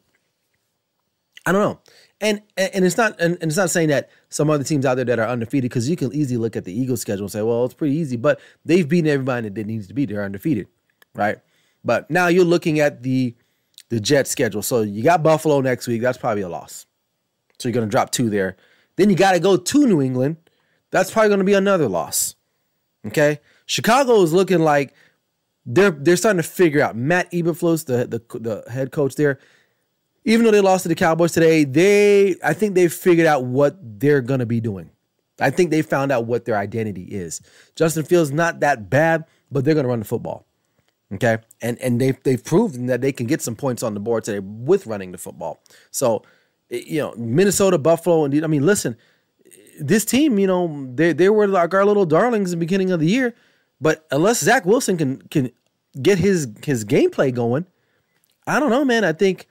I 1.47 1.51
don't 1.51 1.61
know 1.61 1.79
and 2.21 2.41
and 2.57 2.85
it's 2.85 2.97
not 2.97 3.19
and 3.19 3.37
it's 3.41 3.57
not 3.57 3.69
saying 3.69 3.89
that 3.89 4.09
some 4.29 4.49
other 4.49 4.63
teams 4.63 4.85
out 4.85 4.95
there 4.95 5.05
that 5.05 5.19
are 5.19 5.27
undefeated 5.27 5.69
because 5.69 5.89
you 5.89 5.95
can 5.95 6.13
easily 6.13 6.37
look 6.37 6.55
at 6.55 6.65
the 6.65 6.73
Eagles 6.73 7.01
schedule 7.01 7.25
and 7.25 7.31
say, 7.31 7.41
well, 7.41 7.65
it's 7.65 7.73
pretty 7.73 7.95
easy, 7.95 8.17
but 8.17 8.39
they've 8.65 8.87
beaten 8.87 9.09
everybody 9.09 9.49
that 9.49 9.65
needs 9.65 9.87
to 9.87 9.93
beat. 9.93 10.09
They're 10.09 10.23
undefeated, 10.23 10.67
right? 11.15 11.37
But 11.83 12.09
now 12.11 12.27
you're 12.27 12.45
looking 12.45 12.79
at 12.79 13.03
the 13.03 13.35
the 13.89 13.99
Jets 13.99 14.29
schedule. 14.29 14.61
So 14.61 14.81
you 14.81 15.01
got 15.01 15.23
Buffalo 15.23 15.61
next 15.61 15.87
week. 15.87 16.01
That's 16.01 16.17
probably 16.17 16.43
a 16.43 16.49
loss. 16.49 16.85
So 17.57 17.69
you're 17.69 17.73
going 17.73 17.87
to 17.87 17.91
drop 17.91 18.11
two 18.11 18.29
there. 18.29 18.57
Then 18.97 19.09
you 19.09 19.15
got 19.15 19.31
to 19.31 19.39
go 19.39 19.57
to 19.57 19.87
New 19.87 20.01
England. 20.01 20.37
That's 20.91 21.11
probably 21.11 21.29
going 21.29 21.39
to 21.39 21.45
be 21.45 21.53
another 21.53 21.87
loss. 21.87 22.35
Okay, 23.07 23.39
Chicago 23.65 24.21
is 24.23 24.33
looking 24.33 24.59
like 24.59 24.93
they're 25.65 25.91
they're 25.91 26.17
starting 26.17 26.41
to 26.41 26.47
figure 26.47 26.81
out. 26.81 26.97
Matt 26.97 27.31
Eberflus, 27.31 27.85
the 27.85 28.05
the 28.05 28.39
the 28.39 28.69
head 28.69 28.91
coach 28.91 29.15
there 29.15 29.39
even 30.29 30.45
though 30.45 30.51
they 30.51 30.61
lost 30.61 30.83
to 30.83 30.89
the 30.89 30.95
Cowboys 30.95 31.31
today, 31.31 31.63
they 31.63 32.35
I 32.43 32.53
think 32.53 32.75
they 32.75 32.87
figured 32.87 33.25
out 33.25 33.45
what 33.45 33.77
they're 33.81 34.21
gonna 34.21 34.45
be 34.45 34.61
doing. 34.61 34.91
I 35.41 35.49
think 35.49 35.71
they 35.71 35.81
found 35.81 36.11
out 36.11 36.25
what 36.25 36.45
their 36.45 36.55
identity 36.55 37.03
is. 37.03 37.41
Justin 37.75 38.03
Fields 38.03 38.31
not 38.31 38.59
that 38.59 38.89
bad, 38.91 39.25
but 39.51 39.65
they're 39.65 39.73
gonna 39.73 39.87
run 39.87 39.99
the 39.99 40.05
football. 40.05 40.45
Okay, 41.15 41.39
and 41.61 41.79
and 41.79 41.99
they've 41.99 42.21
they've 42.21 42.43
proven 42.43 42.85
that 42.85 43.01
they 43.01 43.11
can 43.11 43.25
get 43.25 43.41
some 43.41 43.55
points 43.55 43.81
on 43.81 43.95
the 43.95 43.99
board 43.99 44.23
today 44.23 44.39
with 44.39 44.85
running 44.85 45.11
the 45.11 45.17
football. 45.17 45.63
So, 45.89 46.21
eh, 46.69 46.83
you 46.85 46.99
know, 46.99 47.15
Minnesota, 47.17 47.79
Buffalo, 47.79 48.23
and 48.23 48.43
I 48.43 48.47
mean, 48.47 48.63
listen, 48.63 48.95
this 49.79 50.05
team, 50.05 50.37
you 50.37 50.45
know, 50.45 50.87
they 50.93 51.11
they 51.11 51.29
were 51.29 51.47
like 51.47 51.73
our 51.73 51.85
little 51.85 52.05
darlings 52.05 52.53
in 52.53 52.59
the 52.59 52.63
beginning 52.63 52.91
of 52.91 52.99
the 52.99 53.07
year, 53.07 53.33
but 53.81 54.05
unless 54.11 54.41
Zach 54.41 54.63
Wilson 54.67 54.95
can 54.95 55.23
can 55.29 55.51
get 55.99 56.19
his 56.19 56.47
his 56.63 56.85
gameplay 56.85 57.33
going, 57.33 57.65
I 58.45 58.59
don't 58.59 58.69
know, 58.69 58.85
man. 58.85 59.03
I 59.03 59.13
think 59.13 59.47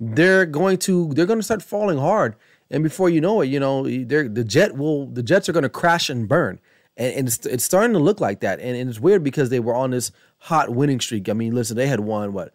they're 0.00 0.46
going 0.46 0.78
to 0.78 1.12
they're 1.14 1.26
going 1.26 1.38
to 1.38 1.44
start 1.44 1.62
falling 1.62 1.98
hard, 1.98 2.36
and 2.70 2.82
before 2.82 3.10
you 3.10 3.20
know 3.20 3.40
it, 3.40 3.46
you 3.46 3.60
know, 3.60 3.84
the 3.84 4.44
jet 4.46 4.76
will 4.76 5.06
the 5.06 5.22
Jets 5.22 5.48
are 5.48 5.52
going 5.52 5.62
to 5.62 5.68
crash 5.68 6.08
and 6.08 6.28
burn, 6.28 6.60
and, 6.96 7.14
and 7.14 7.28
it's, 7.28 7.44
it's 7.46 7.64
starting 7.64 7.92
to 7.92 7.98
look 7.98 8.20
like 8.20 8.40
that, 8.40 8.60
and, 8.60 8.76
and 8.76 8.88
it's 8.88 9.00
weird 9.00 9.24
because 9.24 9.50
they 9.50 9.60
were 9.60 9.74
on 9.74 9.90
this 9.90 10.10
hot 10.38 10.70
winning 10.70 11.00
streak. 11.00 11.28
I 11.28 11.32
mean, 11.32 11.54
listen, 11.54 11.76
they 11.76 11.88
had 11.88 12.00
won 12.00 12.32
what 12.32 12.52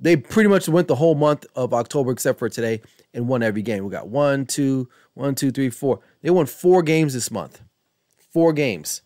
they 0.00 0.16
pretty 0.16 0.48
much 0.48 0.68
went 0.68 0.88
the 0.88 0.96
whole 0.96 1.14
month 1.14 1.46
of 1.54 1.74
October 1.74 2.10
except 2.10 2.38
for 2.38 2.48
today 2.48 2.80
and 3.12 3.28
won 3.28 3.42
every 3.42 3.62
game. 3.62 3.84
We 3.84 3.90
got 3.90 4.08
one, 4.08 4.46
two, 4.46 4.88
one, 5.14 5.34
two, 5.34 5.50
three, 5.50 5.70
four. 5.70 6.00
They 6.22 6.30
won 6.30 6.46
four 6.46 6.82
games 6.82 7.14
this 7.14 7.30
month, 7.30 7.60
four 8.32 8.52
games, 8.52 9.02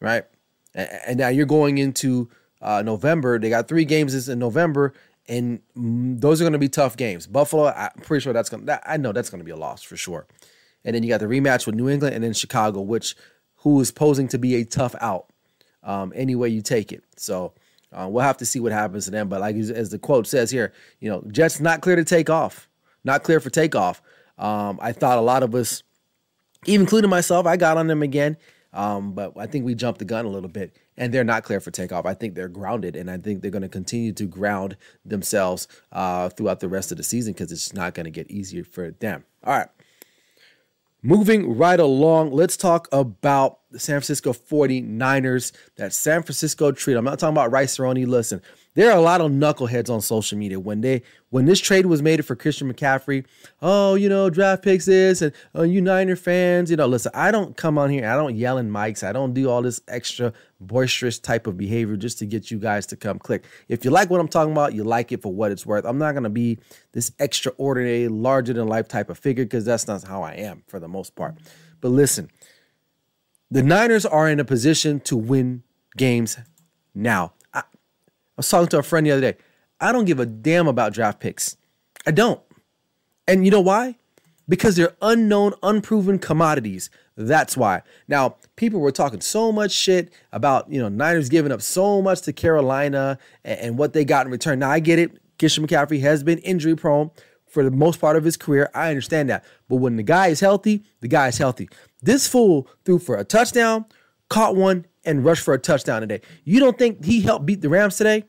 right? 0.00 0.24
And, 0.74 0.88
and 1.06 1.18
now 1.18 1.28
you're 1.28 1.46
going 1.46 1.78
into 1.78 2.30
uh, 2.62 2.82
November. 2.82 3.38
They 3.38 3.50
got 3.50 3.68
three 3.68 3.84
games 3.84 4.28
in 4.28 4.38
November, 4.38 4.94
and 5.28 5.60
those 5.74 6.40
are 6.40 6.44
going 6.44 6.52
to 6.52 6.58
be 6.58 6.68
tough 6.68 6.96
games. 6.96 7.26
Buffalo, 7.26 7.68
I'm 7.68 7.90
pretty 8.02 8.22
sure 8.22 8.32
that's 8.32 8.48
going. 8.48 8.66
to 8.66 8.90
I 8.90 8.96
know 8.96 9.12
that's 9.12 9.30
going 9.30 9.40
to 9.40 9.44
be 9.44 9.50
a 9.50 9.56
loss 9.56 9.82
for 9.82 9.96
sure. 9.96 10.26
And 10.84 10.94
then 10.94 11.02
you 11.02 11.08
got 11.08 11.20
the 11.20 11.26
rematch 11.26 11.66
with 11.66 11.74
New 11.74 11.88
England, 11.88 12.14
and 12.14 12.22
then 12.22 12.32
Chicago, 12.32 12.80
which 12.80 13.16
who 13.56 13.80
is 13.80 13.90
posing 13.90 14.28
to 14.28 14.38
be 14.38 14.54
a 14.56 14.64
tough 14.64 14.94
out. 15.00 15.26
Um, 15.82 16.12
any 16.16 16.34
way 16.34 16.48
you 16.48 16.62
take 16.62 16.90
it. 16.90 17.04
So 17.16 17.54
uh, 17.92 18.08
we'll 18.10 18.24
have 18.24 18.38
to 18.38 18.46
see 18.46 18.58
what 18.58 18.72
happens 18.72 19.04
to 19.04 19.12
them. 19.12 19.28
But 19.28 19.40
like 19.40 19.56
as 19.56 19.90
the 19.90 19.98
quote 19.98 20.26
says 20.26 20.50
here, 20.50 20.72
you 21.00 21.08
know, 21.08 21.22
Jets 21.30 21.60
not 21.60 21.80
clear 21.80 21.96
to 21.96 22.04
take 22.04 22.28
off, 22.28 22.68
not 23.04 23.22
clear 23.22 23.38
for 23.40 23.50
takeoff. 23.50 24.02
Um, 24.36 24.78
I 24.82 24.92
thought 24.92 25.18
a 25.18 25.22
lot 25.22 25.42
of 25.42 25.54
us, 25.54 25.82
even 26.66 26.82
including 26.82 27.08
myself, 27.10 27.46
I 27.46 27.56
got 27.56 27.76
on 27.76 27.86
them 27.86 28.02
again. 28.02 28.36
Um, 28.76 29.12
but 29.12 29.32
I 29.38 29.46
think 29.46 29.64
we 29.64 29.74
jumped 29.74 29.98
the 29.98 30.04
gun 30.04 30.26
a 30.26 30.28
little 30.28 30.50
bit, 30.50 30.76
and 30.98 31.12
they're 31.12 31.24
not 31.24 31.44
clear 31.44 31.60
for 31.60 31.70
takeoff. 31.70 32.04
I 32.04 32.12
think 32.12 32.34
they're 32.34 32.46
grounded, 32.46 32.94
and 32.94 33.10
I 33.10 33.16
think 33.16 33.40
they're 33.40 33.50
going 33.50 33.62
to 33.62 33.68
continue 33.68 34.12
to 34.12 34.26
ground 34.26 34.76
themselves 35.02 35.66
uh, 35.92 36.28
throughout 36.28 36.60
the 36.60 36.68
rest 36.68 36.92
of 36.92 36.98
the 36.98 37.02
season 37.02 37.32
because 37.32 37.50
it's 37.50 37.72
not 37.72 37.94
going 37.94 38.04
to 38.04 38.10
get 38.10 38.30
easier 38.30 38.64
for 38.64 38.90
them. 38.90 39.24
All 39.42 39.56
right. 39.56 39.68
Moving 41.02 41.56
right 41.56 41.80
along, 41.80 42.32
let's 42.32 42.56
talk 42.56 42.86
about 42.92 43.60
the 43.70 43.78
San 43.78 43.94
Francisco 43.94 44.32
49ers, 44.32 45.52
that 45.76 45.94
San 45.94 46.22
Francisco 46.22 46.70
treat. 46.72 46.96
I'm 46.96 47.04
not 47.04 47.18
talking 47.18 47.34
about 47.34 47.52
Rice-A-Roni. 47.52 48.06
Listen, 48.06 48.42
there 48.76 48.92
are 48.92 48.96
a 48.96 49.00
lot 49.00 49.22
of 49.22 49.32
knuckleheads 49.32 49.88
on 49.90 50.02
social 50.02 50.36
media 50.36 50.60
when 50.60 50.82
they 50.82 51.02
when 51.30 51.46
this 51.46 51.60
trade 51.60 51.86
was 51.86 52.02
made 52.02 52.24
for 52.24 52.36
Christian 52.36 52.72
McCaffrey. 52.72 53.24
Oh, 53.60 53.94
you 53.94 54.08
know, 54.08 54.28
draft 54.28 54.62
picks 54.62 54.84
this 54.84 55.22
and 55.22 55.32
oh, 55.54 55.62
you 55.62 55.80
Niner 55.80 56.14
fans. 56.14 56.70
You 56.70 56.76
know, 56.76 56.86
listen, 56.86 57.10
I 57.14 57.30
don't 57.30 57.56
come 57.56 57.78
on 57.78 57.88
here. 57.90 58.06
I 58.06 58.14
don't 58.14 58.36
yell 58.36 58.58
in 58.58 58.70
mics. 58.70 59.02
I 59.02 59.12
don't 59.12 59.32
do 59.32 59.50
all 59.50 59.62
this 59.62 59.80
extra 59.88 60.32
boisterous 60.60 61.18
type 61.18 61.46
of 61.46 61.56
behavior 61.56 61.96
just 61.96 62.18
to 62.18 62.26
get 62.26 62.50
you 62.50 62.58
guys 62.58 62.86
to 62.86 62.96
come 62.96 63.18
click. 63.18 63.44
If 63.68 63.82
you 63.84 63.90
like 63.90 64.10
what 64.10 64.20
I'm 64.20 64.28
talking 64.28 64.52
about, 64.52 64.74
you 64.74 64.84
like 64.84 65.10
it 65.10 65.22
for 65.22 65.32
what 65.32 65.52
it's 65.52 65.64
worth. 65.64 65.86
I'm 65.86 65.98
not 65.98 66.12
gonna 66.12 66.28
be 66.28 66.58
this 66.92 67.12
extraordinary, 67.18 68.08
larger 68.08 68.52
than 68.52 68.68
life 68.68 68.88
type 68.88 69.08
of 69.08 69.18
figure 69.18 69.44
because 69.44 69.64
that's 69.64 69.88
not 69.88 70.04
how 70.04 70.22
I 70.22 70.34
am 70.34 70.62
for 70.66 70.78
the 70.78 70.88
most 70.88 71.16
part. 71.16 71.34
But 71.80 71.88
listen, 71.88 72.30
the 73.50 73.62
Niners 73.62 74.04
are 74.04 74.28
in 74.28 74.38
a 74.38 74.44
position 74.44 75.00
to 75.00 75.16
win 75.16 75.62
games 75.96 76.36
now. 76.94 77.32
I 78.36 78.40
was 78.40 78.48
talking 78.48 78.68
to 78.68 78.78
a 78.78 78.82
friend 78.82 79.06
the 79.06 79.12
other 79.12 79.32
day. 79.32 79.38
I 79.80 79.92
don't 79.92 80.04
give 80.04 80.20
a 80.20 80.26
damn 80.26 80.68
about 80.68 80.92
draft 80.92 81.20
picks. 81.20 81.56
I 82.06 82.10
don't. 82.10 82.40
And 83.26 83.44
you 83.44 83.50
know 83.50 83.60
why? 83.60 83.96
Because 84.48 84.76
they're 84.76 84.94
unknown, 85.02 85.54
unproven 85.62 86.18
commodities. 86.18 86.90
That's 87.16 87.56
why. 87.56 87.82
Now, 88.08 88.36
people 88.56 88.80
were 88.80 88.92
talking 88.92 89.20
so 89.22 89.50
much 89.50 89.72
shit 89.72 90.12
about, 90.32 90.70
you 90.70 90.78
know, 90.78 90.88
Niners 90.88 91.28
giving 91.28 91.50
up 91.50 91.62
so 91.62 92.02
much 92.02 92.20
to 92.22 92.32
Carolina 92.32 93.18
and, 93.42 93.58
and 93.58 93.78
what 93.78 93.94
they 93.94 94.04
got 94.04 94.26
in 94.26 94.32
return. 94.32 94.58
Now, 94.58 94.70
I 94.70 94.80
get 94.80 94.98
it. 94.98 95.18
Christian 95.38 95.66
McCaffrey 95.66 96.00
has 96.00 96.22
been 96.22 96.38
injury 96.38 96.76
prone 96.76 97.10
for 97.46 97.64
the 97.64 97.70
most 97.70 98.00
part 98.00 98.16
of 98.16 98.24
his 98.24 98.36
career. 98.36 98.70
I 98.74 98.90
understand 98.90 99.30
that. 99.30 99.44
But 99.68 99.76
when 99.76 99.96
the 99.96 100.02
guy 100.02 100.28
is 100.28 100.40
healthy, 100.40 100.84
the 101.00 101.08
guy 101.08 101.28
is 101.28 101.38
healthy. 101.38 101.68
This 102.02 102.28
fool 102.28 102.68
threw 102.84 102.98
for 102.98 103.16
a 103.16 103.24
touchdown, 103.24 103.86
caught 104.28 104.56
one, 104.56 104.86
and 105.04 105.24
rushed 105.24 105.44
for 105.44 105.54
a 105.54 105.58
touchdown 105.58 106.00
today. 106.00 106.20
You 106.44 106.60
don't 106.60 106.76
think 106.76 107.04
he 107.04 107.20
helped 107.20 107.46
beat 107.46 107.62
the 107.62 107.68
Rams 107.68 107.96
today? 107.96 108.24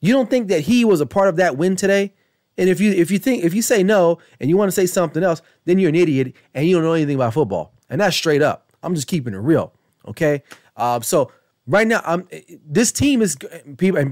You 0.00 0.12
don't 0.12 0.30
think 0.30 0.48
that 0.48 0.60
he 0.60 0.84
was 0.84 1.00
a 1.00 1.06
part 1.06 1.28
of 1.28 1.36
that 1.36 1.56
win 1.56 1.76
today? 1.76 2.14
And 2.56 2.70
if 2.70 2.80
you 2.80 2.92
if 2.92 3.10
you 3.10 3.18
think 3.18 3.44
if 3.44 3.52
you 3.52 3.60
say 3.60 3.82
no 3.82 4.18
and 4.40 4.48
you 4.48 4.56
want 4.56 4.68
to 4.68 4.72
say 4.72 4.86
something 4.86 5.22
else, 5.22 5.42
then 5.66 5.78
you're 5.78 5.90
an 5.90 5.94
idiot 5.94 6.34
and 6.54 6.66
you 6.66 6.74
don't 6.74 6.84
know 6.84 6.94
anything 6.94 7.16
about 7.16 7.34
football. 7.34 7.74
And 7.90 8.00
that's 8.00 8.16
straight 8.16 8.40
up. 8.40 8.72
I'm 8.82 8.94
just 8.94 9.08
keeping 9.08 9.34
it 9.34 9.38
real. 9.38 9.74
Okay. 10.06 10.42
Um, 10.76 11.02
so 11.02 11.32
right 11.66 11.86
now, 11.86 12.00
I'm 12.04 12.28
this 12.64 12.92
team 12.92 13.20
is 13.20 13.36
people. 13.76 14.02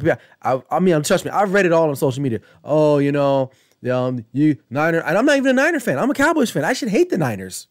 I, 0.43 0.63
I 0.71 0.81
mean, 0.81 1.03
trust 1.03 1.25
me, 1.25 1.31
I've 1.31 1.53
read 1.53 1.65
it 1.65 1.73
all 1.73 1.89
on 1.89 1.97
social 1.97 2.23
media. 2.23 2.41
Oh, 2.63 2.99
you 2.99 3.13
know, 3.13 3.51
um, 3.91 4.25
you 4.33 4.59
Niner, 4.69 5.01
and 5.01 5.17
I'm 5.17 5.25
not 5.25 5.37
even 5.37 5.51
a 5.51 5.63
Niner 5.63 5.81
fan. 5.81 5.99
I'm 5.99 6.11
a 6.11 6.15
Cowboys 6.15 6.51
fan. 6.51 6.65
I 6.65 6.73
should 6.75 6.89
hate 6.89 7.11
the 7.11 7.19
Niners. 7.19 7.69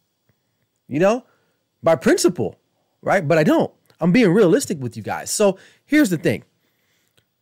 You 0.88 1.00
know, 1.00 1.26
by 1.82 1.96
principle, 1.96 2.60
right? 3.04 3.28
But 3.28 3.38
I 3.38 3.44
don't. 3.44 3.72
I'm 4.00 4.12
being 4.12 4.32
realistic 4.32 4.80
with 4.80 4.98
you 4.98 5.04
guys. 5.04 5.30
So 5.32 5.58
here's 5.86 6.10
the 6.10 6.18
thing. 6.18 6.44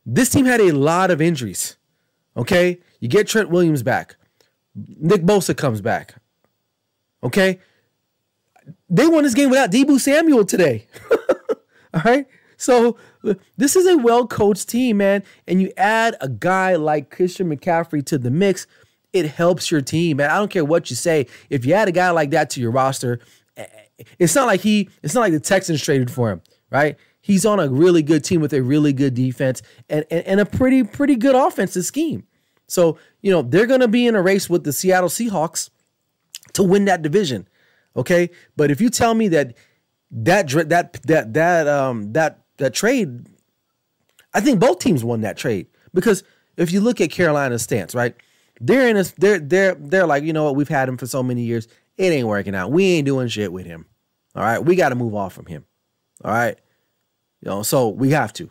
This 0.05 0.29
team 0.29 0.45
had 0.45 0.59
a 0.59 0.71
lot 0.71 1.11
of 1.11 1.21
injuries. 1.21 1.77
Okay? 2.35 2.79
You 2.99 3.07
get 3.07 3.27
Trent 3.27 3.49
Williams 3.49 3.83
back. 3.83 4.15
Nick 4.75 5.21
Bosa 5.21 5.55
comes 5.55 5.81
back. 5.81 6.15
Okay? 7.23 7.59
They 8.89 9.07
won 9.07 9.23
this 9.23 9.33
game 9.33 9.49
without 9.49 9.71
Deebo 9.71 9.99
Samuel 9.99 10.45
today. 10.45 10.87
All 11.93 12.01
right? 12.03 12.27
So 12.57 12.97
this 13.57 13.75
is 13.75 13.87
a 13.87 13.97
well-coached 13.97 14.69
team, 14.69 14.97
man. 14.97 15.23
And 15.47 15.61
you 15.61 15.71
add 15.77 16.15
a 16.21 16.29
guy 16.29 16.75
like 16.75 17.09
Christian 17.09 17.49
McCaffrey 17.49 18.05
to 18.05 18.17
the 18.17 18.31
mix, 18.31 18.67
it 19.13 19.25
helps 19.25 19.71
your 19.71 19.81
team, 19.81 20.17
man. 20.17 20.29
I 20.29 20.37
don't 20.37 20.51
care 20.51 20.63
what 20.63 20.89
you 20.89 20.95
say. 20.95 21.27
If 21.49 21.65
you 21.65 21.73
add 21.73 21.87
a 21.87 21.91
guy 21.91 22.11
like 22.11 22.29
that 22.31 22.49
to 22.51 22.61
your 22.61 22.71
roster, 22.71 23.19
it's 24.19 24.35
not 24.35 24.47
like 24.47 24.61
he, 24.61 24.89
it's 25.03 25.13
not 25.13 25.21
like 25.21 25.33
the 25.33 25.39
Texans 25.39 25.81
traded 25.81 26.11
for 26.11 26.31
him, 26.31 26.41
right? 26.69 26.97
He's 27.21 27.45
on 27.45 27.59
a 27.59 27.69
really 27.69 28.01
good 28.01 28.23
team 28.23 28.41
with 28.41 28.53
a 28.53 28.61
really 28.61 28.93
good 28.93 29.13
defense 29.13 29.61
and, 29.89 30.05
and, 30.09 30.25
and 30.25 30.39
a 30.39 30.45
pretty, 30.45 30.83
pretty 30.83 31.15
good 31.15 31.35
offensive 31.35 31.85
scheme. 31.85 32.23
So, 32.67 32.97
you 33.21 33.31
know, 33.31 33.41
they're 33.41 33.67
going 33.67 33.81
to 33.81 33.87
be 33.87 34.07
in 34.07 34.15
a 34.15 34.21
race 34.21 34.49
with 34.49 34.63
the 34.63 34.73
Seattle 34.73 35.09
Seahawks 35.09 35.69
to 36.53 36.63
win 36.63 36.85
that 36.85 37.01
division. 37.01 37.47
Okay. 37.95 38.29
But 38.55 38.71
if 38.71 38.81
you 38.81 38.89
tell 38.89 39.13
me 39.13 39.27
that 39.29 39.55
that, 40.11 40.49
that, 40.49 41.01
that, 41.03 41.33
that, 41.33 41.67
um, 41.67 42.13
that, 42.13 42.39
that 42.57 42.73
trade, 42.73 43.27
I 44.33 44.39
think 44.41 44.59
both 44.59 44.79
teams 44.79 45.03
won 45.03 45.21
that 45.21 45.37
trade 45.37 45.67
because 45.93 46.23
if 46.57 46.71
you 46.71 46.81
look 46.81 47.01
at 47.01 47.11
Carolina's 47.11 47.61
stance, 47.61 47.93
right? 47.93 48.15
They're 48.59 48.87
in 48.87 48.97
a, 48.97 49.03
they're, 49.17 49.39
they're, 49.39 49.75
they're 49.75 50.07
like, 50.07 50.23
you 50.23 50.33
know 50.33 50.45
what? 50.45 50.55
We've 50.55 50.69
had 50.69 50.87
him 50.87 50.97
for 50.97 51.07
so 51.07 51.23
many 51.23 51.43
years. 51.43 51.67
It 51.97 52.11
ain't 52.11 52.27
working 52.27 52.55
out. 52.55 52.71
We 52.71 52.85
ain't 52.93 53.05
doing 53.05 53.27
shit 53.27 53.51
with 53.51 53.65
him. 53.65 53.85
All 54.35 54.43
right. 54.43 54.59
We 54.59 54.75
got 54.75 54.89
to 54.89 54.95
move 54.95 55.15
off 55.15 55.33
from 55.33 55.45
him. 55.45 55.65
All 56.23 56.31
right. 56.31 56.57
You 57.41 57.49
know, 57.49 57.63
so 57.63 57.89
we 57.89 58.11
have 58.11 58.33
to. 58.33 58.49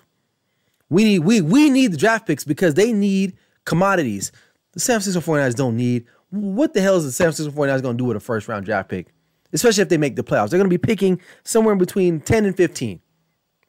We 0.88 1.04
need 1.04 1.18
we 1.20 1.40
we 1.40 1.70
need 1.70 1.92
the 1.92 1.96
draft 1.96 2.26
picks 2.26 2.44
because 2.44 2.74
they 2.74 2.92
need 2.92 3.36
commodities. 3.64 4.32
The 4.72 4.80
San 4.80 4.94
Francisco 5.00 5.20
49ers 5.20 5.54
don't 5.54 5.76
need. 5.76 6.06
What 6.30 6.74
the 6.74 6.80
hell 6.80 6.96
is 6.96 7.04
the 7.04 7.12
San 7.12 7.26
Francisco 7.26 7.52
49ers 7.52 7.82
going 7.82 7.96
to 7.96 8.02
do 8.02 8.06
with 8.06 8.16
a 8.16 8.20
first 8.20 8.48
round 8.48 8.64
draft 8.64 8.88
pick? 8.88 9.12
Especially 9.52 9.82
if 9.82 9.88
they 9.88 9.98
make 9.98 10.16
the 10.16 10.22
playoffs. 10.22 10.50
They're 10.50 10.58
going 10.58 10.70
to 10.70 10.78
be 10.78 10.78
picking 10.78 11.20
somewhere 11.44 11.74
between 11.74 12.20
10 12.20 12.44
and 12.44 12.56
15 12.56 13.00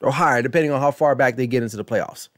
or 0.02 0.12
higher, 0.12 0.42
depending 0.42 0.72
on 0.72 0.80
how 0.80 0.92
far 0.92 1.16
back 1.16 1.38
they 1.38 1.48
get 1.48 1.64
into 1.64 1.78
the 1.78 1.86
playoffs. 1.86 2.30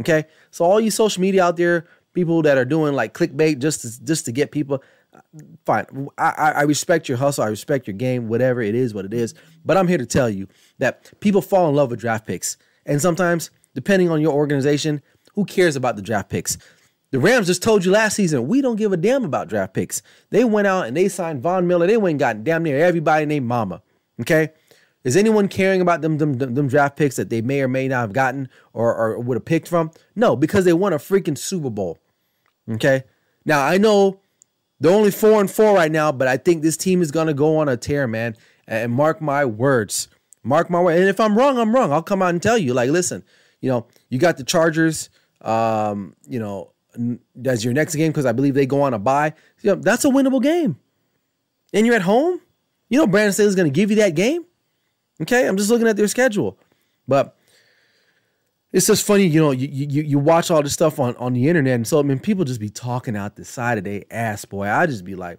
Okay? 0.00 0.24
So 0.50 0.64
all 0.64 0.80
you 0.80 0.90
social 0.90 1.20
media 1.20 1.44
out 1.44 1.56
there, 1.56 1.86
people 2.12 2.42
that 2.42 2.58
are 2.58 2.64
doing 2.64 2.94
like 2.94 3.14
clickbait 3.14 3.60
just 3.60 3.80
to, 3.82 4.04
just 4.04 4.26
to 4.26 4.32
get 4.32 4.50
people, 4.50 4.82
fine. 5.64 6.08
I, 6.18 6.52
I 6.56 6.62
respect 6.62 7.08
your 7.08 7.18
hustle. 7.18 7.44
I 7.44 7.48
respect 7.48 7.86
your 7.86 7.96
game, 7.96 8.28
whatever 8.28 8.60
it 8.62 8.74
is, 8.74 8.94
what 8.94 9.04
it 9.04 9.14
is. 9.14 9.34
But 9.64 9.76
I'm 9.76 9.88
here 9.88 9.98
to 9.98 10.06
tell 10.06 10.28
you 10.28 10.48
that 10.78 11.18
people 11.20 11.42
fall 11.42 11.68
in 11.68 11.74
love 11.74 11.90
with 11.90 12.00
draft 12.00 12.26
picks. 12.26 12.56
And 12.86 13.00
sometimes, 13.00 13.50
depending 13.74 14.10
on 14.10 14.20
your 14.20 14.32
organization, 14.32 15.02
who 15.34 15.44
cares 15.44 15.76
about 15.76 15.96
the 15.96 16.02
draft 16.02 16.28
picks? 16.28 16.58
The 17.10 17.18
Rams 17.18 17.46
just 17.46 17.62
told 17.62 17.84
you 17.84 17.90
last 17.90 18.16
season, 18.16 18.48
we 18.48 18.62
don't 18.62 18.76
give 18.76 18.92
a 18.92 18.96
damn 18.96 19.24
about 19.24 19.48
draft 19.48 19.74
picks. 19.74 20.02
They 20.30 20.44
went 20.44 20.66
out 20.66 20.86
and 20.86 20.96
they 20.96 21.08
signed 21.08 21.42
Von 21.42 21.66
Miller. 21.66 21.86
They 21.86 21.98
went 21.98 22.14
and 22.14 22.20
got 22.20 22.42
damn 22.42 22.62
near 22.62 22.82
everybody 22.82 23.26
named 23.26 23.46
Mama. 23.46 23.82
Okay? 24.20 24.50
Is 25.04 25.16
anyone 25.16 25.48
caring 25.48 25.80
about 25.80 26.00
them, 26.00 26.18
them, 26.18 26.38
them, 26.38 26.68
draft 26.68 26.96
picks 26.96 27.16
that 27.16 27.28
they 27.28 27.42
may 27.42 27.60
or 27.60 27.68
may 27.68 27.88
not 27.88 28.00
have 28.00 28.12
gotten 28.12 28.48
or, 28.72 28.94
or 28.94 29.18
would 29.18 29.36
have 29.36 29.44
picked 29.44 29.68
from? 29.68 29.90
No, 30.14 30.36
because 30.36 30.64
they 30.64 30.72
won 30.72 30.92
a 30.92 30.98
freaking 30.98 31.36
Super 31.36 31.70
Bowl. 31.70 31.98
Okay? 32.70 33.04
Now, 33.44 33.66
I 33.66 33.78
know 33.78 34.20
they're 34.82 34.92
only 34.92 35.12
four 35.12 35.40
and 35.40 35.48
four 35.48 35.74
right 35.74 35.92
now, 35.92 36.10
but 36.10 36.26
I 36.26 36.36
think 36.36 36.62
this 36.62 36.76
team 36.76 37.02
is 37.02 37.12
gonna 37.12 37.34
go 37.34 37.58
on 37.58 37.68
a 37.68 37.76
tear, 37.76 38.08
man. 38.08 38.36
And 38.66 38.92
mark 38.92 39.20
my 39.20 39.44
words. 39.44 40.08
Mark 40.42 40.70
my 40.70 40.80
word. 40.80 40.98
And 40.98 41.08
if 41.08 41.20
I'm 41.20 41.38
wrong, 41.38 41.56
I'm 41.56 41.72
wrong. 41.72 41.92
I'll 41.92 42.02
come 42.02 42.20
out 42.20 42.30
and 42.30 42.42
tell 42.42 42.58
you. 42.58 42.74
Like, 42.74 42.90
listen, 42.90 43.22
you 43.60 43.70
know, 43.70 43.86
you 44.08 44.18
got 44.18 44.38
the 44.38 44.44
Chargers, 44.44 45.08
um, 45.40 46.16
you 46.26 46.40
know, 46.40 46.72
as 47.44 47.64
your 47.64 47.72
next 47.72 47.94
game 47.94 48.10
because 48.10 48.26
I 48.26 48.32
believe 48.32 48.54
they 48.54 48.66
go 48.66 48.82
on 48.82 48.92
a 48.92 48.98
bye. 48.98 49.34
You 49.62 49.70
know, 49.70 49.76
that's 49.76 50.04
a 50.04 50.08
winnable 50.08 50.42
game. 50.42 50.76
And 51.72 51.86
you're 51.86 51.94
at 51.94 52.02
home. 52.02 52.40
You 52.88 52.98
know 52.98 53.06
Brandon 53.06 53.32
Staley's 53.32 53.54
to 53.54 53.70
give 53.70 53.90
you 53.90 53.96
that 53.96 54.16
game. 54.16 54.44
Okay, 55.20 55.46
I'm 55.46 55.56
just 55.56 55.70
looking 55.70 55.86
at 55.86 55.96
their 55.96 56.08
schedule, 56.08 56.58
but 57.06 57.36
it's 58.72 58.86
just 58.86 59.06
funny, 59.06 59.24
you 59.26 59.40
know. 59.40 59.50
You 59.50 59.68
you, 59.70 60.02
you 60.02 60.18
watch 60.18 60.50
all 60.50 60.62
this 60.62 60.72
stuff 60.72 60.98
on 60.98 61.14
on 61.16 61.34
the 61.34 61.48
internet, 61.48 61.74
and 61.74 61.86
so 61.86 61.98
I 61.98 62.02
mean, 62.02 62.18
people 62.18 62.44
just 62.44 62.60
be 62.60 62.70
talking 62.70 63.16
out 63.16 63.36
the 63.36 63.44
side 63.44 63.78
of 63.78 63.84
their 63.84 64.02
ass, 64.10 64.44
boy. 64.44 64.66
I 64.66 64.86
just 64.86 65.04
be 65.04 65.14
like, 65.14 65.38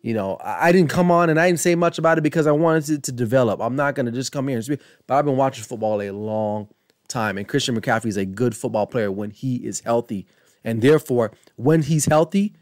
you 0.00 0.14
know, 0.14 0.36
I, 0.36 0.68
I 0.68 0.72
didn't 0.72 0.90
come 0.90 1.10
on 1.10 1.28
and 1.28 1.40
I 1.40 1.48
didn't 1.48 1.60
say 1.60 1.74
much 1.74 1.98
about 1.98 2.18
it 2.18 2.20
because 2.22 2.46
I 2.46 2.52
wanted 2.52 2.88
it 2.88 3.02
to 3.04 3.12
develop. 3.12 3.60
I'm 3.60 3.76
not 3.76 3.94
going 3.94 4.06
to 4.06 4.12
just 4.12 4.30
come 4.30 4.46
here 4.48 4.56
and 4.56 4.64
speak, 4.64 4.80
but 5.06 5.16
I've 5.16 5.24
been 5.24 5.36
watching 5.36 5.64
football 5.64 6.00
a 6.00 6.10
long 6.10 6.68
time, 7.08 7.36
and 7.36 7.48
Christian 7.48 7.78
McCaffrey 7.78 8.06
is 8.06 8.16
a 8.16 8.24
good 8.24 8.56
football 8.56 8.86
player 8.86 9.10
when 9.10 9.30
he 9.30 9.56
is 9.56 9.80
healthy, 9.80 10.26
and 10.62 10.80
therefore, 10.80 11.32
when 11.56 11.82
he's 11.82 12.04
healthy, 12.06 12.54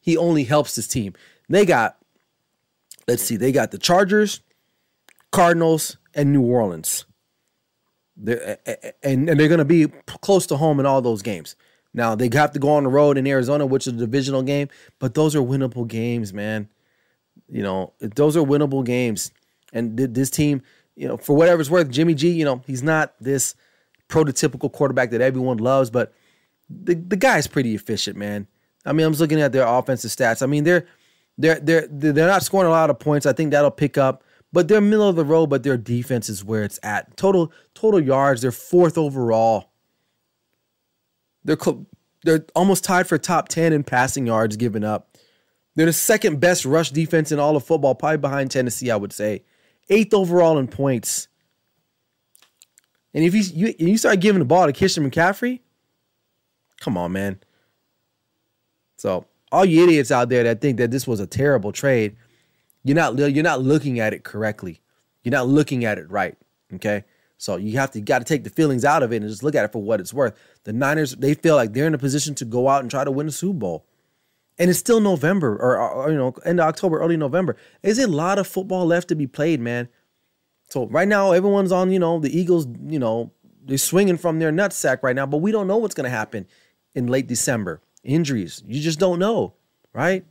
he 0.00 0.16
only 0.16 0.44
helps 0.44 0.76
his 0.76 0.86
team. 0.86 1.14
They 1.48 1.64
got, 1.64 1.96
let's 3.08 3.22
see, 3.22 3.36
they 3.36 3.52
got 3.52 3.70
the 3.70 3.78
Chargers, 3.78 4.40
Cardinals, 5.30 5.96
and 6.14 6.32
New 6.32 6.42
Orleans. 6.42 7.06
They're, 8.16 8.58
and, 9.02 9.28
and 9.28 9.40
they're 9.40 9.48
going 9.48 9.58
to 9.58 9.64
be 9.64 9.86
close 10.20 10.46
to 10.46 10.56
home 10.56 10.80
in 10.80 10.86
all 10.86 11.02
those 11.02 11.22
games. 11.22 11.56
Now 11.92 12.14
they 12.14 12.28
have 12.32 12.52
to 12.52 12.58
go 12.58 12.70
on 12.70 12.84
the 12.84 12.90
road 12.90 13.18
in 13.18 13.26
Arizona, 13.26 13.66
which 13.66 13.86
is 13.86 13.94
a 13.94 13.96
divisional 13.96 14.42
game, 14.42 14.68
but 14.98 15.14
those 15.14 15.36
are 15.36 15.40
winnable 15.40 15.86
games, 15.86 16.32
man. 16.32 16.68
You 17.48 17.62
know, 17.62 17.92
those 18.00 18.36
are 18.36 18.42
winnable 18.42 18.84
games. 18.84 19.30
And 19.72 19.96
this 19.96 20.30
team, 20.30 20.62
you 20.96 21.08
know, 21.08 21.16
for 21.16 21.36
whatever 21.36 21.60
it's 21.60 21.70
worth, 21.70 21.90
Jimmy 21.90 22.14
G, 22.14 22.30
you 22.30 22.44
know, 22.44 22.62
he's 22.66 22.82
not 22.82 23.14
this 23.20 23.54
prototypical 24.08 24.70
quarterback 24.70 25.10
that 25.10 25.20
everyone 25.20 25.58
loves, 25.58 25.90
but 25.90 26.12
the 26.68 26.94
the 26.94 27.16
guy's 27.16 27.46
pretty 27.46 27.74
efficient, 27.74 28.16
man. 28.16 28.46
I 28.86 28.92
mean, 28.92 29.06
I'm 29.06 29.12
just 29.12 29.20
looking 29.20 29.40
at 29.40 29.52
their 29.52 29.66
offensive 29.66 30.10
stats. 30.10 30.42
I 30.42 30.46
mean, 30.46 30.64
they're 30.64 30.86
they're 31.38 31.58
they're 31.60 31.86
they're 31.88 32.28
not 32.28 32.42
scoring 32.42 32.68
a 32.68 32.70
lot 32.70 32.90
of 32.90 32.98
points. 32.98 33.26
I 33.26 33.32
think 33.32 33.50
that'll 33.50 33.70
pick 33.70 33.98
up, 33.98 34.24
but 34.54 34.68
they're 34.68 34.80
middle 34.80 35.08
of 35.08 35.16
the 35.16 35.24
road. 35.24 35.48
But 35.48 35.64
their 35.64 35.76
defense 35.76 36.28
is 36.28 36.44
where 36.44 36.62
it's 36.62 36.78
at. 36.82 37.16
Total 37.16 37.52
total 37.74 38.00
yards, 38.00 38.40
they're 38.40 38.52
fourth 38.52 38.96
overall. 38.96 39.72
They're 41.44 41.58
they're 42.22 42.46
almost 42.54 42.84
tied 42.84 43.08
for 43.08 43.18
top 43.18 43.48
ten 43.48 43.72
in 43.72 43.82
passing 43.82 44.26
yards 44.26 44.56
given 44.56 44.84
up. 44.84 45.18
They're 45.74 45.86
the 45.86 45.92
second 45.92 46.38
best 46.40 46.64
rush 46.64 46.92
defense 46.92 47.32
in 47.32 47.40
all 47.40 47.56
of 47.56 47.64
football, 47.64 47.96
probably 47.96 48.18
behind 48.18 48.52
Tennessee, 48.52 48.92
I 48.92 48.96
would 48.96 49.12
say. 49.12 49.42
Eighth 49.90 50.14
overall 50.14 50.56
in 50.56 50.68
points. 50.68 51.26
And 53.12 53.24
if 53.24 53.34
you 53.34 53.42
you, 53.42 53.74
you 53.78 53.98
start 53.98 54.20
giving 54.20 54.38
the 54.38 54.44
ball 54.44 54.66
to 54.66 54.72
Christian 54.72 55.08
McCaffrey, 55.10 55.60
come 56.80 56.96
on, 56.96 57.10
man. 57.12 57.40
So 58.98 59.26
all 59.50 59.64
you 59.64 59.82
idiots 59.82 60.12
out 60.12 60.28
there 60.28 60.44
that 60.44 60.60
think 60.60 60.78
that 60.78 60.92
this 60.92 61.06
was 61.06 61.18
a 61.18 61.26
terrible 61.26 61.72
trade, 61.72 62.16
you're 62.84 62.94
not 62.94 63.18
you're 63.18 63.42
not 63.42 63.62
looking 63.62 63.98
at 63.98 64.12
it 64.12 64.22
correctly. 64.22 64.80
You're 65.22 65.32
not 65.32 65.48
looking 65.48 65.84
at 65.84 65.98
it 65.98 66.08
right. 66.10 66.36
Okay. 66.74 67.04
So 67.36 67.56
you 67.56 67.78
have 67.78 67.90
to 67.92 68.00
got 68.00 68.20
to 68.20 68.24
take 68.24 68.44
the 68.44 68.50
feelings 68.50 68.84
out 68.84 69.02
of 69.02 69.12
it 69.12 69.16
and 69.16 69.28
just 69.28 69.42
look 69.42 69.54
at 69.54 69.64
it 69.64 69.72
for 69.72 69.82
what 69.82 70.00
it's 70.00 70.14
worth. 70.14 70.34
The 70.64 70.72
Niners, 70.72 71.16
they 71.16 71.34
feel 71.34 71.56
like 71.56 71.72
they're 71.72 71.86
in 71.86 71.94
a 71.94 71.98
position 71.98 72.34
to 72.36 72.44
go 72.44 72.68
out 72.68 72.82
and 72.82 72.90
try 72.90 73.04
to 73.04 73.10
win 73.10 73.26
a 73.28 73.32
Super 73.32 73.58
Bowl. 73.58 73.86
And 74.56 74.70
it's 74.70 74.78
still 74.78 75.00
November 75.00 75.56
or, 75.56 75.76
or 75.78 76.10
you 76.10 76.16
know, 76.16 76.34
end 76.44 76.60
of 76.60 76.68
October, 76.68 77.00
early 77.00 77.16
November. 77.16 77.56
There's 77.82 77.98
a 77.98 78.06
lot 78.06 78.38
of 78.38 78.46
football 78.46 78.86
left 78.86 79.08
to 79.08 79.16
be 79.16 79.26
played, 79.26 79.60
man. 79.60 79.88
So 80.70 80.86
right 80.86 81.08
now, 81.08 81.32
everyone's 81.32 81.72
on, 81.72 81.90
you 81.90 81.98
know, 81.98 82.20
the 82.20 82.36
Eagles, 82.36 82.66
you 82.86 82.98
know, 82.98 83.32
they're 83.66 83.78
swinging 83.78 84.16
from 84.16 84.38
their 84.38 84.52
nutsack 84.52 85.02
right 85.02 85.16
now, 85.16 85.26
but 85.26 85.38
we 85.38 85.50
don't 85.50 85.66
know 85.66 85.76
what's 85.76 85.94
going 85.94 86.04
to 86.04 86.10
happen 86.10 86.46
in 86.94 87.08
late 87.08 87.26
December 87.26 87.80
injuries. 88.04 88.62
You 88.66 88.80
just 88.80 88.98
don't 88.98 89.18
know, 89.18 89.54
right? 89.92 90.24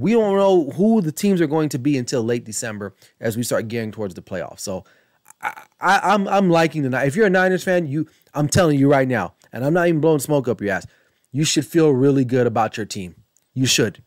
We 0.00 0.12
don't 0.12 0.34
know 0.36 0.70
who 0.70 1.02
the 1.02 1.12
teams 1.12 1.42
are 1.42 1.46
going 1.46 1.68
to 1.70 1.78
be 1.78 1.98
until 1.98 2.22
late 2.22 2.44
December 2.44 2.94
as 3.20 3.36
we 3.36 3.42
start 3.42 3.68
gearing 3.68 3.92
towards 3.92 4.14
the 4.14 4.22
playoffs. 4.22 4.60
So 4.60 4.84
I, 5.42 5.64
am 5.80 6.26
I'm, 6.26 6.28
I'm 6.28 6.50
liking 6.50 6.82
the 6.82 6.88
night. 6.88 7.06
If 7.06 7.16
you're 7.16 7.26
a 7.26 7.30
Niners 7.30 7.62
fan, 7.62 7.86
you 7.86 8.06
I'm 8.32 8.48
telling 8.48 8.78
you 8.78 8.90
right 8.90 9.06
now, 9.06 9.34
and 9.52 9.62
I'm 9.62 9.74
not 9.74 9.88
even 9.88 10.00
blowing 10.00 10.18
smoke 10.18 10.48
up 10.48 10.62
your 10.62 10.70
ass. 10.72 10.86
You 11.32 11.44
should 11.44 11.66
feel 11.66 11.90
really 11.90 12.24
good 12.24 12.46
about 12.46 12.78
your 12.78 12.86
team. 12.86 13.14
You 13.52 13.66
should. 13.66 14.02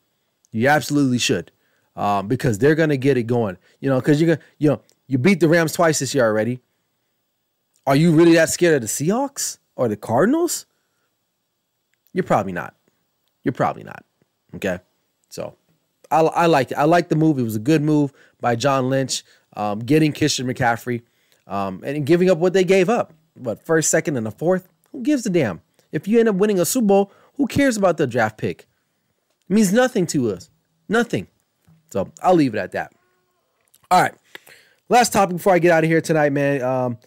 You 0.51 0.67
absolutely 0.67 1.19
should, 1.19 1.51
um, 1.95 2.27
because 2.27 2.57
they're 2.57 2.75
gonna 2.75 2.97
get 2.97 3.17
it 3.17 3.23
going. 3.23 3.57
You 3.79 3.89
know, 3.89 3.99
because 3.99 4.19
gonna 4.19 4.39
you 4.57 4.69
know 4.71 4.81
you 5.05 5.19
beat 5.19 5.39
the 5.39 5.47
Rams 5.47 5.73
twice 5.73 5.99
this 5.99 6.15
year 6.15 6.25
already. 6.25 6.59
Are 7.85 7.95
you 7.95 8.13
really 8.13 8.33
that 8.33 8.49
scared 8.49 8.75
of 8.75 8.81
the 8.81 8.87
Seahawks 8.87 9.59
or 9.75 9.87
the 9.87 9.97
Cardinals? 9.97 10.65
You're 12.13 12.23
probably 12.23 12.53
not. 12.53 12.75
You're 13.43 13.53
probably 13.53 13.83
not. 13.83 14.05
Okay. 14.55 14.79
So 15.29 15.55
I, 16.13 16.21
I 16.21 16.45
like 16.45 16.71
it. 16.71 16.77
I 16.77 16.83
like 16.83 17.09
the 17.09 17.15
move. 17.15 17.39
It 17.39 17.43
was 17.43 17.55
a 17.55 17.59
good 17.59 17.81
move 17.81 18.13
by 18.39 18.55
John 18.55 18.89
Lynch, 18.89 19.23
um, 19.55 19.79
getting 19.79 20.13
Christian 20.13 20.47
McCaffrey 20.47 21.01
um, 21.47 21.81
and 21.85 22.05
giving 22.05 22.29
up 22.29 22.37
what 22.37 22.53
they 22.53 22.63
gave 22.63 22.89
up. 22.89 23.13
What, 23.35 23.65
first, 23.65 23.89
second, 23.89 24.17
and 24.17 24.25
the 24.25 24.31
fourth? 24.31 24.67
Who 24.91 25.01
gives 25.01 25.25
a 25.25 25.29
damn? 25.29 25.61
If 25.91 26.07
you 26.07 26.19
end 26.19 26.29
up 26.29 26.35
winning 26.35 26.59
a 26.59 26.65
Super 26.65 26.87
Bowl, 26.87 27.11
who 27.35 27.47
cares 27.47 27.77
about 27.77 27.97
the 27.97 28.07
draft 28.07 28.37
pick? 28.37 28.67
It 29.49 29.53
means 29.53 29.73
nothing 29.73 30.05
to 30.07 30.31
us. 30.31 30.49
Nothing. 30.87 31.27
So 31.91 32.11
I'll 32.21 32.35
leave 32.35 32.53
it 32.53 32.59
at 32.59 32.71
that. 32.73 32.93
All 33.89 34.01
right. 34.01 34.13
Last 34.89 35.13
topic 35.13 35.37
before 35.37 35.53
I 35.53 35.59
get 35.59 35.71
out 35.71 35.83
of 35.83 35.89
here 35.89 36.01
tonight, 36.01 36.31
man. 36.31 36.61
Um, 36.61 36.97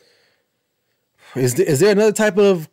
is, 1.35 1.55
th- 1.55 1.69
is 1.69 1.81
there 1.81 1.93
another 1.93 2.13
type 2.13 2.39
of 2.39 2.69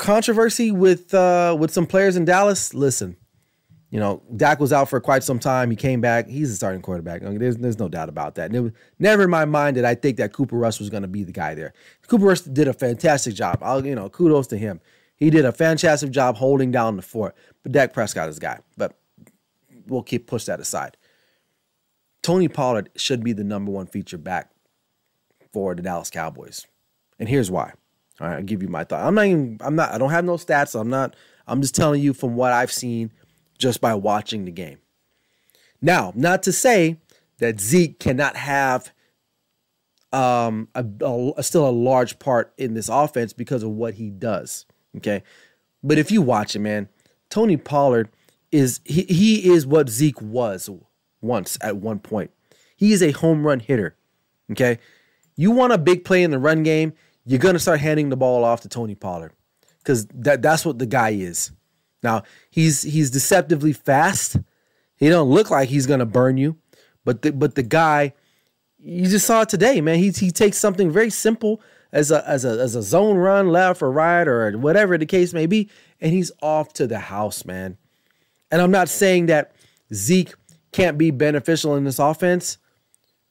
controversy 0.00 0.70
with 0.72 1.12
uh, 1.12 1.54
with 1.58 1.70
some 1.70 1.86
players 1.86 2.16
in 2.16 2.24
Dallas. 2.24 2.74
Listen, 2.74 3.16
you 3.90 3.98
know, 3.98 4.22
Dak 4.36 4.60
was 4.60 4.72
out 4.72 4.88
for 4.88 5.00
quite 5.00 5.24
some 5.24 5.40
time. 5.40 5.68
He 5.68 5.76
came 5.76 6.00
back. 6.00 6.28
He's 6.28 6.50
a 6.52 6.54
starting 6.54 6.80
quarterback. 6.80 7.22
I 7.22 7.26
mean, 7.26 7.38
there's 7.40 7.56
there's 7.56 7.78
no 7.78 7.88
doubt 7.88 8.08
about 8.08 8.36
that. 8.36 8.46
And 8.46 8.56
it 8.56 8.60
was 8.60 8.72
never 9.00 9.24
in 9.24 9.30
my 9.30 9.44
mind 9.44 9.76
that 9.76 9.84
I 9.84 9.96
think 9.96 10.16
that 10.18 10.32
Cooper 10.32 10.56
Rush 10.56 10.78
was 10.78 10.90
going 10.90 11.02
to 11.02 11.08
be 11.08 11.24
the 11.24 11.32
guy 11.32 11.54
there. 11.54 11.72
Cooper 12.06 12.24
Rush 12.24 12.42
did 12.42 12.68
a 12.68 12.72
fantastic 12.72 13.34
job. 13.34 13.58
I'll 13.62 13.84
you 13.84 13.96
know, 13.96 14.08
kudos 14.08 14.46
to 14.48 14.56
him. 14.56 14.80
He 15.16 15.28
did 15.28 15.44
a 15.44 15.52
fantastic 15.52 16.10
job 16.10 16.36
holding 16.36 16.70
down 16.70 16.96
the 16.96 17.02
fort. 17.02 17.34
But 17.62 17.72
Dak 17.72 17.92
Prescott 17.92 18.28
is 18.28 18.36
the 18.36 18.42
guy. 18.42 18.60
But 18.76 18.96
we'll 19.86 20.02
keep 20.02 20.28
push 20.28 20.44
that 20.44 20.60
aside. 20.60 20.96
Tony 22.22 22.48
Pollard 22.48 22.90
should 22.96 23.24
be 23.24 23.32
the 23.32 23.44
number 23.44 23.72
one 23.72 23.86
feature 23.86 24.18
back 24.18 24.50
for 25.52 25.74
the 25.74 25.82
Dallas 25.82 26.10
Cowboys. 26.10 26.66
And 27.18 27.28
here's 27.28 27.50
why. 27.50 27.72
All 28.20 28.28
right, 28.28 28.36
I'll 28.36 28.42
give 28.42 28.62
you 28.62 28.68
my 28.68 28.84
thought. 28.84 29.04
I'm 29.04 29.14
not 29.14 29.26
even, 29.26 29.58
I'm 29.60 29.74
not, 29.74 29.92
I 29.92 29.98
don't 29.98 30.10
have 30.10 30.24
no 30.24 30.34
stats. 30.34 30.78
I'm 30.78 30.90
not, 30.90 31.16
I'm 31.46 31.60
just 31.62 31.74
telling 31.74 32.02
you 32.02 32.12
from 32.12 32.36
what 32.36 32.52
I've 32.52 32.70
seen 32.70 33.10
just 33.60 33.80
by 33.80 33.94
watching 33.94 34.44
the 34.44 34.50
game. 34.50 34.78
Now, 35.80 36.12
not 36.16 36.42
to 36.44 36.52
say 36.52 36.98
that 37.38 37.60
Zeke 37.60 37.98
cannot 38.00 38.36
have 38.36 38.92
um, 40.12 40.68
a, 40.74 40.84
a, 41.36 41.42
still 41.42 41.68
a 41.68 41.70
large 41.70 42.18
part 42.18 42.52
in 42.58 42.74
this 42.74 42.88
offense 42.88 43.32
because 43.32 43.62
of 43.62 43.70
what 43.70 43.94
he 43.94 44.10
does. 44.10 44.66
Okay. 44.96 45.22
But 45.82 45.98
if 45.98 46.10
you 46.10 46.20
watch 46.20 46.56
it, 46.56 46.58
man, 46.58 46.88
Tony 47.28 47.56
Pollard 47.56 48.08
is 48.50 48.80
he, 48.84 49.02
he 49.02 49.50
is 49.52 49.66
what 49.66 49.88
Zeke 49.88 50.20
was 50.20 50.68
once 51.20 51.56
at 51.60 51.76
one 51.76 52.00
point. 52.00 52.32
He 52.76 52.92
is 52.92 53.02
a 53.02 53.12
home 53.12 53.46
run 53.46 53.60
hitter. 53.60 53.94
Okay. 54.50 54.78
You 55.36 55.52
want 55.52 55.72
a 55.72 55.78
big 55.78 56.04
play 56.04 56.22
in 56.22 56.32
the 56.32 56.38
run 56.38 56.62
game, 56.62 56.92
you're 57.24 57.38
gonna 57.38 57.58
start 57.58 57.80
handing 57.80 58.08
the 58.08 58.16
ball 58.16 58.44
off 58.44 58.62
to 58.62 58.68
Tony 58.68 58.94
Pollard 58.94 59.32
because 59.78 60.06
that 60.06 60.42
that's 60.42 60.66
what 60.66 60.78
the 60.78 60.86
guy 60.86 61.10
is. 61.10 61.52
Now 62.02 62.22
he's 62.50 62.82
he's 62.82 63.10
deceptively 63.10 63.72
fast. 63.72 64.36
He 64.96 65.08
don't 65.08 65.30
look 65.30 65.50
like 65.50 65.68
he's 65.68 65.86
gonna 65.86 66.06
burn 66.06 66.36
you, 66.36 66.56
but 67.04 67.22
the, 67.22 67.32
but 67.32 67.54
the 67.54 67.62
guy, 67.62 68.14
you 68.78 69.08
just 69.08 69.26
saw 69.26 69.42
it 69.42 69.48
today, 69.48 69.80
man. 69.80 69.98
He 69.98 70.10
he 70.10 70.30
takes 70.30 70.58
something 70.58 70.90
very 70.90 71.10
simple 71.10 71.60
as 71.92 72.10
a 72.10 72.26
as 72.28 72.44
a 72.44 72.60
as 72.60 72.74
a 72.74 72.82
zone 72.82 73.16
run 73.16 73.48
left 73.48 73.82
or 73.82 73.90
right 73.90 74.26
or 74.26 74.52
whatever 74.58 74.96
the 74.98 75.06
case 75.06 75.32
may 75.32 75.46
be, 75.46 75.70
and 76.00 76.12
he's 76.12 76.32
off 76.42 76.72
to 76.74 76.86
the 76.86 76.98
house, 76.98 77.44
man. 77.44 77.76
And 78.50 78.60
I'm 78.60 78.70
not 78.70 78.88
saying 78.88 79.26
that 79.26 79.52
Zeke 79.92 80.34
can't 80.72 80.98
be 80.98 81.10
beneficial 81.10 81.76
in 81.76 81.84
this 81.84 81.98
offense, 81.98 82.58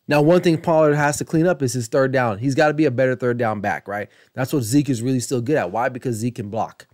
now, 0.10 0.24
one 0.24 0.42
thing 0.42 0.60
Pollard 0.60 0.96
has 0.96 1.18
to 1.18 1.24
clean 1.24 1.46
up 1.46 1.62
is 1.62 1.74
his 1.74 1.88
third 1.88 2.12
down. 2.12 2.40
He's 2.40 2.56
got 2.56 2.70
to 2.70 2.74
be 2.74 2.86
a 2.86 2.92
better 2.92 3.16
third 3.16 3.38
down 3.38 3.62
back, 3.62 3.88
right? 3.88 4.10
That's 4.34 4.52
what 4.52 4.64
Zeke 4.64 4.90
is 4.90 5.04
really 5.04 5.20
still 5.20 5.40
good 5.40 5.56
at. 5.56 5.72
Why? 5.72 5.88
Because 5.88 6.16
Zeke 6.16 6.34
can 6.34 6.50
block. 6.50 6.88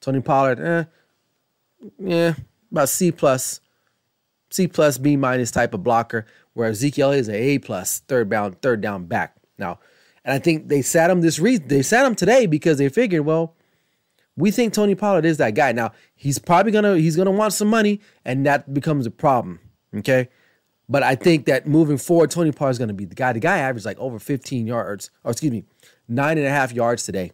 Tony 0.00 0.20
Pollard, 0.20 0.58
eh, 0.58 0.84
yeah, 1.98 2.34
about 2.70 2.88
C 2.88 3.12
plus, 3.12 3.60
C 4.50 4.68
plus, 4.68 4.98
B 4.98 5.16
minus 5.16 5.50
type 5.50 5.74
of 5.74 5.82
blocker, 5.82 6.26
where 6.54 6.70
Ezekiel 6.70 7.12
is 7.12 7.28
a 7.28 7.34
A 7.34 7.58
plus 7.58 8.00
third 8.00 8.30
down, 8.30 8.52
third 8.54 8.80
down 8.80 9.04
back. 9.06 9.36
Now, 9.58 9.78
and 10.24 10.34
I 10.34 10.38
think 10.38 10.68
they 10.68 10.82
sat 10.82 11.10
him 11.10 11.20
this 11.20 11.38
reason. 11.38 11.68
They 11.68 11.82
sat 11.82 12.06
him 12.06 12.14
today 12.14 12.46
because 12.46 12.78
they 12.78 12.88
figured, 12.88 13.24
well, 13.24 13.54
we 14.36 14.50
think 14.50 14.72
Tony 14.72 14.94
Pollard 14.94 15.24
is 15.24 15.38
that 15.38 15.54
guy. 15.54 15.72
Now 15.72 15.92
he's 16.14 16.38
probably 16.38 16.72
gonna 16.72 16.96
he's 16.96 17.16
gonna 17.16 17.30
want 17.30 17.52
some 17.52 17.68
money, 17.68 18.00
and 18.24 18.46
that 18.46 18.72
becomes 18.72 19.06
a 19.06 19.10
problem. 19.10 19.60
Okay, 19.96 20.28
but 20.88 21.02
I 21.02 21.14
think 21.14 21.46
that 21.46 21.66
moving 21.66 21.98
forward, 21.98 22.30
Tony 22.30 22.52
Pollard 22.52 22.70
is 22.72 22.78
to 22.78 22.92
be 22.92 23.04
the 23.04 23.14
guy. 23.14 23.32
The 23.32 23.40
guy 23.40 23.58
averaged 23.58 23.86
like 23.86 23.98
over 23.98 24.18
15 24.18 24.66
yards, 24.66 25.10
or 25.24 25.32
excuse 25.32 25.52
me, 25.52 25.64
nine 26.08 26.38
and 26.38 26.46
a 26.46 26.50
half 26.50 26.72
yards 26.72 27.04
today. 27.04 27.32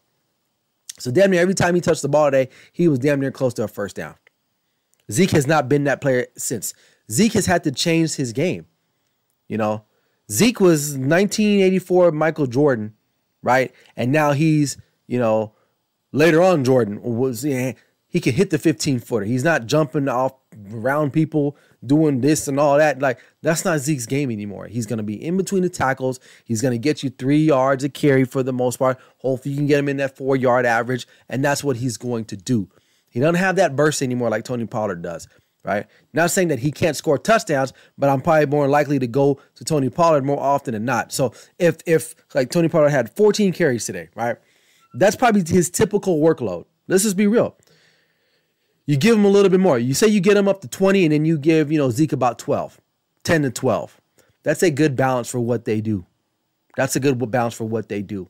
So 0.98 1.10
damn 1.10 1.30
near 1.30 1.40
every 1.40 1.54
time 1.54 1.74
he 1.74 1.80
touched 1.80 2.02
the 2.02 2.08
ball 2.08 2.26
today, 2.30 2.48
he 2.72 2.88
was 2.88 2.98
damn 3.00 3.20
near 3.20 3.30
close 3.30 3.54
to 3.54 3.64
a 3.64 3.68
first 3.68 3.96
down. 3.96 4.14
Zeke 5.10 5.32
has 5.32 5.46
not 5.46 5.68
been 5.68 5.84
that 5.84 6.00
player 6.00 6.26
since. 6.36 6.74
Zeke 7.10 7.34
has 7.34 7.46
had 7.46 7.64
to 7.64 7.72
change 7.72 8.14
his 8.14 8.32
game. 8.32 8.66
You 9.48 9.58
know, 9.58 9.84
Zeke 10.30 10.60
was 10.60 10.92
1984 10.92 12.12
Michael 12.12 12.46
Jordan, 12.46 12.94
right? 13.42 13.72
And 13.96 14.10
now 14.10 14.32
he's, 14.32 14.78
you 15.06 15.18
know, 15.18 15.52
later 16.12 16.42
on 16.42 16.64
Jordan 16.64 17.02
was 17.02 17.42
he 17.42 18.20
can 18.20 18.32
hit 18.32 18.50
the 18.50 18.58
15 18.58 19.00
footer. 19.00 19.26
He's 19.26 19.44
not 19.44 19.66
jumping 19.66 20.08
off 20.08 20.32
around 20.72 21.12
people 21.12 21.56
doing 21.84 22.20
this 22.20 22.48
and 22.48 22.58
all 22.58 22.78
that. 22.78 23.00
Like 23.00 23.18
that's 23.42 23.64
not 23.64 23.80
Zeke's 23.80 24.06
game 24.06 24.30
anymore. 24.30 24.66
He's 24.66 24.86
gonna 24.86 25.02
be 25.02 25.22
in 25.22 25.36
between 25.36 25.62
the 25.62 25.68
tackles. 25.68 26.20
He's 26.44 26.62
gonna 26.62 26.78
get 26.78 27.02
you 27.02 27.10
three 27.10 27.44
yards 27.44 27.84
of 27.84 27.92
carry 27.92 28.24
for 28.24 28.42
the 28.42 28.52
most 28.52 28.78
part. 28.78 28.98
Hopefully 29.18 29.52
you 29.52 29.58
can 29.58 29.66
get 29.66 29.78
him 29.78 29.88
in 29.88 29.98
that 29.98 30.16
four 30.16 30.36
yard 30.36 30.64
average, 30.64 31.06
and 31.28 31.44
that's 31.44 31.62
what 31.62 31.76
he's 31.76 31.96
going 31.96 32.24
to 32.26 32.36
do. 32.36 32.68
He 33.14 33.20
doesn't 33.20 33.36
have 33.36 33.56
that 33.56 33.74
burst 33.74 34.02
anymore 34.02 34.28
like 34.28 34.44
Tony 34.44 34.66
Pollard 34.66 35.00
does 35.00 35.26
right? 35.64 35.86
Not 36.12 36.30
saying 36.30 36.48
that 36.48 36.58
he 36.58 36.70
can't 36.70 36.96
score 36.96 37.18
touchdowns, 37.18 37.72
but 37.96 38.10
I'm 38.10 38.20
probably 38.20 38.46
more 38.46 38.68
likely 38.68 38.98
to 38.98 39.06
go 39.06 39.40
to 39.54 39.64
Tony 39.64 39.88
Pollard 39.88 40.24
more 40.24 40.38
often 40.38 40.74
than 40.74 40.84
not. 40.84 41.12
So 41.12 41.32
if 41.58 41.78
if 41.86 42.14
like 42.34 42.50
Tony 42.50 42.68
Pollard 42.68 42.90
had 42.90 43.14
14 43.16 43.52
carries 43.52 43.86
today, 43.86 44.10
right? 44.14 44.36
That's 44.92 45.16
probably 45.16 45.42
his 45.46 45.70
typical 45.70 46.20
workload. 46.20 46.66
Let's 46.86 47.02
just 47.02 47.16
be 47.16 47.26
real. 47.26 47.56
You 48.86 48.98
give 48.98 49.16
him 49.16 49.24
a 49.24 49.28
little 49.28 49.50
bit 49.50 49.60
more. 49.60 49.78
You 49.78 49.94
say 49.94 50.06
you 50.06 50.20
get 50.20 50.36
him 50.36 50.46
up 50.46 50.60
to 50.60 50.68
20 50.68 51.04
and 51.04 51.12
then 51.12 51.24
you 51.24 51.38
give, 51.38 51.72
you 51.72 51.78
know, 51.78 51.88
Zeke 51.90 52.12
about 52.12 52.38
12, 52.38 52.78
10 53.24 53.42
to 53.42 53.50
12. 53.50 54.00
That's 54.42 54.62
a 54.62 54.70
good 54.70 54.94
balance 54.94 55.28
for 55.28 55.40
what 55.40 55.64
they 55.64 55.80
do. 55.80 56.04
That's 56.76 56.94
a 56.94 57.00
good 57.00 57.18
balance 57.30 57.54
for 57.54 57.64
what 57.64 57.88
they 57.88 58.02
do. 58.02 58.28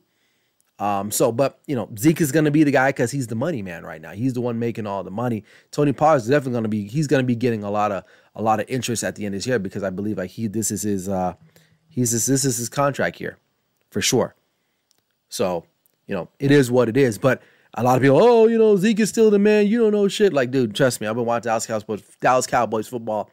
Um, 0.77 1.09
so, 1.09 1.31
but 1.31 1.59
you 1.67 1.75
know, 1.75 1.89
Zeke 1.97 2.19
is 2.21 2.31
going 2.31 2.45
to 2.45 2.51
be 2.51 2.63
the 2.63 2.71
guy 2.71 2.89
because 2.89 3.11
he's 3.11 3.27
the 3.27 3.35
money 3.35 3.61
man 3.61 3.85
right 3.85 4.01
now. 4.01 4.11
He's 4.11 4.33
the 4.33 4.41
one 4.41 4.59
making 4.59 4.85
all 4.85 5.03
the 5.03 5.11
money. 5.11 5.43
Tony 5.71 5.93
Pollard 5.93 6.17
is 6.17 6.27
definitely 6.27 6.51
going 6.51 6.63
to 6.63 6.69
be. 6.69 6.87
He's 6.87 7.07
going 7.07 7.21
to 7.21 7.25
be 7.27 7.35
getting 7.35 7.63
a 7.63 7.71
lot 7.71 7.91
of 7.91 8.03
a 8.35 8.41
lot 8.41 8.59
of 8.59 8.65
interest 8.69 9.03
at 9.03 9.15
the 9.15 9.25
end 9.25 9.35
of 9.35 9.39
this 9.39 9.47
year 9.47 9.59
because 9.59 9.83
I 9.83 9.89
believe 9.89 10.17
like 10.17 10.31
he 10.31 10.47
this 10.47 10.71
is 10.71 10.81
his 10.81 11.07
uh 11.07 11.35
he's 11.87 12.11
this, 12.11 12.25
this 12.25 12.43
is 12.43 12.57
his 12.57 12.67
contract 12.67 13.17
here 13.17 13.37
for 13.89 14.01
sure. 14.01 14.35
So 15.29 15.65
you 16.07 16.15
know, 16.15 16.29
it 16.39 16.51
is 16.51 16.69
what 16.69 16.89
it 16.89 16.97
is. 16.97 17.17
But 17.17 17.41
a 17.73 17.83
lot 17.83 17.95
of 17.95 18.01
people, 18.01 18.21
oh, 18.21 18.47
you 18.47 18.57
know, 18.57 18.75
Zeke 18.75 18.99
is 18.99 19.09
still 19.09 19.31
the 19.31 19.39
man. 19.39 19.67
You 19.67 19.79
don't 19.79 19.91
know 19.91 20.07
shit. 20.07 20.33
Like, 20.33 20.51
dude, 20.51 20.75
trust 20.75 21.01
me, 21.01 21.07
I've 21.07 21.15
been 21.15 21.25
watching 21.25 21.49
Dallas 21.49 21.65
Cowboys 21.65 22.01
Dallas 22.19 22.47
Cowboys 22.47 22.87
football. 22.87 23.29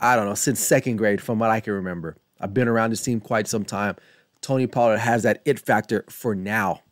I 0.00 0.16
don't 0.16 0.26
know 0.26 0.34
since 0.34 0.60
second 0.60 0.96
grade, 0.96 1.20
from 1.20 1.38
what 1.38 1.50
I 1.50 1.60
can 1.60 1.72
remember. 1.74 2.16
I've 2.40 2.52
been 2.52 2.68
around 2.68 2.90
this 2.90 3.02
team 3.02 3.20
quite 3.20 3.46
some 3.46 3.64
time. 3.64 3.96
Tony 4.42 4.66
Pollard 4.66 4.98
has 4.98 5.22
that 5.22 5.40
it 5.44 5.58
factor 5.58 6.04
for 6.08 6.34
now. 6.34 6.82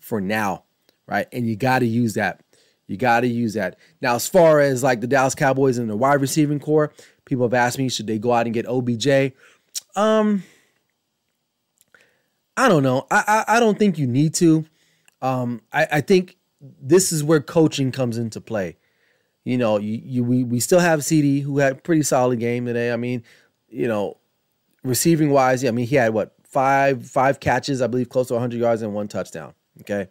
For 0.00 0.20
now, 0.20 0.64
right? 1.06 1.26
And 1.32 1.46
you 1.46 1.56
got 1.56 1.80
to 1.80 1.86
use 1.86 2.14
that. 2.14 2.40
You 2.86 2.96
got 2.96 3.20
to 3.20 3.28
use 3.28 3.54
that. 3.54 3.78
Now, 4.00 4.14
as 4.14 4.26
far 4.26 4.60
as 4.60 4.82
like 4.82 5.00
the 5.00 5.06
Dallas 5.06 5.34
Cowboys 5.34 5.78
and 5.78 5.88
the 5.88 5.96
wide 5.96 6.20
receiving 6.20 6.58
corps, 6.58 6.92
people 7.24 7.44
have 7.44 7.54
asked 7.54 7.78
me, 7.78 7.88
should 7.88 8.06
they 8.06 8.18
go 8.18 8.32
out 8.32 8.46
and 8.46 8.54
get 8.54 8.66
OBJ? 8.66 9.32
Um, 9.94 10.42
I 12.56 12.68
don't 12.68 12.82
know. 12.82 13.06
I 13.10 13.44
I, 13.48 13.56
I 13.56 13.60
don't 13.60 13.78
think 13.78 13.98
you 13.98 14.06
need 14.06 14.34
to. 14.34 14.64
Um, 15.20 15.62
I, 15.72 15.86
I 15.92 16.00
think 16.00 16.36
this 16.60 17.12
is 17.12 17.24
where 17.24 17.40
coaching 17.40 17.92
comes 17.92 18.18
into 18.18 18.40
play. 18.40 18.76
You 19.44 19.58
know, 19.58 19.78
you, 19.78 20.00
you 20.04 20.24
we 20.24 20.44
we 20.44 20.60
still 20.60 20.80
have 20.80 21.04
CD 21.04 21.40
who 21.40 21.58
had 21.58 21.72
a 21.72 21.76
pretty 21.76 22.02
solid 22.02 22.38
game 22.38 22.66
today. 22.66 22.92
I 22.92 22.96
mean, 22.96 23.24
you 23.68 23.88
know, 23.88 24.18
receiving 24.84 25.30
wise, 25.30 25.64
I 25.64 25.70
mean 25.70 25.86
he 25.86 25.96
had 25.96 26.12
what 26.14 26.34
five 26.52 27.06
five 27.06 27.40
catches, 27.40 27.82
I 27.82 27.86
believe, 27.86 28.08
close 28.08 28.28
to 28.28 28.34
100 28.34 28.58
yards 28.58 28.82
and 28.82 28.94
one 28.94 29.08
touchdown. 29.08 29.54
Okay, 29.80 30.08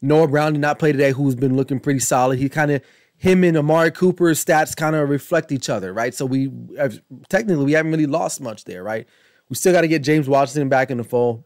Noah 0.00 0.28
Brown 0.28 0.52
did 0.52 0.60
not 0.60 0.78
play 0.78 0.92
today, 0.92 1.12
who's 1.12 1.34
been 1.34 1.56
looking 1.56 1.80
pretty 1.80 2.00
solid. 2.00 2.38
He 2.38 2.48
kind 2.48 2.70
of 2.72 2.82
him 3.16 3.44
and 3.44 3.56
Amari 3.56 3.92
Cooper's 3.92 4.44
stats 4.44 4.76
kind 4.76 4.96
of 4.96 5.08
reflect 5.08 5.52
each 5.52 5.68
other, 5.70 5.92
right? 5.92 6.12
So 6.12 6.26
we 6.26 6.50
have, 6.76 7.00
technically 7.28 7.64
we 7.64 7.72
haven't 7.72 7.92
really 7.92 8.06
lost 8.06 8.40
much 8.40 8.64
there, 8.64 8.82
right? 8.82 9.06
We 9.48 9.54
still 9.54 9.72
got 9.72 9.82
to 9.82 9.88
get 9.88 10.02
James 10.02 10.28
Washington 10.28 10.68
back 10.68 10.90
in 10.90 10.96
the 10.96 11.04
fold. 11.04 11.44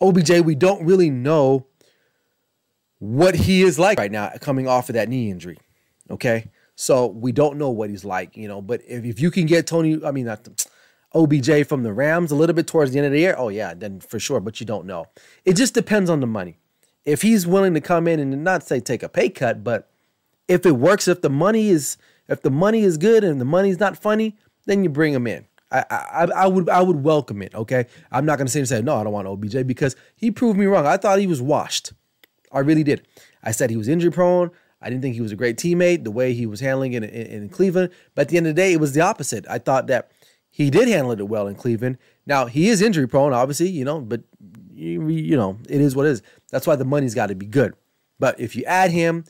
OBJ, 0.00 0.40
we 0.40 0.54
don't 0.54 0.84
really 0.84 1.10
know 1.10 1.66
what 3.00 3.34
he 3.34 3.62
is 3.62 3.80
like 3.80 3.98
right 3.98 4.12
now 4.12 4.30
coming 4.40 4.68
off 4.68 4.88
of 4.88 4.94
that 4.94 5.08
knee 5.08 5.28
injury. 5.28 5.58
Okay. 6.08 6.50
So 6.76 7.06
we 7.06 7.32
don't 7.32 7.58
know 7.58 7.70
what 7.70 7.90
he's 7.90 8.04
like, 8.04 8.36
you 8.36 8.46
know. 8.46 8.62
But 8.62 8.82
if, 8.86 9.04
if 9.04 9.20
you 9.20 9.32
can 9.32 9.46
get 9.46 9.66
Tony, 9.66 10.04
I 10.04 10.12
mean, 10.12 10.26
not 10.26 10.44
the, 10.44 10.66
OBJ 11.14 11.66
from 11.66 11.82
the 11.82 11.92
Rams 11.92 12.30
a 12.30 12.36
little 12.36 12.54
bit 12.54 12.66
towards 12.66 12.92
the 12.92 12.98
end 12.98 13.06
of 13.06 13.12
the 13.12 13.20
year, 13.20 13.34
oh 13.38 13.48
yeah, 13.48 13.74
then 13.74 14.00
for 14.00 14.18
sure. 14.18 14.40
But 14.40 14.60
you 14.60 14.66
don't 14.66 14.86
know. 14.86 15.06
It 15.44 15.54
just 15.54 15.74
depends 15.74 16.10
on 16.10 16.20
the 16.20 16.26
money. 16.26 16.58
If 17.04 17.22
he's 17.22 17.46
willing 17.46 17.74
to 17.74 17.80
come 17.80 18.08
in 18.08 18.20
and 18.20 18.44
not 18.44 18.64
say 18.64 18.80
take 18.80 19.02
a 19.02 19.08
pay 19.08 19.28
cut, 19.28 19.62
but 19.62 19.88
if 20.48 20.66
it 20.66 20.72
works, 20.72 21.08
if 21.08 21.22
the 21.22 21.30
money 21.30 21.68
is 21.68 21.96
if 22.28 22.42
the 22.42 22.50
money 22.50 22.82
is 22.82 22.96
good 22.98 23.24
and 23.24 23.40
the 23.40 23.44
money's 23.44 23.78
not 23.78 23.96
funny, 23.96 24.36
then 24.66 24.82
you 24.82 24.90
bring 24.90 25.12
him 25.12 25.26
in. 25.26 25.46
I, 25.70 25.84
I, 25.90 26.24
I 26.24 26.46
would 26.46 26.68
I 26.68 26.82
would 26.82 27.02
welcome 27.02 27.42
it. 27.42 27.54
Okay, 27.54 27.86
I'm 28.12 28.26
not 28.26 28.38
gonna 28.38 28.50
say 28.50 28.64
say 28.64 28.82
no, 28.82 28.96
I 28.96 29.04
don't 29.04 29.12
want 29.12 29.28
OBJ 29.28 29.66
because 29.66 29.96
he 30.16 30.30
proved 30.30 30.58
me 30.58 30.66
wrong. 30.66 30.86
I 30.86 30.96
thought 30.96 31.18
he 31.18 31.26
was 31.26 31.42
washed. 31.42 31.92
I 32.52 32.60
really 32.60 32.84
did. 32.84 33.06
I 33.42 33.50
said 33.50 33.70
he 33.70 33.76
was 33.76 33.88
injury 33.88 34.10
prone. 34.10 34.50
I 34.80 34.90
didn't 34.90 35.02
think 35.02 35.14
he 35.14 35.20
was 35.20 35.32
a 35.32 35.36
great 35.36 35.56
teammate. 35.56 36.04
The 36.04 36.10
way 36.10 36.34
he 36.34 36.46
was 36.46 36.60
handling 36.60 36.92
it 36.92 37.02
in, 37.02 37.10
in, 37.10 37.26
in 37.26 37.48
Cleveland, 37.48 37.90
but 38.14 38.22
at 38.22 38.28
the 38.28 38.36
end 38.36 38.46
of 38.46 38.54
the 38.54 38.60
day, 38.60 38.72
it 38.72 38.80
was 38.80 38.92
the 38.92 39.00
opposite. 39.00 39.44
I 39.48 39.58
thought 39.58 39.86
that 39.88 40.10
he 40.56 40.70
did 40.70 40.88
handle 40.88 41.12
it 41.12 41.28
well 41.28 41.48
in 41.48 41.54
Cleveland. 41.54 41.98
Now 42.24 42.46
he 42.46 42.70
is 42.70 42.80
injury 42.80 43.06
prone, 43.06 43.34
obviously, 43.34 43.68
you 43.68 43.84
know, 43.84 44.00
but 44.00 44.22
you, 44.72 45.06
you 45.06 45.36
know 45.36 45.58
it 45.68 45.82
is 45.82 45.94
what 45.94 46.06
it 46.06 46.12
is. 46.12 46.22
That's 46.50 46.66
why 46.66 46.76
the 46.76 46.84
money's 46.86 47.14
got 47.14 47.26
to 47.26 47.34
be 47.34 47.44
good. 47.44 47.74
But 48.18 48.40
if 48.40 48.56
you 48.56 48.64
add 48.64 48.90
him, 48.90 49.24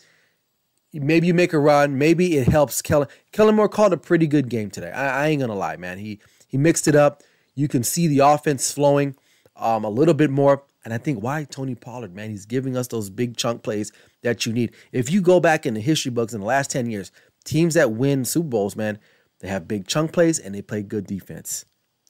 maybe 0.93 1.27
you 1.27 1.35
make 1.35 1.53
a 1.53 1.59
run. 1.59 1.99
Maybe 1.99 2.37
it 2.37 2.47
helps. 2.47 2.81
Kellen 2.81 3.09
Kellen 3.33 3.57
Moore 3.57 3.69
called 3.69 3.93
a 3.93 3.97
pretty 3.97 4.29
good 4.29 4.49
game 4.49 4.71
today. 4.71 4.93
I, 4.93 5.25
I, 5.25 5.27
ain't 5.27 5.41
gonna 5.41 5.57
lie, 5.57 5.75
man. 5.75 5.99
He 5.99 6.21
he 6.47 6.57
mixed 6.57 6.87
it 6.87 6.95
up. 6.95 7.25
You 7.57 7.67
can 7.67 7.83
see 7.83 8.07
the 8.07 8.21
offense 8.21 8.71
flowing 8.71 9.17
um, 9.57 9.83
a 9.83 9.91
little 9.91 10.15
bit 10.15 10.31
more. 10.31 10.63
And 10.85 10.95
I 10.95 10.99
think 10.99 11.21
why 11.21 11.43
Tony 11.43 11.75
Pollard, 11.75 12.15
man, 12.15 12.31
he's 12.31 12.47
giving 12.47 12.77
us 12.77 12.87
those 12.87 13.11
big 13.11 13.37
chunk 13.37 13.65
plays 13.65 13.91
that 14.23 14.47
you 14.47 14.53
need. 14.53 14.77
If 14.93 15.11
you 15.11 15.21
go 15.21 15.41
back 15.41 15.67
in 15.67 15.75
the 15.75 15.81
history 15.81 16.13
books 16.13 16.33
in 16.33 16.39
the 16.39 16.47
last 16.47 16.71
10 16.71 16.89
years, 16.89 17.11
teams 17.45 17.75
that 17.75 17.91
win 17.91 18.25
Super 18.25 18.47
Bowls, 18.47 18.77
man, 18.77 19.01
they 19.47 19.53
have 19.53 19.69
big 19.69 19.87
chunk 19.87 20.13
plays 20.13 20.41
and 20.41 20.53
they 20.53 20.61
play 20.61 20.83
good 20.83 21.07
defense. 21.07 21.67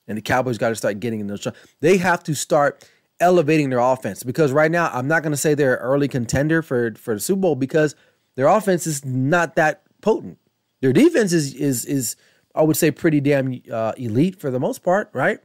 And 0.09 0.16
the 0.16 0.22
Cowboys 0.22 0.57
got 0.57 0.70
to 0.70 0.74
start 0.74 1.01
getting 1.01 1.20
in 1.20 1.26
those. 1.26 1.41
Chunk. 1.41 1.55
They 1.80 1.99
have 1.99 2.22
to 2.24 2.34
start 2.34 2.89
elevating 3.20 3.68
their 3.68 3.78
offense 3.78 4.22
because 4.22 4.53
right 4.53 4.70
now 4.70 4.89
I'm 4.91 5.07
not 5.07 5.22
going 5.22 5.32
to 5.32 5.37
say 5.37 5.53
they're 5.53 5.74
an 5.74 5.82
early 5.82 6.09
contender 6.09 6.62
for 6.62 6.95
for 6.95 7.12
the 7.14 7.20
Super 7.20 7.41
Bowl 7.41 7.55
because 7.55 7.95
their 8.37 8.47
offense 8.47 8.87
is 8.87 9.05
not 9.05 9.57
that 9.57 9.82
potent. 10.01 10.39
Their 10.80 10.95
defense 10.95 11.34
is 11.34 11.53
is 11.53 11.84
is 11.84 12.16
I 12.55 12.62
would 12.62 12.78
say 12.78 12.91
pretty 12.91 13.20
damn 13.20 13.61
uh, 13.70 13.93
elite 13.99 14.41
for 14.41 14.51
the 14.51 14.61
most 14.61 14.82
part, 14.82 15.11
right? 15.12 15.39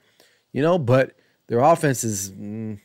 You 0.54 0.62
know, 0.62 0.78
but 0.78 1.18
their 1.48 1.60
offense 1.60 2.06
is 2.06 2.32
mm, 2.32 2.80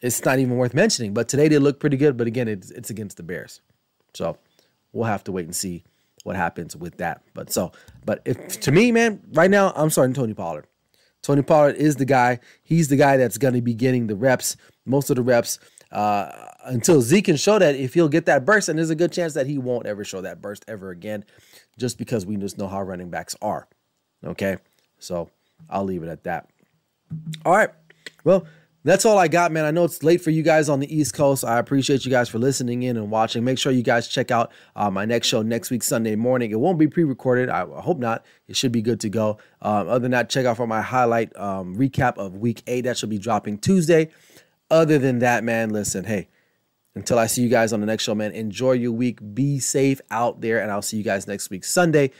it's 0.00 0.24
not 0.24 0.38
even 0.38 0.56
worth 0.56 0.72
mentioning. 0.72 1.12
But 1.12 1.28
today 1.28 1.48
they 1.48 1.58
look 1.58 1.80
pretty 1.80 1.98
good. 1.98 2.16
But 2.16 2.28
again, 2.28 2.48
it's 2.48 2.70
it's 2.70 2.88
against 2.88 3.18
the 3.18 3.24
Bears, 3.24 3.60
so 4.14 4.38
we'll 4.92 5.04
have 5.04 5.24
to 5.24 5.32
wait 5.32 5.44
and 5.44 5.54
see 5.54 5.84
what 6.26 6.34
happens 6.34 6.76
with 6.76 6.96
that. 6.96 7.22
But 7.34 7.52
so, 7.52 7.70
but 8.04 8.20
if 8.24 8.60
to 8.62 8.72
me, 8.72 8.90
man, 8.90 9.22
right 9.32 9.50
now 9.50 9.72
I'm 9.76 9.90
starting 9.90 10.12
Tony 10.12 10.34
Pollard. 10.34 10.66
Tony 11.22 11.42
Pollard 11.42 11.76
is 11.76 11.96
the 11.96 12.04
guy. 12.04 12.40
He's 12.64 12.88
the 12.88 12.96
guy 12.96 13.16
that's 13.16 13.38
going 13.38 13.54
to 13.54 13.62
be 13.62 13.74
getting 13.74 14.08
the 14.08 14.16
reps, 14.16 14.56
most 14.84 15.08
of 15.08 15.16
the 15.16 15.22
reps, 15.22 15.60
uh, 15.92 16.30
until 16.64 17.00
Zeke 17.00 17.26
can 17.26 17.36
show 17.36 17.60
that 17.60 17.76
if 17.76 17.94
he'll 17.94 18.08
get 18.08 18.26
that 18.26 18.44
burst. 18.44 18.68
And 18.68 18.76
there's 18.76 18.90
a 18.90 18.96
good 18.96 19.12
chance 19.12 19.34
that 19.34 19.46
he 19.46 19.56
won't 19.56 19.86
ever 19.86 20.04
show 20.04 20.20
that 20.20 20.42
burst 20.42 20.64
ever 20.66 20.90
again, 20.90 21.24
just 21.78 21.96
because 21.96 22.26
we 22.26 22.36
just 22.36 22.58
know 22.58 22.66
how 22.66 22.82
running 22.82 23.08
backs 23.08 23.36
are. 23.40 23.68
Okay, 24.24 24.56
so 24.98 25.30
I'll 25.70 25.84
leave 25.84 26.02
it 26.02 26.08
at 26.08 26.24
that. 26.24 26.50
All 27.44 27.56
right. 27.56 27.70
Well, 28.24 28.46
that's 28.86 29.04
all 29.04 29.18
I 29.18 29.26
got, 29.26 29.50
man. 29.50 29.64
I 29.64 29.72
know 29.72 29.82
it's 29.82 30.04
late 30.04 30.20
for 30.20 30.30
you 30.30 30.44
guys 30.44 30.68
on 30.68 30.78
the 30.78 30.96
East 30.96 31.12
Coast. 31.12 31.44
I 31.44 31.58
appreciate 31.58 32.04
you 32.04 32.10
guys 32.10 32.28
for 32.28 32.38
listening 32.38 32.84
in 32.84 32.96
and 32.96 33.10
watching. 33.10 33.42
Make 33.42 33.58
sure 33.58 33.72
you 33.72 33.82
guys 33.82 34.06
check 34.06 34.30
out 34.30 34.52
uh, 34.76 34.88
my 34.92 35.04
next 35.04 35.26
show 35.26 35.42
next 35.42 35.70
week, 35.70 35.82
Sunday 35.82 36.14
morning. 36.14 36.52
It 36.52 36.60
won't 36.60 36.78
be 36.78 36.86
pre 36.86 37.02
recorded. 37.02 37.48
I 37.48 37.66
hope 37.80 37.98
not. 37.98 38.24
It 38.46 38.54
should 38.54 38.70
be 38.70 38.82
good 38.82 39.00
to 39.00 39.08
go. 39.08 39.38
Um, 39.60 39.88
other 39.88 39.98
than 39.98 40.12
that, 40.12 40.30
check 40.30 40.46
out 40.46 40.56
for 40.56 40.68
my 40.68 40.82
highlight 40.82 41.36
um, 41.36 41.74
recap 41.74 42.16
of 42.16 42.36
week 42.36 42.62
eight. 42.68 42.82
That 42.82 42.96
should 42.96 43.10
be 43.10 43.18
dropping 43.18 43.58
Tuesday. 43.58 44.08
Other 44.70 44.98
than 44.98 45.18
that, 45.18 45.42
man, 45.42 45.70
listen, 45.70 46.04
hey, 46.04 46.28
until 46.94 47.18
I 47.18 47.26
see 47.26 47.42
you 47.42 47.48
guys 47.48 47.72
on 47.72 47.80
the 47.80 47.86
next 47.86 48.04
show, 48.04 48.14
man, 48.14 48.30
enjoy 48.30 48.72
your 48.72 48.92
week. 48.92 49.18
Be 49.34 49.58
safe 49.58 50.00
out 50.12 50.42
there, 50.42 50.62
and 50.62 50.70
I'll 50.70 50.80
see 50.80 50.96
you 50.96 51.02
guys 51.02 51.26
next 51.26 51.50
week, 51.50 51.64
Sunday. 51.64 52.12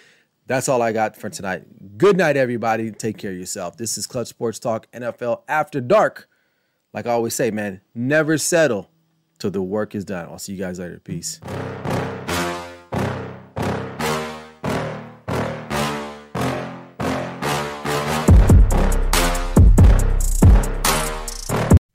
That's 0.48 0.68
all 0.68 0.82
I 0.82 0.90
got 0.90 1.16
for 1.16 1.30
tonight. 1.30 1.96
Good 1.96 2.16
night, 2.16 2.36
everybody. 2.36 2.90
Take 2.90 3.18
care 3.18 3.30
of 3.30 3.38
yourself. 3.38 3.76
This 3.76 3.96
is 3.96 4.08
Clutch 4.08 4.26
Sports 4.26 4.58
Talk 4.58 4.90
NFL 4.90 5.42
After 5.46 5.80
Dark 5.80 6.28
like 6.96 7.06
I 7.06 7.10
always 7.10 7.34
say, 7.34 7.50
man, 7.50 7.82
never 7.94 8.38
settle 8.38 8.90
till 9.38 9.50
the 9.50 9.62
work 9.62 9.94
is 9.94 10.06
done. 10.06 10.28
I'll 10.30 10.38
see 10.38 10.54
you 10.54 10.58
guys 10.58 10.78
later. 10.78 10.98
Peace. 11.04 11.40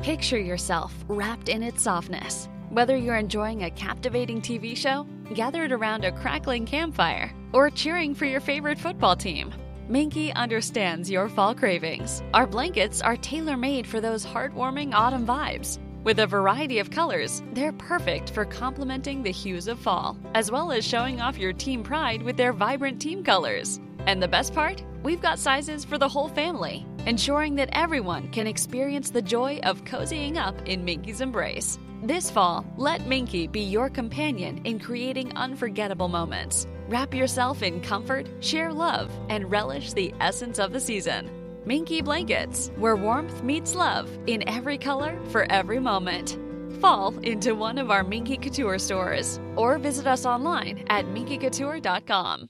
Picture 0.03 0.39
yourself 0.39 0.93
wrapped 1.07 1.49
in 1.49 1.63
its 1.63 1.81
softness. 1.81 2.47
Whether 2.69 2.95
you're 2.95 3.17
enjoying 3.17 3.63
a 3.63 3.71
captivating 3.71 4.39
TV 4.39 4.77
show, 4.77 5.07
gathered 5.33 5.71
around 5.71 6.05
a 6.05 6.11
crackling 6.11 6.65
campfire, 6.65 7.33
or 7.53 7.71
cheering 7.71 8.13
for 8.13 8.25
your 8.25 8.39
favorite 8.39 8.77
football 8.77 9.15
team. 9.15 9.51
Minky 9.91 10.31
understands 10.35 11.11
your 11.11 11.27
fall 11.27 11.53
cravings. 11.53 12.23
Our 12.33 12.47
blankets 12.47 13.01
are 13.01 13.17
tailor 13.17 13.57
made 13.57 13.85
for 13.85 13.99
those 13.99 14.25
heartwarming 14.25 14.93
autumn 14.93 15.27
vibes. 15.27 15.79
With 16.05 16.19
a 16.19 16.27
variety 16.27 16.79
of 16.79 16.91
colors, 16.91 17.43
they're 17.51 17.73
perfect 17.73 18.29
for 18.29 18.45
complementing 18.45 19.21
the 19.21 19.33
hues 19.33 19.67
of 19.67 19.77
fall, 19.77 20.17
as 20.33 20.49
well 20.49 20.71
as 20.71 20.87
showing 20.87 21.19
off 21.19 21.37
your 21.37 21.51
team 21.51 21.83
pride 21.83 22.21
with 22.21 22.37
their 22.37 22.53
vibrant 22.53 23.01
team 23.01 23.21
colors. 23.21 23.81
And 24.05 24.23
the 24.23 24.29
best 24.29 24.53
part? 24.53 24.81
We've 25.03 25.21
got 25.21 25.39
sizes 25.39 25.83
for 25.83 25.97
the 25.97 26.07
whole 26.07 26.29
family, 26.29 26.85
ensuring 27.05 27.55
that 27.55 27.71
everyone 27.73 28.29
can 28.29 28.47
experience 28.47 29.09
the 29.09 29.21
joy 29.21 29.59
of 29.63 29.83
cozying 29.83 30.37
up 30.37 30.55
in 30.69 30.85
Minky's 30.85 31.19
embrace. 31.19 31.77
This 32.01 32.31
fall, 32.31 32.65
let 32.77 33.07
Minky 33.07 33.45
be 33.45 33.59
your 33.59 33.89
companion 33.89 34.61
in 34.63 34.79
creating 34.79 35.35
unforgettable 35.35 36.07
moments. 36.07 36.65
Wrap 36.91 37.13
yourself 37.13 37.63
in 37.63 37.79
comfort, 37.79 38.27
share 38.41 38.73
love, 38.73 39.09
and 39.29 39.49
relish 39.49 39.93
the 39.93 40.13
essence 40.19 40.59
of 40.59 40.73
the 40.73 40.79
season. 40.81 41.31
Minky 41.63 42.01
Blankets, 42.01 42.69
where 42.75 42.97
warmth 42.97 43.43
meets 43.43 43.75
love 43.75 44.09
in 44.27 44.43
every 44.45 44.77
color 44.77 45.17
for 45.29 45.49
every 45.49 45.79
moment. 45.79 46.37
Fall 46.81 47.17
into 47.19 47.55
one 47.55 47.77
of 47.77 47.91
our 47.91 48.03
Minky 48.03 48.35
Couture 48.35 48.77
stores 48.77 49.39
or 49.55 49.77
visit 49.77 50.05
us 50.05 50.25
online 50.25 50.83
at 50.89 51.05
minkycouture.com. 51.05 52.49